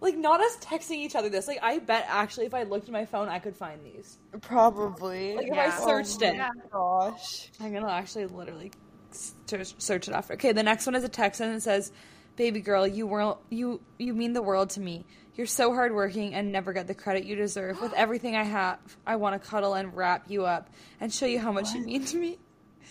Like, 0.00 0.16
not 0.16 0.40
us 0.40 0.56
texting 0.58 0.98
each 0.98 1.16
other 1.16 1.28
this. 1.28 1.48
Like, 1.48 1.58
I 1.60 1.78
bet 1.78 2.06
actually 2.08 2.46
if 2.46 2.54
I 2.54 2.62
looked 2.62 2.86
at 2.86 2.92
my 2.92 3.04
phone, 3.04 3.28
I 3.28 3.40
could 3.40 3.56
find 3.56 3.84
these. 3.84 4.18
Probably. 4.40 5.34
Like, 5.34 5.48
if 5.48 5.58
I 5.58 5.70
searched 5.70 6.22
it. 6.22 6.34
Oh, 6.34 6.36
yeah. 6.36 6.50
Gosh. 6.72 7.50
I'm 7.60 7.72
gonna 7.72 7.90
actually 7.90 8.26
literally 8.26 8.70
search, 9.10 9.74
search 9.78 10.08
it 10.08 10.14
after. 10.14 10.34
Okay, 10.34 10.52
the 10.52 10.62
next 10.62 10.86
one 10.86 10.94
is 10.94 11.04
a 11.04 11.08
text 11.08 11.40
and 11.40 11.54
it 11.54 11.62
says, 11.62 11.90
"Baby 12.36 12.60
girl, 12.60 12.86
you 12.86 13.06
world, 13.06 13.38
you 13.50 13.80
you 13.98 14.14
mean 14.14 14.32
the 14.34 14.42
world 14.42 14.70
to 14.70 14.80
me. 14.80 15.04
You're 15.38 15.46
so 15.46 15.72
hardworking 15.72 16.34
and 16.34 16.50
never 16.50 16.72
get 16.72 16.88
the 16.88 16.94
credit 16.94 17.24
you 17.24 17.36
deserve. 17.36 17.80
With 17.80 17.92
everything 17.92 18.34
I 18.34 18.42
have, 18.42 18.80
I 19.06 19.14
want 19.14 19.40
to 19.40 19.48
cuddle 19.48 19.74
and 19.74 19.96
wrap 19.96 20.24
you 20.28 20.44
up 20.44 20.68
and 21.00 21.14
show 21.14 21.26
you 21.26 21.38
how 21.38 21.52
much 21.52 21.72
you 21.72 21.80
mean 21.80 22.04
to 22.06 22.16
me." 22.16 22.38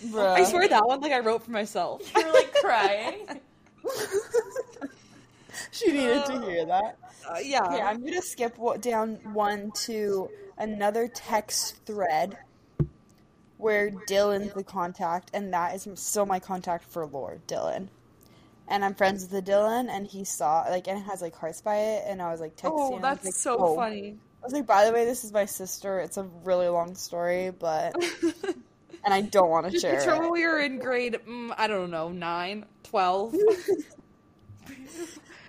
Bruh. 0.06 0.36
I 0.36 0.46
swear 0.46 0.66
that 0.70 0.88
one 0.88 1.02
like 1.02 1.12
I 1.12 1.20
wrote 1.20 1.44
for 1.44 1.52
myself. 1.52 2.10
You're 2.16 2.34
like 2.34 2.54
crying. 2.56 3.28
she 5.72 5.92
needed 5.92 6.26
to 6.26 6.42
hear 6.42 6.66
that. 6.66 6.98
Uh, 7.30 7.40
yeah. 7.44 7.66
Okay, 7.66 7.82
I'm 7.82 8.02
gonna 8.02 8.22
skip 8.22 8.58
down 8.80 9.20
one 9.34 9.72
to 9.84 10.30
another 10.58 11.10
text 11.10 11.86
thread 11.86 12.38
where 13.58 13.92
Dylan's 13.92 14.54
the 14.54 14.64
contact, 14.64 15.32
and 15.34 15.54
that 15.54 15.76
is 15.76 15.86
still 15.96 16.26
my 16.26 16.40
contact 16.40 16.86
for 16.86 17.06
Lord 17.06 17.46
Dylan. 17.46 17.90
And 18.70 18.84
I'm 18.84 18.96
friends 18.96 19.22
with 19.24 19.32
the 19.32 19.52
Dylan, 19.52 19.90
and 19.90 20.06
he 20.06 20.24
saw 20.26 20.62
like 20.70 20.88
and 20.88 20.98
it 21.00 21.04
has 21.04 21.22
like 21.22 21.36
hearts 21.36 21.62
by 21.62 21.76
it, 21.78 22.04
and 22.08 22.22
I 22.22 22.32
was 22.32 22.42
like 22.42 22.56
texting. 22.58 22.72
Oh, 22.74 22.96
and 22.96 23.06
I 23.06 23.12
was 23.12 23.20
that's 23.22 23.26
like, 23.26 23.34
so 23.34 23.58
"Oh." 23.60 23.76
funny. 23.76 24.18
I 24.42 24.46
was 24.46 24.54
like, 24.54 24.68
by 24.68 24.86
the 24.86 24.92
way, 24.94 25.04
this 25.06 25.24
is 25.24 25.34
my 25.34 25.46
sister. 25.46 26.00
It's 26.00 26.18
a 26.18 26.24
really 26.44 26.68
long 26.68 26.96
story, 26.96 27.50
but 27.52 27.96
and 29.04 29.14
I 29.14 29.22
don't 29.22 29.50
want 29.50 29.72
to 29.72 29.80
share 29.80 29.96
picture 29.96 30.14
it. 30.14 30.20
when 30.20 30.32
we 30.32 30.46
were 30.46 30.60
in 30.60 30.80
grade, 30.80 31.18
mm, 31.28 31.54
I 31.58 31.68
don't 31.68 31.92
know, 31.92 32.10
nine, 32.10 32.66
twelve. 32.84 33.36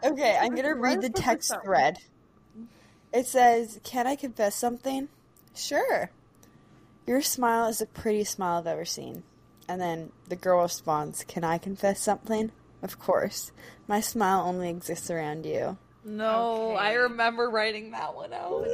Okay, 0.05 0.39
I'm 0.41 0.55
gonna 0.55 0.77
read 0.77 1.01
the 1.03 1.09
the 1.09 1.09
fuck 1.09 1.19
is 1.19 1.25
text 1.25 1.49
that? 1.51 1.65
thread. 1.65 1.99
It 3.13 3.27
says, 3.27 3.81
"Can 3.83 4.07
I 4.07 4.15
confess 4.17 4.55
something?" 4.55 5.09
Sure. 5.57 6.11
Your 7.07 7.21
smile 7.21 7.67
is 7.67 7.79
the 7.79 7.87
prettiest 7.87 8.35
smile 8.35 8.59
I've 8.59 8.67
ever 8.67 8.85
seen. 8.85 9.25
And 9.69 9.81
then 9.81 10.13
the 10.29 10.37
girl 10.37 10.63
responds, 10.63 11.25
"Can 11.25 11.43
I 11.43 11.59
confess 11.59 12.01
something?" 12.01 12.53
Of 12.83 12.99
course. 12.99 13.53
My 13.87 14.01
smile 14.01 14.47
only 14.47 14.71
exists 14.71 15.11
around 15.11 15.47
you. 15.47 15.77
No, 16.05 16.73
I 16.75 16.93
remember 16.95 17.51
writing 17.51 17.91
that 17.91 18.15
one 18.15 18.33
out. 18.33 18.67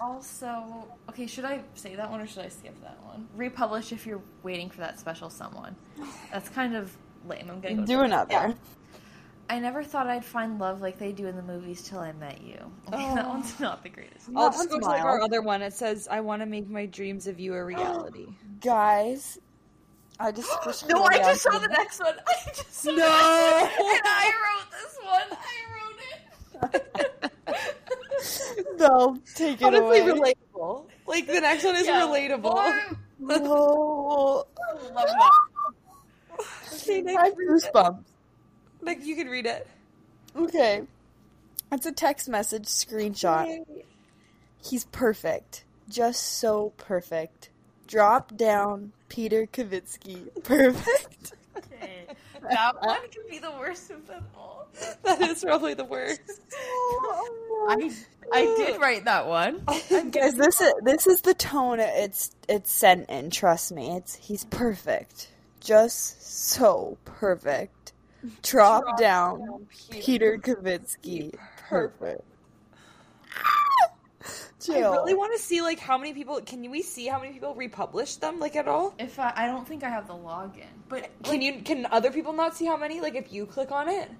also, 0.00 0.86
okay, 1.08 1.26
should 1.26 1.44
I 1.44 1.62
say 1.74 1.96
that 1.96 2.10
one 2.10 2.20
or 2.20 2.26
should 2.26 2.44
I 2.44 2.48
skip 2.48 2.80
that 2.82 3.02
one? 3.04 3.28
Republish 3.36 3.92
if 3.92 4.06
you're 4.06 4.22
waiting 4.42 4.70
for 4.70 4.78
that 4.80 4.98
special 4.98 5.28
someone. 5.28 5.76
That's 6.32 6.48
kind 6.48 6.74
of 6.74 6.96
lame. 7.28 7.50
I'm 7.50 7.60
gonna 7.60 7.74
go 7.76 7.84
Do 7.86 8.00
another. 8.00 8.32
Yeah. 8.32 8.52
I 9.50 9.58
never 9.58 9.82
thought 9.82 10.06
I'd 10.06 10.24
find 10.24 10.58
love 10.58 10.80
like 10.80 10.98
they 10.98 11.12
do 11.12 11.26
in 11.26 11.36
the 11.36 11.42
movies 11.42 11.82
till 11.82 11.98
I 11.98 12.12
met 12.12 12.40
you. 12.42 12.58
Okay, 12.88 13.14
that 13.16 13.26
Oh. 13.26 13.30
one's 13.30 13.58
not 13.60 13.82
the 13.82 13.88
greatest. 13.90 14.28
I'll 14.34 14.50
just 14.50 14.70
go 14.70 14.78
to 14.78 14.84
like 14.86 15.02
our 15.02 15.20
other 15.20 15.42
one. 15.42 15.60
It 15.62 15.74
says, 15.74 16.08
"I 16.10 16.20
want 16.20 16.40
to 16.40 16.46
make 16.46 16.68
my 16.70 16.86
dreams 16.86 17.26
of 17.26 17.38
you 17.38 17.54
a 17.54 17.62
reality." 17.64 18.28
Guys, 18.60 19.38
I 20.22 20.30
just 20.30 20.50
just 20.64 20.88
No, 20.88 21.02
I 21.04 21.18
just 21.18 21.42
saw 21.42 21.58
the 21.58 21.66
next 21.68 21.98
one. 22.00 22.14
I 22.26 22.34
just 22.54 22.72
saw 22.72 22.90
No. 22.90 22.96
the 22.96 23.02
next 23.02 23.78
one. 23.80 23.90
And 23.94 24.02
I 24.06 24.32
wrote 24.42 24.70
this 24.70 24.98
one. 25.02 25.28
I 25.40 25.54
wrote 25.72 26.00
it. 26.74 27.32
No, 28.78 29.18
take 29.34 29.60
it 29.60 29.64
Honestly, 29.64 30.00
away. 30.00 30.34
relatable. 30.54 30.84
Like 31.06 31.26
the 31.26 31.40
next 31.40 31.64
one 31.64 31.74
is 31.76 31.86
Yeah, 31.86 32.02
relatable. 32.02 32.44
or- 32.54 32.96
No. 33.18 33.36
Love 34.94 35.06
that. 35.08 35.30
Okay, 36.74 36.98
I 36.98 37.00
Nick, 37.02 37.16
have 37.18 37.34
goosebumps. 37.34 38.04
Nick, 38.82 39.04
you 39.04 39.16
can 39.16 39.28
read 39.28 39.46
it. 39.46 39.66
Okay. 40.36 40.82
It's 41.72 41.86
a 41.86 41.92
text 41.92 42.28
message 42.28 42.64
screenshot. 42.66 43.64
He's 44.62 44.84
perfect. 44.86 45.64
Just 45.88 46.22
so 46.38 46.72
perfect. 46.76 47.50
Drop 47.92 48.34
down, 48.38 48.90
Peter 49.10 49.46
Kavinsky. 49.46 50.30
Perfect. 50.44 51.34
Okay. 51.54 52.06
That 52.40 52.82
one 52.82 53.02
could 53.02 53.28
be 53.28 53.38
the 53.38 53.50
worst 53.50 53.90
of 53.90 54.06
them 54.06 54.24
all. 54.34 54.66
That 55.04 55.20
is 55.20 55.44
probably 55.44 55.74
the 55.74 55.84
worst. 55.84 56.22
I 57.68 57.92
I 58.32 58.44
did 58.56 58.80
write 58.80 59.04
that 59.04 59.26
one. 59.26 59.62
Guys, 60.10 60.36
this 60.36 60.62
is 60.62 60.72
this 60.82 61.06
is 61.06 61.20
the 61.20 61.34
tone 61.34 61.80
it's 61.80 62.34
it's 62.48 62.72
sent 62.72 63.10
in. 63.10 63.28
Trust 63.28 63.72
me, 63.72 63.94
it's 63.94 64.14
he's 64.14 64.46
perfect. 64.46 65.28
Just 65.60 66.26
so 66.26 66.96
perfect. 67.04 67.92
Drop, 68.42 68.96
down, 68.96 69.66
Peter 69.90 70.38
Kavinsky. 70.38 71.36
Perfect. 71.68 72.22
I 74.70 74.80
really 74.80 75.14
want 75.14 75.32
to 75.36 75.38
see 75.42 75.60
like 75.62 75.78
how 75.78 75.96
many 75.98 76.12
people. 76.12 76.40
Can 76.42 76.70
we 76.70 76.82
see 76.82 77.06
how 77.06 77.20
many 77.20 77.32
people 77.32 77.54
republished 77.54 78.20
them? 78.20 78.38
Like 78.38 78.56
at 78.56 78.68
all? 78.68 78.94
If 78.98 79.18
I, 79.18 79.32
I 79.36 79.46
don't 79.46 79.66
think 79.66 79.82
I 79.84 79.88
have 79.88 80.06
the 80.06 80.14
login, 80.14 80.66
but 80.88 81.10
Can 81.24 81.42
you? 81.42 81.62
Can 81.62 81.86
other 81.86 82.10
people 82.10 82.32
not 82.32 82.56
see 82.56 82.66
how 82.66 82.76
many? 82.76 83.00
Like 83.00 83.14
if 83.14 83.32
you 83.32 83.46
click 83.46 83.72
on 83.72 83.88
it, 83.88 84.10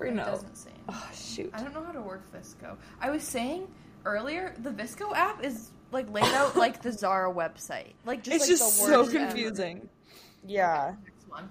or 0.00 0.06
It 0.06 0.14
no? 0.14 0.24
doesn't 0.24 0.56
say. 0.56 0.70
Oh 0.88 1.10
shoot! 1.14 1.50
I 1.52 1.62
don't 1.62 1.74
know 1.74 1.84
how 1.84 1.92
to 1.92 2.00
work 2.00 2.22
VSCO. 2.32 2.76
I 3.00 3.10
was 3.10 3.22
saying 3.22 3.66
earlier, 4.04 4.54
the 4.58 4.70
VSCO 4.70 5.14
app 5.14 5.42
is 5.44 5.70
like 5.92 6.10
laid 6.12 6.24
out 6.24 6.56
like 6.64 6.82
the 6.82 6.92
Zara 6.92 7.32
website. 7.32 7.92
Like 8.04 8.22
just 8.22 8.36
It's 8.36 8.44
like 8.44 8.50
just 8.58 8.78
the 8.80 8.86
so 8.86 9.00
worst 9.02 9.14
ever. 9.14 9.26
confusing. 9.26 9.88
yeah. 10.46 10.94
Next 11.04 11.28
one. 11.28 11.48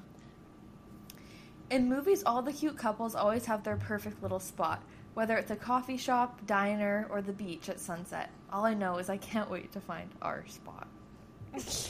In 1.70 1.90
movies, 1.90 2.24
all 2.26 2.42
the 2.42 2.54
cute 2.54 2.78
couples 2.78 3.16
always 3.16 3.46
have 3.46 3.64
their 3.64 3.76
perfect 3.76 4.22
little 4.22 4.40
spot, 4.40 4.84
whether 5.16 5.36
it's 5.38 5.50
a 5.50 5.56
coffee 5.56 5.98
shop, 5.98 6.46
diner, 6.46 7.08
or 7.10 7.22
the 7.22 7.34
beach 7.34 7.68
at 7.70 7.80
sunset. 7.80 8.30
All 8.52 8.64
I 8.66 8.74
know 8.76 8.98
is 9.00 9.10
I 9.10 9.18
can't 9.18 9.50
wait 9.50 9.72
to 9.72 9.82
find 9.82 10.10
our 10.22 10.46
spot. 10.48 10.88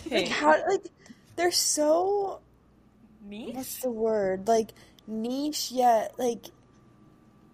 Like 0.10 0.28
how 0.28 0.52
like 0.70 0.88
they're 1.36 1.52
so 1.52 2.40
Me? 3.28 3.52
what's 3.54 3.82
the 3.82 3.90
word? 3.90 4.48
Like 4.48 4.72
niche 5.08 5.72
yet 5.72 6.14
like 6.18 6.46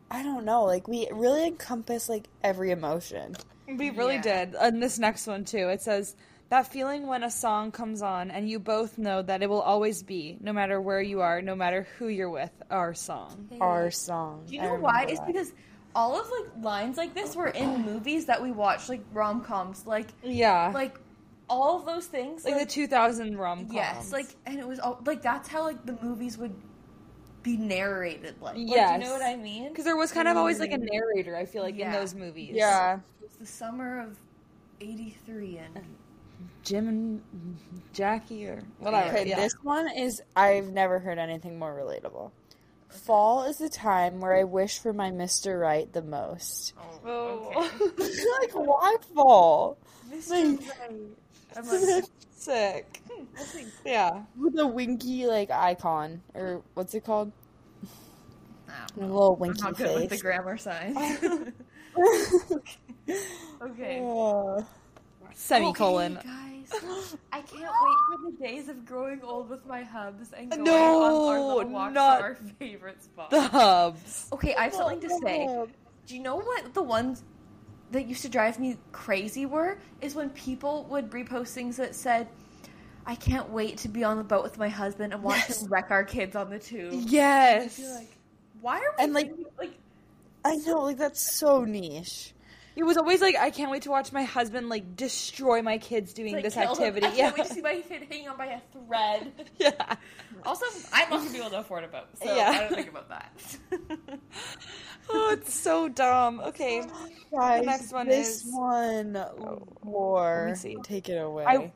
I 0.10 0.24
don't 0.24 0.44
know, 0.44 0.64
like 0.66 0.88
we 0.90 1.08
really 1.12 1.48
encompass 1.48 2.10
like 2.10 2.28
every 2.44 2.72
emotion. 2.72 3.36
We 3.68 3.90
really 3.92 4.16
Yeah. 4.16 4.46
did. 4.46 4.56
And 4.56 4.84
this 4.84 5.00
next 5.00 5.26
one 5.26 5.46
too. 5.46 5.70
It 5.70 5.82
says 5.82 6.16
that 6.52 6.68
feeling 6.68 7.08
when 7.08 7.24
a 7.24 7.32
song 7.32 7.72
comes 7.72 8.02
on 8.02 8.30
and 8.30 8.50
you 8.50 8.60
both 8.60 8.98
know 8.98 9.22
that 9.22 9.42
it 9.42 9.50
will 9.50 9.62
always 9.62 10.04
be, 10.04 10.38
no 10.42 10.52
matter 10.52 10.80
where 10.82 11.02
you 11.02 11.22
are, 11.22 11.42
no 11.42 11.56
matter 11.56 11.88
who 11.98 12.08
you're 12.10 12.30
with, 12.30 12.52
our 12.70 12.94
song. 12.94 13.48
Our 13.62 13.90
song. 13.90 14.44
Do 14.48 14.56
you 14.56 14.62
know 14.62 14.76
why? 14.76 15.02
remember 15.04 15.12
It's 15.14 15.22
because 15.26 15.54
all 15.96 16.20
of 16.20 16.28
like 16.30 16.64
lines 16.64 16.98
like 16.98 17.14
this 17.14 17.36
were 17.38 17.48
in 17.48 17.86
movies 17.86 18.26
that 18.26 18.44
we 18.44 18.52
watched, 18.52 18.90
like 18.90 19.02
rom 19.14 19.42
coms, 19.42 19.88
like 19.88 20.08
Yeah. 20.24 20.72
like 20.74 21.00
all 21.50 21.80
of 21.80 21.86
those 21.86 22.06
things. 22.06 22.44
like, 22.44 22.60
the 22.60 22.66
2000 22.66 23.38
rom 23.38 23.60
coms. 23.60 23.74
yes, 23.74 24.12
like 24.12 24.28
and 24.46 24.60
it 24.60 24.68
was 24.68 24.80
all 24.80 25.02
like 25.06 25.22
that's 25.22 25.48
how 25.48 25.64
like 25.64 25.86
the 25.86 25.98
movies 26.04 26.38
would 26.38 26.54
be 27.44 27.56
narrated. 27.58 28.36
Like, 28.42 28.58
like, 28.58 28.68
Yes. 28.68 29.02
you 29.02 29.08
know 29.08 29.14
what 29.14 29.24
I 29.24 29.38
mean? 29.38 29.70
because 29.70 29.86
there 29.86 29.96
was 29.96 30.12
kind 30.12 30.28
of 30.28 30.36
always 30.36 30.60
like 30.60 30.74
a 30.74 30.78
narrator. 30.78 31.36
I 31.36 31.46
feel 31.46 31.64
like 31.64 31.80
in 31.80 31.92
those 31.94 32.14
movies. 32.14 32.52
Yeah. 32.56 32.96
It 33.22 33.24
was 33.30 33.36
the 33.38 33.46
summer 33.46 34.00
of 34.02 34.18
'83, 34.82 35.58
and 35.58 35.86
Jim 36.64 36.88
and 36.88 37.22
Jackie 37.94 38.48
or 38.48 38.64
whatever. 38.80 39.10
Okay, 39.10 39.28
yeah. 39.30 39.36
this 39.38 39.54
one 39.64 39.90
is 39.96 40.22
I've 40.36 40.70
never 40.72 41.00
heard 41.00 41.18
anything 41.18 41.58
more 41.60 41.74
relatable. 41.74 42.32
Fall 42.90 43.44
is 43.44 43.58
the 43.58 43.70
time 43.70 44.20
where 44.20 44.36
I 44.36 44.44
wish 44.44 44.80
for 44.80 44.92
my 44.94 45.12
Mr. 45.12 45.60
Right 45.60 45.92
the 45.94 46.02
most. 46.02 46.74
oh, 47.06 47.52
Oh. 47.56 47.72
okay. 47.82 48.04
like 48.42 48.52
why 48.54 48.96
fall? 49.16 49.78
Mr. 50.10 50.60
Right. 50.60 50.92
I'm 51.56 51.68
like, 51.68 52.04
Sick. 52.36 53.02
Yeah. 53.86 54.24
With 54.36 54.58
a 54.60 54.66
winky 54.68 55.26
like 55.28 55.52
icon 55.52 56.22
or 56.34 56.64
what's 56.74 56.94
it 56.96 57.06
called? 57.06 57.32
I 58.68 58.74
A 58.74 58.88
don't 59.00 59.08
know. 59.10 59.14
little 59.14 59.34
I'm 59.36 59.40
winky 59.40 59.62
not 59.62 59.78
good 59.78 60.02
with 60.02 60.10
the 60.10 60.18
grammar 60.18 60.58
signs. 60.58 60.98
okay. 63.62 64.02
Uh, 64.04 64.62
Semicolon. 65.36 66.18
Okay, 66.18 66.28
guys, 66.28 67.18
I 67.34 67.42
can't 67.42 67.62
wait 67.62 67.98
for 68.10 68.32
the 68.32 68.38
days 68.40 68.70
of 68.70 68.86
growing 68.86 69.22
old 69.24 69.50
with 69.50 69.66
my 69.66 69.84
hubs 69.84 70.32
and 70.34 70.50
going 70.52 70.64
No, 70.64 71.04
on 71.04 71.12
our 71.36 71.40
little 71.42 71.72
walks 71.72 71.94
not- 71.94 72.18
to 72.18 72.24
our 72.24 72.36
favorite 72.60 73.04
spot. 73.04 73.30
The 73.30 73.42
hubs. 73.42 74.28
Okay, 74.34 74.56
I 74.56 74.64
have 74.66 74.74
something 74.74 75.00
to 75.02 75.10
say. 75.24 75.66
Do 76.08 76.16
you 76.16 76.22
know 76.22 76.38
what 76.38 76.74
the 76.74 76.82
ones 76.84 77.24
that 77.92 78.08
used 78.08 78.22
to 78.24 78.30
drive 78.30 78.60
me 78.60 78.78
crazy 78.92 79.46
were? 79.46 79.78
Is 80.02 80.16
when 80.16 80.30
people 80.32 80.86
would 80.90 81.12
repost 81.12 81.50
things 81.50 81.78
that 81.78 81.94
said, 81.96 82.28
"I 83.06 83.16
can't 83.16 83.50
wait 83.50 83.78
to 83.80 83.88
be 83.90 84.04
on 84.04 84.18
the 84.18 84.24
boat 84.24 84.44
with 84.44 84.58
my 84.58 84.70
husband 84.70 85.14
and 85.14 85.22
watch 85.24 85.38
Yes. 85.50 85.62
him 85.62 85.70
wreck 85.70 85.92
our 85.92 86.04
kids 86.04 86.36
on 86.36 86.50
the 86.50 86.60
tube." 86.60 86.94
Yes. 86.94 87.78
You're 87.80 87.94
like, 87.96 88.18
why 88.62 88.78
are 88.78 88.96
we 88.98 89.04
And, 89.04 89.14
like- 89.14 89.34
like 89.60 89.72
I 90.44 90.56
know, 90.58 90.82
like 90.84 90.98
that's 90.98 91.36
so 91.38 91.64
niche. 91.66 92.34
It 92.76 92.84
was 92.84 92.96
always 92.98 93.20
like, 93.20 93.36
I 93.36 93.50
can't 93.50 93.70
wait 93.70 93.82
to 93.84 93.90
watch 93.90 94.14
my 94.14 94.24
husband 94.24 94.70
like 94.70 94.96
destroy 94.96 95.62
my 95.62 95.78
kids 95.78 96.14
doing 96.14 96.34
like, 96.36 96.44
this 96.44 96.54
kill 96.54 96.74
them. 96.74 96.84
activity. 96.86 97.08
I 97.08 97.14
Yeah. 97.14 97.32
can't 97.32 97.38
wait 97.40 97.48
to 97.48 97.54
see 97.56 97.62
my 97.62 97.82
kid 97.82 98.04
hanging 98.10 98.30
on 98.30 98.38
by 98.38 98.46
a 98.46 98.60
thread. 98.72 99.32
yeah. 99.60 99.96
Also, 100.46 100.66
I'm 100.94 101.10
not 101.10 101.20
gonna 101.20 101.32
be 101.32 101.40
able 101.40 101.50
to 101.50 101.60
afford 101.60 101.84
a 101.84 101.88
boat, 101.90 102.08
so 102.24 102.34
Yeah. 102.34 102.50
I 102.52 102.58
don't 102.60 102.74
think 102.76 102.90
about 102.90 103.10
that. 103.10 103.32
oh, 105.10 105.32
it's 105.38 105.54
so 105.54 105.90
dumb. 105.90 106.40
Okay. 106.40 106.84
Guys, 107.36 107.66
next 107.66 107.92
one 107.94 108.08
this 108.08 108.46
is- 108.46 108.54
one 108.54 109.18
oh, 109.18 109.68
Let 109.78 109.86
war. 109.86 110.48
me 110.50 110.56
see. 110.56 110.78
Take 110.84 111.10
it 111.10 111.18
away. 111.18 111.44
I- 111.46 111.72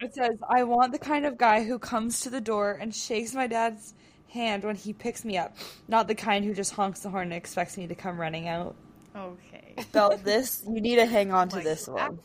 It 0.00 0.14
says, 0.14 0.36
I 0.48 0.64
want 0.64 0.90
the 0.92 0.98
kind 0.98 1.24
of 1.26 1.38
guy 1.38 1.62
who 1.64 1.78
comes 1.78 2.22
to 2.22 2.30
the 2.30 2.40
door 2.40 2.72
and 2.80 2.92
shakes 2.94 3.32
my 3.34 3.46
dad's 3.46 3.94
hand 4.28 4.64
when 4.64 4.74
he 4.74 4.92
picks 4.92 5.24
me 5.24 5.38
up, 5.38 5.56
not 5.86 6.08
the 6.08 6.14
kind 6.16 6.44
who 6.44 6.52
just 6.52 6.72
honks 6.74 7.00
the 7.00 7.08
horn 7.10 7.24
and 7.28 7.34
expects 7.34 7.76
me 7.78 7.86
to 7.86 7.94
come 7.94 8.20
running 8.20 8.48
out. 8.48 8.74
Okay. 9.14 9.74
Belt 9.92 10.22
this. 10.24 10.62
You 10.68 10.80
need 10.80 10.96
to 10.96 11.06
hang 11.06 11.32
on 11.32 11.48
to 11.50 11.56
Like, 11.56 11.64
this 11.64 11.88
one. 11.88 12.18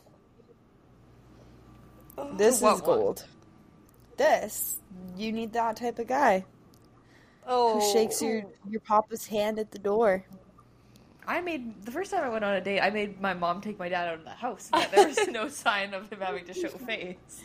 Oh, 2.18 2.34
This 2.36 2.62
What 2.62 2.76
is 2.76 2.82
one? 2.82 3.00
gold. 3.00 3.26
This. 4.18 4.80
You 5.16 5.32
need 5.32 5.54
that 5.54 5.78
type 5.78 6.00
of 6.00 6.08
guy 6.08 6.46
Oh. 7.48 7.80
who 7.80 7.94
shakes 7.94 8.22
your 8.22 8.44
your 8.70 8.82
papa's 8.82 9.26
hand 9.28 9.58
at 9.60 9.72
the 9.72 9.80
door. 9.80 10.26
I 11.26 11.42
made 11.42 11.84
the 11.86 11.92
first 11.92 12.10
time 12.12 12.24
I 12.24 12.30
went 12.30 12.44
on 12.44 12.56
a 12.56 12.62
date. 12.62 12.80
I 12.82 12.90
made 12.90 13.22
my 13.22 13.34
mom 13.36 13.62
take 13.62 13.78
my 13.78 13.88
dad 13.88 14.08
out 14.08 14.16
of 14.16 14.24
the 14.24 14.32
house. 14.32 14.70
But 14.72 14.92
there 14.92 15.08
was 15.08 15.28
no 15.28 15.48
sign 15.64 15.94
of 15.94 16.10
him 16.12 16.22
having 16.22 16.46
to 16.46 16.54
show 16.54 16.70
face. 16.90 17.44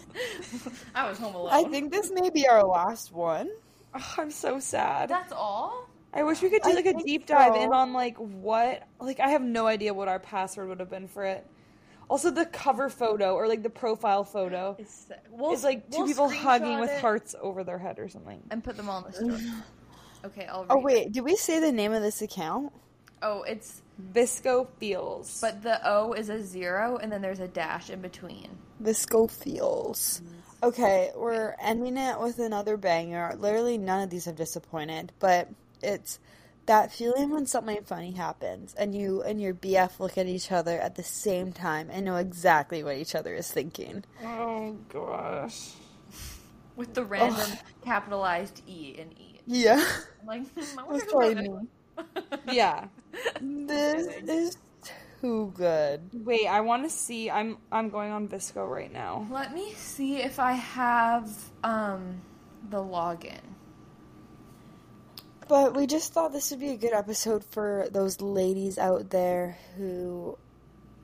I 0.95 1.09
was 1.09 1.19
home 1.19 1.35
alone. 1.35 1.51
I 1.53 1.65
think 1.71 1.93
this 1.93 2.11
may 2.11 2.31
be 2.31 2.49
our 2.49 2.65
last 2.65 3.13
one. 3.13 3.51
Oh, 3.95 4.15
I'm 4.19 4.31
so 4.31 4.59
sad. 4.59 5.11
that's 5.11 5.33
all. 5.33 5.89
I 6.15 6.23
wish 6.23 6.41
we 6.43 6.49
could 6.49 6.63
do 6.63 6.73
like 6.73 6.87
a 6.87 6.95
deep 6.95 7.27
dive 7.27 7.57
in 7.57 7.73
on 7.73 7.93
like 7.93 8.17
what 8.17 8.87
like 9.01 9.19
I 9.19 9.31
have 9.31 9.43
no 9.43 9.67
idea 9.67 9.93
what 9.93 10.07
our 10.07 10.21
password 10.21 10.69
would 10.69 10.81
have 10.81 10.91
been 10.91 11.09
for 11.09 11.25
it. 11.25 11.45
Also 12.09 12.31
the 12.31 12.47
cover 12.47 12.89
photo 12.89 13.35
or 13.35 13.49
like 13.49 13.63
the 13.63 13.71
profile 13.71 14.23
photo 14.25 14.77
It's, 14.79 15.07
we'll, 15.31 15.53
is 15.53 15.65
like 15.65 15.91
2 15.91 15.99
we'll 15.99 16.07
people 16.07 16.29
hugging 16.29 16.79
with 16.79 16.91
it 16.91 17.01
hearts 17.01 17.35
over 17.41 17.65
their 17.65 17.79
head 17.79 17.99
or 17.99 18.09
something. 18.09 18.41
and 18.51 18.63
put 18.63 18.77
them 18.77 18.89
all 18.89 19.05
in 19.05 19.11
the 19.11 19.13
story. 19.13 19.53
Okay, 20.25 20.47
I'll 20.47 20.65
oh, 20.71 20.77
read. 20.77 20.77
Oh 20.77 20.79
it. 20.79 20.85
wait, 20.85 21.13
did 21.13 21.21
we 21.21 21.37
say 21.37 21.61
the 21.61 21.71
name 21.71 21.93
of 21.93 22.01
this 22.01 22.23
account? 22.23 22.73
Oh, 23.21 23.43
it's 23.43 23.83
VSCO 24.15 24.67
feels. 24.79 25.39
but 25.39 25.63
the 25.63 25.87
O 25.87 26.15
is 26.15 26.31
a 26.31 26.43
zero 26.43 26.97
and 26.97 27.13
then 27.13 27.21
there's 27.21 27.41
a 27.41 27.49
dash 27.49 27.91
in 27.91 28.01
between. 28.01 28.49
VSCO 28.83 29.31
feels. 29.31 30.23
Okay, 30.63 31.11
we're 31.15 31.55
ending 31.61 31.99
it 31.99 32.19
with 32.19 32.39
another 32.39 32.79
banger. 32.79 33.35
Literally, 33.39 33.77
none 33.77 34.03
of 34.03 34.09
these 34.09 34.25
have 34.25 34.37
disappointed, 34.37 35.13
but 35.19 35.51
it's 35.85 36.19
that 36.67 36.93
feeling 36.93 37.31
when 37.31 37.47
something 37.47 37.83
funny 37.85 38.13
happens 38.13 38.75
and 38.75 38.95
you 38.95 39.23
and 39.23 39.41
your 39.41 39.55
BF 39.55 40.01
look 40.01 40.17
at 40.17 40.27
each 40.27 40.51
other 40.51 40.79
at 40.81 40.95
the 40.95 41.03
same 41.03 41.53
time 41.53 41.91
and 41.91 42.05
know 42.05 42.17
exactly 42.17 42.83
what 42.83 42.97
each 42.97 43.15
other 43.15 43.35
is 43.35 43.51
thinking. 43.51 44.05
oh 44.25 44.73
gosh. 44.89 45.73
With 46.77 46.95
the 46.95 47.05
random 47.05 47.59
capitalized 47.85 48.63
E 48.67 48.97
in 48.99 49.13
E. 49.19 49.41
Yeah, 49.47 49.85
I'm 50.21 50.27
like, 50.27 50.49
hmm, 50.55 50.79
I 50.79 50.83
wonder 50.83 50.99
that's 50.99 51.05
who 51.05 51.11
probably 51.11 51.35
that 51.35 51.45
me. 51.45 52.55
Yeah. 52.55 52.87
This 53.41 54.07
is 54.29 54.57
too 55.21 55.53
good. 55.55 56.11
Wait, 56.13 56.47
I 56.49 56.61
want 56.61 56.83
to 56.85 56.91
see. 56.91 57.31
I'm 57.31 57.59
I'm 57.71 57.91
going 57.91 58.11
on 58.11 58.29
VSCO 58.29 58.69
right 58.69 58.93
now. 58.93 59.27
Let 59.31 59.55
me 59.55 59.73
see 59.75 60.17
if 60.17 60.41
I 60.41 60.53
have 60.53 61.31
um 61.63 62.21
the 62.71 62.83
login. 62.83 63.41
But 65.49 65.77
we 65.77 65.87
just 65.87 66.13
thought 66.13 66.33
this 66.33 66.51
would 66.51 66.61
be 66.61 66.71
a 66.71 66.77
good 66.77 66.93
episode 66.95 67.45
for 67.45 67.87
those 67.91 68.21
ladies 68.21 68.79
out 68.79 69.11
there 69.11 69.57
who 69.77 70.39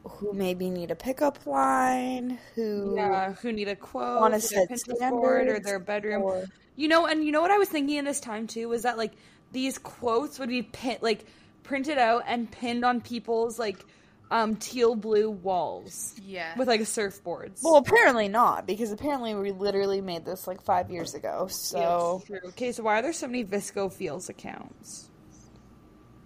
who 0.03 0.33
maybe 0.33 0.71
need 0.71 0.91
a 0.91 0.97
pickup 0.97 1.47
line, 1.47 2.39
who 2.55 2.95
Yeah, 2.97 3.35
who 3.35 3.53
need 3.53 3.69
a 3.69 3.77
quote 3.77 4.21
want 4.21 4.33
to 4.35 4.41
set 4.41 4.69
board 5.11 5.49
or 5.49 5.61
their 5.61 5.79
bedroom. 5.79 6.23
or- 6.23 6.47
You 6.75 6.89
know, 6.89 7.07
and 7.07 7.23
you 7.23 7.33
know 7.33 7.43
what 7.43 7.51
I 7.51 7.59
was 7.59 7.69
thinking 7.69 7.97
in 7.97 8.07
this 8.07 8.19
time 8.21 8.47
too 8.47 8.69
was 8.69 8.83
that 8.85 8.97
like 8.97 9.13
these 9.53 9.77
quotes 9.77 10.39
would 10.39 10.49
be 10.49 10.63
pin- 10.63 10.99
like 11.03 11.27
printed 11.65 11.99
out 11.99 12.25
and 12.27 12.51
pinned 12.51 12.83
on 12.85 13.03
people's 13.03 13.59
like 13.59 13.85
um 14.31 14.57
teal 14.57 14.95
blue 14.95 15.31
walls 15.31 16.15
Yeah. 16.23 16.57
with 16.57 16.69
like 16.69 16.81
surfboards. 16.83 17.61
Well, 17.63 17.77
apparently 17.77 18.29
not, 18.29 18.67
because 18.67 18.93
apparently 18.93 19.35
we 19.35 19.53
literally 19.53 20.01
made 20.01 20.25
this 20.25 20.47
like 20.47 20.63
five 20.63 20.91
years 20.91 21.15
ago. 21.15 21.49
So 21.49 22.19
it's 22.21 22.27
true. 22.27 22.41
Okay, 22.51 22.73
so 22.73 22.83
why 22.85 22.99
are 22.99 23.03
there 23.03 23.13
so 23.13 23.27
many 23.27 23.45
VSCO 23.45 23.93
Feels 23.93 24.29
accounts? 24.29 25.11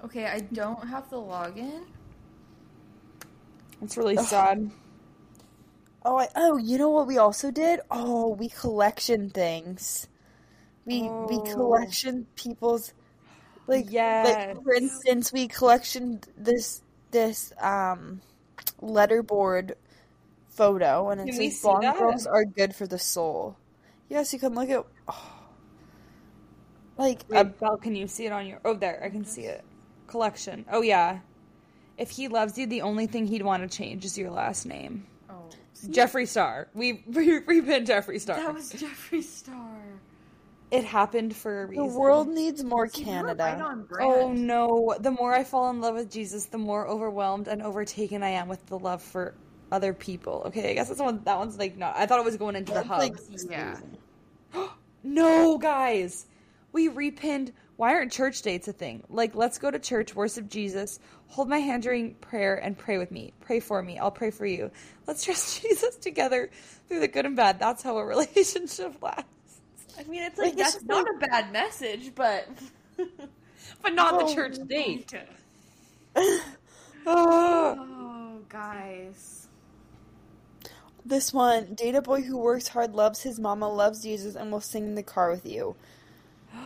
okay, 0.04 0.26
I 0.26 0.40
don't 0.40 0.86
have 0.88 1.08
the 1.10 1.16
login. 1.16 1.86
It's 3.82 3.96
really 3.96 4.16
sad. 4.18 4.70
oh, 6.04 6.18
I, 6.18 6.28
oh, 6.36 6.56
you 6.56 6.78
know 6.78 6.90
what 6.90 7.06
we 7.06 7.18
also 7.18 7.50
did? 7.50 7.80
Oh, 7.90 8.28
we 8.34 8.48
collection 8.48 9.30
things. 9.30 10.08
We 10.86 11.14
we 11.20 11.40
Oh. 11.40 11.44
collection 11.54 12.26
people's 12.36 12.92
like 13.66 13.86
yeah. 13.90 14.22
like 14.22 14.62
for 14.64 14.74
instance, 14.74 15.32
we 15.32 15.48
collectioned 15.48 16.26
this 16.36 16.82
this 17.14 17.52
um 17.60 18.20
letterboard 18.82 19.74
photo, 20.48 21.08
and 21.08 21.20
it 21.20 21.28
Can 21.28 21.38
we 21.38 21.50
says 21.50 21.62
see 21.62 21.74
that? 21.80 21.96
girls 21.98 22.26
are 22.26 22.44
good 22.44 22.74
for 22.74 22.86
the 22.86 22.98
soul. 22.98 23.56
Yes, 24.10 24.32
you 24.32 24.38
can 24.38 24.54
look 24.54 24.68
at. 24.68 24.84
Oh, 25.08 25.32
like 26.98 27.24
Wait, 27.28 27.40
a 27.40 27.44
Belle, 27.44 27.78
can 27.78 27.94
you 27.94 28.06
see 28.06 28.26
it 28.26 28.32
on 28.32 28.46
your? 28.46 28.60
Oh, 28.64 28.74
there, 28.74 29.00
I 29.02 29.08
can 29.08 29.24
see 29.24 29.42
it. 29.42 29.64
Collection. 30.06 30.66
Oh 30.70 30.82
yeah. 30.82 31.20
If 31.96 32.10
he 32.10 32.28
loves 32.28 32.58
you, 32.58 32.66
the 32.66 32.82
only 32.82 33.06
thing 33.06 33.26
he'd 33.26 33.42
want 33.42 33.68
to 33.68 33.74
change 33.74 34.04
is 34.04 34.18
your 34.18 34.30
last 34.30 34.66
name. 34.66 35.06
Oh. 35.30 35.48
Jeffree 35.86 36.28
Star. 36.28 36.68
We 36.74 37.04
we 37.06 37.40
repinned 37.40 37.86
Jeffree 37.86 38.20
Star. 38.20 38.36
That 38.36 38.52
was 38.52 38.72
Jeffree 38.72 39.22
Star. 39.22 39.73
It 40.74 40.84
happened 40.84 41.36
for 41.36 41.62
a 41.62 41.66
reason. 41.66 41.86
the 41.86 41.98
world 41.98 42.28
needs 42.28 42.64
more 42.64 42.88
See, 42.88 43.04
Canada. 43.04 43.84
right. 43.90 44.02
Oh 44.02 44.32
no! 44.32 44.96
The 44.98 45.10
more 45.10 45.32
I 45.32 45.44
fall 45.44 45.70
in 45.70 45.80
love 45.80 45.94
with 45.94 46.10
Jesus, 46.10 46.46
the 46.46 46.58
more 46.58 46.86
overwhelmed 46.88 47.46
and 47.48 47.62
overtaken 47.62 48.22
I 48.22 48.30
am 48.30 48.48
with 48.48 48.64
the 48.66 48.78
love 48.78 49.02
for 49.02 49.34
other 49.70 49.92
people. 49.94 50.42
Okay, 50.46 50.70
I 50.70 50.74
guess 50.74 50.88
that's 50.88 51.00
one. 51.00 51.22
That 51.24 51.38
one's 51.38 51.58
like 51.58 51.76
not. 51.76 51.96
I 51.96 52.06
thought 52.06 52.18
it 52.18 52.24
was 52.24 52.36
going 52.36 52.56
into 52.56 52.72
the 52.72 52.82
That's, 52.82 52.88
hub. 52.88 52.98
like, 52.98 53.14
Yeah. 53.50 53.78
No, 55.04 55.58
guys, 55.58 56.26
we 56.72 56.88
repinned. 56.88 57.52
Why 57.76 57.94
aren't 57.94 58.12
church 58.12 58.40
dates 58.42 58.68
a 58.68 58.72
thing? 58.72 59.02
Like, 59.08 59.34
let's 59.34 59.58
go 59.58 59.68
to 59.70 59.78
church, 59.80 60.14
worship 60.14 60.48
Jesus, 60.48 61.00
hold 61.26 61.48
my 61.48 61.58
hand 61.58 61.82
during 61.82 62.14
prayer, 62.14 62.54
and 62.56 62.78
pray 62.78 62.98
with 62.98 63.10
me. 63.10 63.32
Pray 63.40 63.58
for 63.60 63.82
me. 63.82 63.98
I'll 63.98 64.12
pray 64.12 64.30
for 64.30 64.46
you. 64.46 64.70
Let's 65.08 65.24
trust 65.26 65.60
Jesus 65.62 65.96
together 65.96 66.50
through 66.88 67.00
the 67.00 67.08
good 67.08 67.26
and 67.26 67.36
bad. 67.36 67.58
That's 67.58 67.82
how 67.82 67.98
a 67.98 68.04
relationship 68.14 69.02
lasts. 69.02 69.24
I 69.98 70.04
mean, 70.04 70.22
it's 70.22 70.38
Like, 70.38 70.48
like 70.48 70.56
that's 70.56 70.82
not 70.84 71.04
like- 71.06 71.14
a 71.16 71.18
bad 71.26 71.52
message, 71.52 72.12
but 72.14 72.48
But 73.82 73.94
not 73.94 74.14
Oh, 74.14 74.26
the 74.28 74.34
church 74.34 74.56
date. 74.68 75.12
Oh, 77.06 78.38
guys. 78.48 79.48
This 81.04 81.32
one, 81.34 81.74
date 81.74 81.94
a 81.94 82.00
boy 82.02 82.22
who 82.22 82.38
works 82.38 82.68
hard, 82.68 82.94
loves 82.94 83.20
his 83.22 83.38
mama, 83.38 83.68
loves 83.68 84.02
Jesus, 84.02 84.36
and 84.36 84.50
will 84.50 84.60
sing 84.62 84.84
in 84.84 84.94
the 84.94 85.02
car 85.02 85.30
with 85.30 85.44
you. 85.46 85.76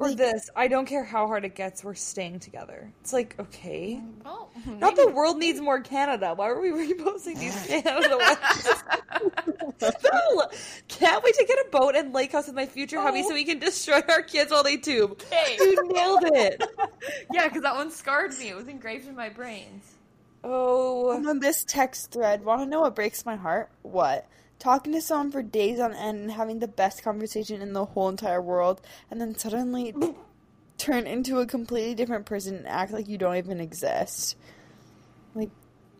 Or 0.00 0.06
Like- 0.10 0.16
this, 0.18 0.48
I 0.54 0.68
don't 0.68 0.86
care 0.86 1.02
how 1.02 1.26
hard 1.26 1.44
it 1.44 1.56
gets, 1.56 1.82
we're 1.82 1.96
staying 1.96 2.38
together. 2.38 2.92
It's 3.00 3.12
like, 3.12 3.34
okay. 3.40 4.00
Well, 4.24 4.48
Not 4.64 4.94
the 4.94 5.08
world 5.08 5.38
needs 5.38 5.60
more 5.60 5.80
Canada. 5.80 6.34
Why 6.36 6.46
are 6.50 6.60
we 6.60 6.68
reposting 6.94 7.36
these 7.40 7.66
Canada 7.66 8.16
ones? 8.16 9.98
no! 10.04 10.46
Can't 10.86 11.24
wait 11.24 11.34
to 11.34 11.44
get 11.44 11.57
a 11.68 11.78
boat 11.78 11.94
and 11.94 12.12
lake 12.12 12.32
house 12.32 12.46
with 12.46 12.56
my 12.56 12.66
future 12.66 13.00
hubby 13.00 13.22
so 13.22 13.30
oh. 13.30 13.34
we 13.34 13.44
can 13.44 13.58
destroy 13.58 14.00
our 14.08 14.22
kids 14.22 14.50
while 14.50 14.62
they 14.62 14.76
tube. 14.76 15.20
Hey. 15.30 15.56
You 15.58 15.88
nailed 15.92 16.24
it! 16.24 16.62
yeah, 17.32 17.48
because 17.48 17.62
that 17.62 17.74
one 17.74 17.90
scarred 17.90 18.36
me. 18.38 18.50
It 18.50 18.56
was 18.56 18.68
engraved 18.68 19.08
in 19.08 19.16
my 19.16 19.28
brains. 19.28 19.84
Oh. 20.44 21.10
And 21.12 21.28
on 21.28 21.40
this 21.40 21.64
text 21.64 22.12
thread, 22.12 22.44
want 22.44 22.62
to 22.62 22.66
know 22.66 22.80
what 22.80 22.94
breaks 22.94 23.26
my 23.26 23.36
heart? 23.36 23.70
What? 23.82 24.26
Talking 24.58 24.92
to 24.92 25.00
someone 25.00 25.30
for 25.30 25.42
days 25.42 25.78
on 25.78 25.92
end 25.92 26.20
and 26.20 26.30
having 26.32 26.58
the 26.58 26.68
best 26.68 27.02
conversation 27.02 27.62
in 27.62 27.72
the 27.72 27.84
whole 27.84 28.08
entire 28.08 28.42
world, 28.42 28.80
and 29.10 29.20
then 29.20 29.36
suddenly 29.36 29.94
turn 30.78 31.06
into 31.06 31.38
a 31.40 31.46
completely 31.46 31.94
different 31.94 32.26
person 32.26 32.56
and 32.56 32.68
act 32.68 32.92
like 32.92 33.08
you 33.08 33.18
don't 33.18 33.36
even 33.36 33.60
exist. 33.60 34.36
Like, 35.34 35.50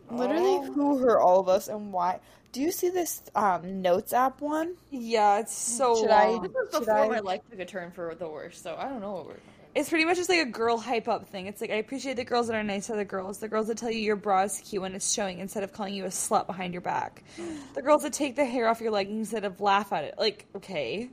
literally, 0.09 0.57
Oh. 0.61 0.73
who 0.73 0.97
hurt 0.97 1.19
all 1.19 1.39
of 1.39 1.47
us 1.47 1.67
and 1.67 1.93
why? 1.93 2.19
Do 2.51 2.61
you 2.61 2.71
see 2.71 2.89
this 2.89 3.21
um, 3.35 3.81
Notes 3.81 4.11
app 4.11 4.41
one? 4.41 4.75
Yeah, 4.89 5.39
it's 5.39 5.53
so 5.55 5.95
Should 6.01 6.09
I- 6.09 6.29
long. 6.29 6.41
This 6.43 6.51
was 6.53 6.67
Should 6.73 6.79
before 6.79 6.95
I- 6.95 7.07
my 7.07 7.19
life 7.19 7.41
took 7.49 7.59
a 7.59 7.65
turn 7.65 7.91
for 7.91 8.15
the 8.15 8.27
worse, 8.27 8.59
so 8.59 8.75
I 8.77 8.89
don't 8.89 9.01
know 9.01 9.11
what 9.13 9.27
we're 9.27 9.35
It's 9.75 9.87
pretty 9.89 10.05
much 10.05 10.17
just 10.17 10.29
like 10.29 10.39
a 10.39 10.49
girl 10.49 10.79
hype 10.79 11.07
up 11.07 11.27
thing. 11.29 11.45
It's 11.45 11.61
like 11.61 11.69
I 11.69 11.75
appreciate 11.75 12.15
the 12.15 12.23
girls 12.23 12.47
that 12.47 12.55
are 12.55 12.63
nice 12.63 12.87
to 12.87 12.93
other 12.93 13.05
girls. 13.05 13.37
The 13.37 13.47
girls 13.47 13.67
that 13.67 13.77
tell 13.77 13.91
you 13.91 13.99
your 13.99 14.15
bra 14.15 14.41
is 14.43 14.59
cute 14.67 14.81
when 14.81 14.95
it's 14.95 15.13
showing 15.13 15.37
instead 15.39 15.63
of 15.63 15.73
calling 15.73 15.93
you 15.93 16.05
a 16.05 16.09
slut 16.09 16.47
behind 16.47 16.73
your 16.73 16.81
back. 16.81 17.23
The 17.75 17.83
girls 17.83 18.01
that 18.01 18.13
take 18.13 18.35
the 18.35 18.45
hair 18.45 18.67
off 18.67 18.81
your 18.81 18.91
leggings 18.91 19.27
instead 19.31 19.45
of 19.45 19.61
laugh 19.61 19.93
at 19.93 20.05
it. 20.05 20.15
Like, 20.17 20.47
okay. 20.55 21.09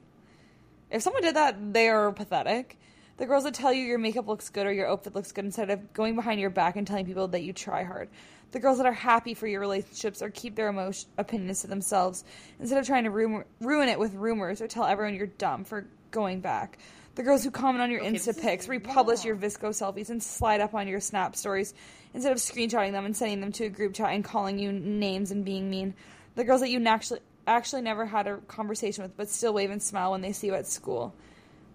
If 0.90 1.02
someone 1.02 1.20
did 1.22 1.36
that, 1.36 1.74
they 1.74 1.88
are 1.90 2.12
pathetic. 2.12 2.78
The 3.18 3.26
girls 3.26 3.44
that 3.44 3.54
tell 3.54 3.72
you 3.72 3.82
your 3.82 3.98
makeup 3.98 4.26
looks 4.26 4.48
good 4.50 4.66
or 4.66 4.72
your 4.72 4.88
outfit 4.88 5.14
looks 5.14 5.32
good 5.32 5.44
instead 5.44 5.68
of 5.70 5.92
going 5.92 6.16
behind 6.16 6.40
your 6.40 6.50
back 6.50 6.76
and 6.76 6.86
telling 6.86 7.04
people 7.06 7.28
that 7.28 7.42
you 7.42 7.52
try 7.52 7.82
hard. 7.82 8.08
The 8.52 8.60
girls 8.60 8.78
that 8.78 8.86
are 8.86 8.92
happy 8.92 9.34
for 9.34 9.46
your 9.46 9.60
relationships 9.60 10.22
or 10.22 10.30
keep 10.30 10.54
their 10.54 10.68
emotion, 10.68 11.08
opinions 11.18 11.62
to 11.62 11.66
themselves 11.66 12.24
instead 12.60 12.78
of 12.78 12.86
trying 12.86 13.04
to 13.04 13.10
rumor, 13.10 13.46
ruin 13.60 13.88
it 13.88 13.98
with 13.98 14.14
rumors 14.14 14.62
or 14.62 14.68
tell 14.68 14.84
everyone 14.84 15.14
you're 15.14 15.26
dumb 15.26 15.64
for 15.64 15.86
going 16.10 16.40
back. 16.40 16.78
The 17.16 17.22
girls 17.22 17.42
who 17.44 17.50
comment 17.50 17.82
on 17.82 17.90
your 17.90 18.00
Okay, 18.00 18.12
Insta 18.12 18.38
pics, 18.38 18.68
republish 18.68 19.20
long. 19.20 19.26
your 19.26 19.36
VSCO 19.36 19.70
selfies, 19.70 20.10
and 20.10 20.22
slide 20.22 20.60
up 20.60 20.74
on 20.74 20.86
your 20.86 21.00
Snap 21.00 21.34
stories 21.34 21.72
instead 22.12 22.30
of 22.30 22.38
screenshotting 22.38 22.92
them 22.92 23.06
and 23.06 23.16
sending 23.16 23.40
them 23.40 23.52
to 23.52 23.64
a 23.64 23.68
group 23.70 23.94
chat 23.94 24.10
and 24.10 24.22
calling 24.22 24.58
you 24.58 24.70
names 24.70 25.30
and 25.30 25.44
being 25.44 25.70
mean. 25.70 25.94
The 26.34 26.44
girls 26.44 26.60
that 26.60 26.70
you 26.70 26.84
actually 26.86 27.20
actually 27.46 27.82
never 27.82 28.04
had 28.04 28.26
a 28.26 28.36
conversation 28.38 29.02
with, 29.02 29.16
but 29.16 29.30
still 29.30 29.54
wave 29.54 29.70
and 29.70 29.82
smile 29.82 30.10
when 30.10 30.20
they 30.20 30.32
see 30.32 30.48
you 30.48 30.54
at 30.54 30.66
school. 30.66 31.14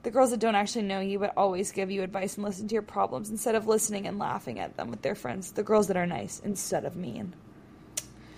The 0.03 0.11
girls 0.11 0.31
that 0.31 0.39
don't 0.39 0.55
actually 0.55 0.83
know 0.83 0.99
you, 0.99 1.19
but 1.19 1.33
always 1.37 1.71
give 1.71 1.91
you 1.91 2.01
advice 2.01 2.35
and 2.35 2.43
listen 2.43 2.67
to 2.67 2.73
your 2.73 2.81
problems 2.81 3.29
instead 3.29 3.55
of 3.55 3.67
listening 3.67 4.07
and 4.07 4.17
laughing 4.17 4.59
at 4.59 4.75
them 4.75 4.89
with 4.89 5.01
their 5.01 5.15
friends. 5.15 5.51
The 5.51 5.63
girls 5.63 5.87
that 5.87 5.97
are 5.97 6.07
nice 6.07 6.41
instead 6.43 6.85
of 6.85 6.95
mean. 6.95 7.33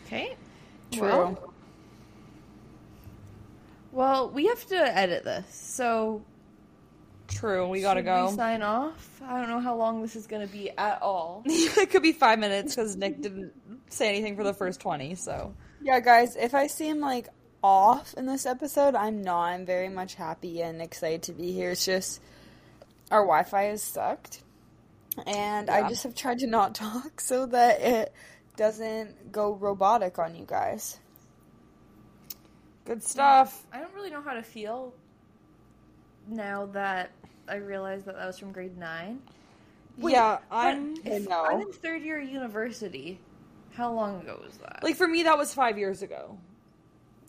Okay. 0.05 0.35
True. 0.91 1.07
Well, 1.07 1.53
well, 3.91 4.29
we 4.29 4.47
have 4.47 4.65
to 4.67 4.97
edit 4.97 5.23
this, 5.23 5.45
so 5.53 6.23
True, 7.27 7.67
we 7.67 7.81
gotta 7.81 8.01
go. 8.01 8.29
We 8.29 8.35
sign 8.35 8.61
off. 8.61 9.21
I 9.25 9.39
don't 9.39 9.49
know 9.49 9.59
how 9.59 9.75
long 9.75 10.01
this 10.01 10.15
is 10.15 10.27
going 10.27 10.45
to 10.45 10.51
be 10.51 10.69
at 10.77 11.01
all. 11.01 11.43
it 11.45 11.89
could 11.89 12.03
be 12.03 12.11
five 12.11 12.39
minutes 12.39 12.75
because 12.75 12.95
Nick 12.95 13.21
didn't 13.21 13.53
say 13.89 14.09
anything 14.09 14.35
for 14.35 14.43
the 14.43 14.53
first 14.53 14.79
20, 14.79 15.15
so. 15.15 15.53
Yeah, 15.81 15.99
guys, 15.99 16.35
if 16.35 16.53
I 16.53 16.67
seem 16.67 16.99
like 16.99 17.29
off 17.63 18.13
in 18.15 18.25
this 18.25 18.45
episode, 18.45 18.93
I'm 18.93 19.21
not. 19.23 19.43
I'm 19.45 19.65
very 19.65 19.89
much 19.89 20.15
happy 20.15 20.61
and 20.61 20.81
excited 20.81 21.23
to 21.23 21.31
be 21.31 21.53
here. 21.53 21.71
It's 21.71 21.85
just 21.85 22.21
our 23.09 23.21
Wi-Fi 23.21 23.69
is 23.69 23.81
sucked, 23.81 24.41
and 25.25 25.69
I 25.69 25.87
just 25.87 26.03
have 26.03 26.13
tried 26.13 26.39
to 26.39 26.47
not 26.47 26.75
talk 26.75 27.21
so 27.21 27.45
that 27.47 27.81
it 27.81 28.13
doesn't 28.57 29.31
go 29.31 29.53
robotic 29.53 30.19
on 30.19 30.35
you 30.35 30.45
guys. 30.45 30.99
Good 32.85 33.01
stuff. 33.01 33.63
I 33.71 33.79
don't 33.79 33.93
really 33.93 34.09
know 34.09 34.21
how 34.21 34.33
to 34.33 34.43
feel 34.43 34.93
now 36.27 36.65
that 36.67 37.11
I 37.47 37.55
realized 37.55 38.05
that 38.05 38.15
that 38.15 38.27
was 38.27 38.37
from 38.37 38.51
grade 38.51 38.77
nine. 38.77 39.21
Wait, 39.97 40.13
yeah, 40.13 40.39
I'm. 40.51 40.95
I'm 41.05 41.61
in 41.61 41.71
third 41.71 42.01
year 42.01 42.19
university. 42.19 43.19
How 43.73 43.91
long 43.91 44.21
ago 44.21 44.39
was 44.43 44.57
that? 44.57 44.83
like 44.83 44.95
for 44.95 45.07
me 45.07 45.23
that 45.23 45.37
was 45.37 45.53
five 45.53 45.77
years 45.77 46.03
ago. 46.03 46.37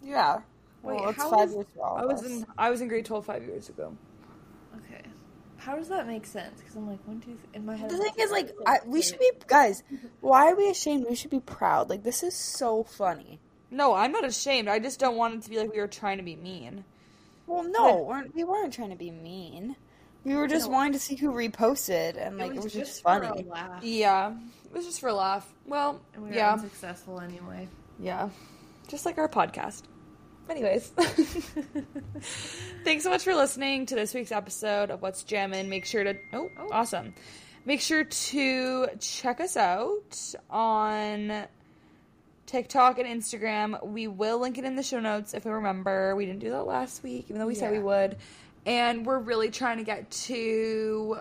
Yeah. 0.05 0.41
Wait, 0.83 1.01
well, 1.01 1.09
it's 1.11 1.19
how 1.19 1.31
five 1.31 1.49
is- 1.49 1.55
years 1.55 1.67
for 1.75 1.83
all 1.83 1.97
I 1.97 2.05
was 2.05 2.23
us. 2.23 2.27
in 2.31 2.47
I 2.59 2.71
was 2.71 2.81
in 2.81 2.89
grade 2.89 3.07
twelve 3.07 3.25
five 3.25 3.43
years 3.43 3.69
ago. 3.71 3.97
okay. 4.77 5.03
How 5.57 5.77
does 5.77 5.89
that 5.89 6.07
make 6.07 6.27
sense? 6.27 6.61
Because 6.61 6.77
I'm 6.77 6.89
like 6.91 7.01
one, 7.09 7.21
two, 7.21 7.39
in 7.55 7.65
my 7.65 7.75
head. 7.75 7.89
The 7.91 7.95
I'm 7.95 8.03
thing 8.03 8.13
is, 8.19 8.31
like, 8.31 8.51
I, 8.67 8.79
we 8.87 9.01
should 9.01 9.19
be 9.19 9.31
guys. 9.47 9.83
Why 10.21 10.51
are 10.51 10.55
we 10.57 10.69
ashamed? 10.69 11.07
We 11.09 11.15
should 11.17 11.31
be 11.31 11.41
proud. 11.41 11.89
Like, 11.89 12.03
this 12.03 12.23
is 12.23 12.35
so 12.35 12.85
funny. 12.85 13.41
No, 13.71 13.95
I'm 13.95 14.13
not 14.13 14.25
ashamed. 14.27 14.69
I 14.69 14.79
just 14.79 15.01
don't 15.01 15.17
want 15.17 15.37
it 15.37 15.43
to 15.45 15.51
be 15.51 15.57
like 15.59 15.73
we 15.73 15.81
were 15.81 15.89
trying 15.89 16.19
to 16.19 16.23
be 16.23 16.37
mean. 16.37 16.85
Well, 17.47 17.65
no, 17.65 18.03
we're, 18.03 18.25
we 18.35 18.45
weren't 18.45 18.73
trying 18.75 18.91
to 18.91 18.97
be 18.97 19.11
mean. 19.11 19.77
We 20.23 20.35
were 20.35 20.47
just 20.49 20.67
No. 20.69 20.75
wanting 20.75 20.93
to 20.95 20.99
see 20.99 21.15
who 21.17 21.33
reposted, 21.33 22.17
and 22.19 22.37
like 22.39 22.55
it 22.55 22.63
was, 22.63 22.73
just, 22.73 23.03
for 23.03 23.23
a 23.23 23.29
funny. 23.29 23.43
laugh. 23.45 23.83
Yeah, 23.83 24.33
it 24.67 24.73
was 24.73 24.85
just 24.87 25.01
for 25.01 25.09
a 25.09 25.15
laugh. 25.15 25.51
Well, 25.67 26.01
And 26.15 26.23
we 26.25 26.29
were 26.31 26.35
yeah, 26.35 26.53
unsuccessful 26.53 27.21
anyway. 27.21 27.69
yeah, 27.99 28.29
just 28.89 29.05
like 29.07 29.17
our 29.19 29.29
podcast. 29.29 29.83
Anyways, 30.49 30.89
thanks 32.85 33.03
so 33.05 33.11
much 33.11 33.25
for 33.25 33.35
listening 33.35 33.87
to 33.87 33.95
this 33.95 34.13
week's 34.13 34.31
episode 34.33 34.91
of 34.91 35.01
What's 35.01 35.25
Jammin'. 35.25 35.69
Make 35.71 35.87
sure 35.87 36.05
to 36.05 36.15
oh, 36.35 36.51
Oh. 36.59 36.69
awesome. 36.71 37.15
Make 37.65 37.81
sure 37.81 38.05
to 38.05 38.87
check 39.01 39.41
us 39.41 39.57
out 39.57 40.35
on 40.51 41.47
TikTok 42.47 42.99
and 42.99 43.09
Instagram. 43.09 43.85
We 43.87 44.07
will 44.07 44.39
link 44.39 44.59
it 44.59 44.65
in 44.65 44.77
the 44.77 44.83
show 44.83 45.01
notes 45.01 45.33
if 45.33 45.47
we 45.47 45.51
remember. 45.51 46.15
We 46.15 46.27
didn't 46.27 46.41
do 46.41 46.51
that 46.51 46.65
last 46.67 47.03
week, 47.03 47.25
even 47.31 47.39
though 47.41 47.47
we 47.47 47.55
said 47.55 47.73
we 47.73 47.79
would. 47.79 48.19
And 48.67 49.07
we're 49.07 49.19
really 49.19 49.51
trying 49.51 49.79
to 49.79 49.85
get 49.85 50.11
to 50.11 51.19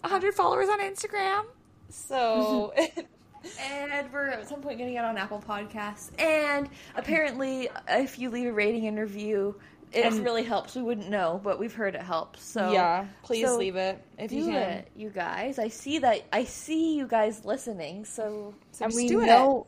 100 0.00 0.34
followers 0.34 0.68
on 0.68 0.78
Instagram. 0.78 1.42
So, 1.88 2.72
And 3.60 4.12
we're 4.12 4.28
at 4.28 4.48
some 4.48 4.60
point 4.60 4.78
going 4.78 4.88
to 4.90 4.94
get 4.94 5.04
on 5.04 5.16
Apple 5.16 5.42
Podcasts. 5.46 6.10
And 6.20 6.68
apparently, 6.96 7.68
if 7.88 8.18
you 8.18 8.30
leave 8.30 8.46
a 8.48 8.52
rating 8.52 8.86
and 8.86 8.98
review, 8.98 9.56
it 9.92 10.04
And- 10.06 10.24
really 10.24 10.42
helps. 10.44 10.74
We 10.74 10.82
wouldn't 10.82 11.10
know, 11.10 11.40
but 11.42 11.58
we've 11.58 11.74
heard 11.74 11.94
it 11.94 12.02
helps. 12.02 12.42
So 12.42 12.70
yeah, 12.72 13.06
please 13.22 13.46
so 13.46 13.56
leave 13.58 13.76
it 13.76 14.02
if 14.18 14.30
do 14.30 14.36
you 14.36 14.44
can. 14.46 14.54
it, 14.54 14.88
you 14.96 15.10
guys. 15.10 15.58
I 15.58 15.68
see 15.68 15.98
that. 15.98 16.22
I 16.32 16.44
see 16.44 16.96
you 16.96 17.06
guys 17.06 17.44
listening. 17.44 18.04
So 18.04 18.54
So 18.72 18.84
and 18.86 18.94
we 18.94 19.08
do 19.08 19.20
it. 19.20 19.26
know, 19.26 19.66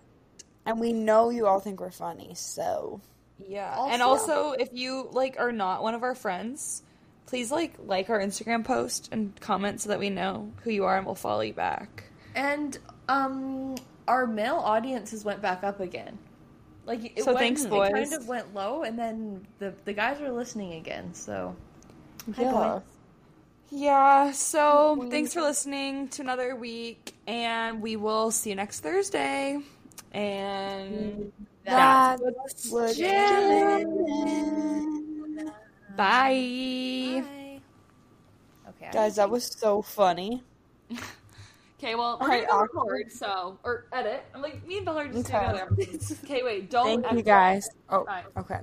and 0.64 0.80
we 0.80 0.92
know 0.92 1.28
you 1.30 1.46
all 1.46 1.60
think 1.60 1.80
we're 1.80 1.90
funny. 1.90 2.32
So 2.34 3.00
Yeah. 3.46 3.74
Also- 3.76 3.92
and 3.92 4.02
also, 4.02 4.52
if 4.52 4.70
you 4.72 5.08
like 5.12 5.36
are 5.38 5.52
not 5.52 5.82
one 5.82 5.92
of 5.94 6.02
our 6.02 6.14
friends, 6.14 6.82
please 7.26 7.50
like 7.52 7.74
like 7.84 8.08
our 8.08 8.20
Instagram 8.20 8.64
post 8.64 9.10
and 9.12 9.38
comment 9.40 9.82
so 9.82 9.90
that 9.90 9.98
we 9.98 10.08
know 10.08 10.52
who 10.62 10.70
you 10.70 10.84
are 10.84 10.96
and 10.96 11.04
we'll 11.04 11.14
follow 11.16 11.40
you 11.42 11.52
back. 11.54 12.04
and 12.36 12.78
um, 13.08 13.74
our 14.08 14.26
male 14.26 14.56
audiences 14.56 15.24
went 15.24 15.40
back 15.42 15.64
up 15.64 15.80
again. 15.80 16.18
Like 16.86 17.16
it 17.16 17.24
So 17.24 17.32
went, 17.32 17.38
thanks, 17.38 17.64
It 17.64 17.70
kind 17.70 18.12
of 18.12 18.28
went 18.28 18.54
low, 18.54 18.82
and 18.82 18.98
then 18.98 19.46
the 19.58 19.74
the 19.84 19.92
guys 19.92 20.20
are 20.20 20.30
listening 20.30 20.74
again. 20.74 21.14
So 21.14 21.56
yeah. 22.36 22.80
Yeah. 23.70 24.32
So 24.32 25.06
thanks 25.10 25.32
for 25.32 25.40
listening 25.40 26.08
to 26.08 26.22
another 26.22 26.54
week, 26.56 27.14
and 27.26 27.80
we 27.80 27.96
will 27.96 28.30
see 28.30 28.50
you 28.50 28.56
next 28.56 28.80
Thursday. 28.80 29.60
And 30.12 31.32
That 31.64 32.20
that's 32.20 32.70
was 32.70 32.96
Jammin'. 32.96 34.74
Bye. 35.96 37.24
Bye. 37.24 37.60
Okay, 38.68 38.86
I 38.88 38.92
guys, 38.92 39.16
that 39.16 39.30
was 39.30 39.44
so 39.44 39.80
funny. 39.82 40.42
Okay, 41.84 41.96
well, 41.96 42.16
we're 42.18 42.24
Alright, 42.28 42.48
gonna 42.48 42.62
awkward. 42.64 42.92
record, 42.92 43.12
so 43.12 43.58
or 43.62 43.88
edit. 43.92 44.24
I'm 44.34 44.40
like, 44.40 44.66
me 44.66 44.78
and 44.78 44.86
Bella 44.86 45.02
are 45.04 45.08
just 45.08 45.30
Okay. 45.30 45.38
together. 45.38 45.68
Okay, 46.24 46.42
wait, 46.42 46.70
don't. 46.70 47.02
Thank 47.02 47.14
you 47.18 47.22
guys. 47.22 47.68
Oh, 47.90 48.06
Bye. 48.06 48.22
okay. 48.38 48.60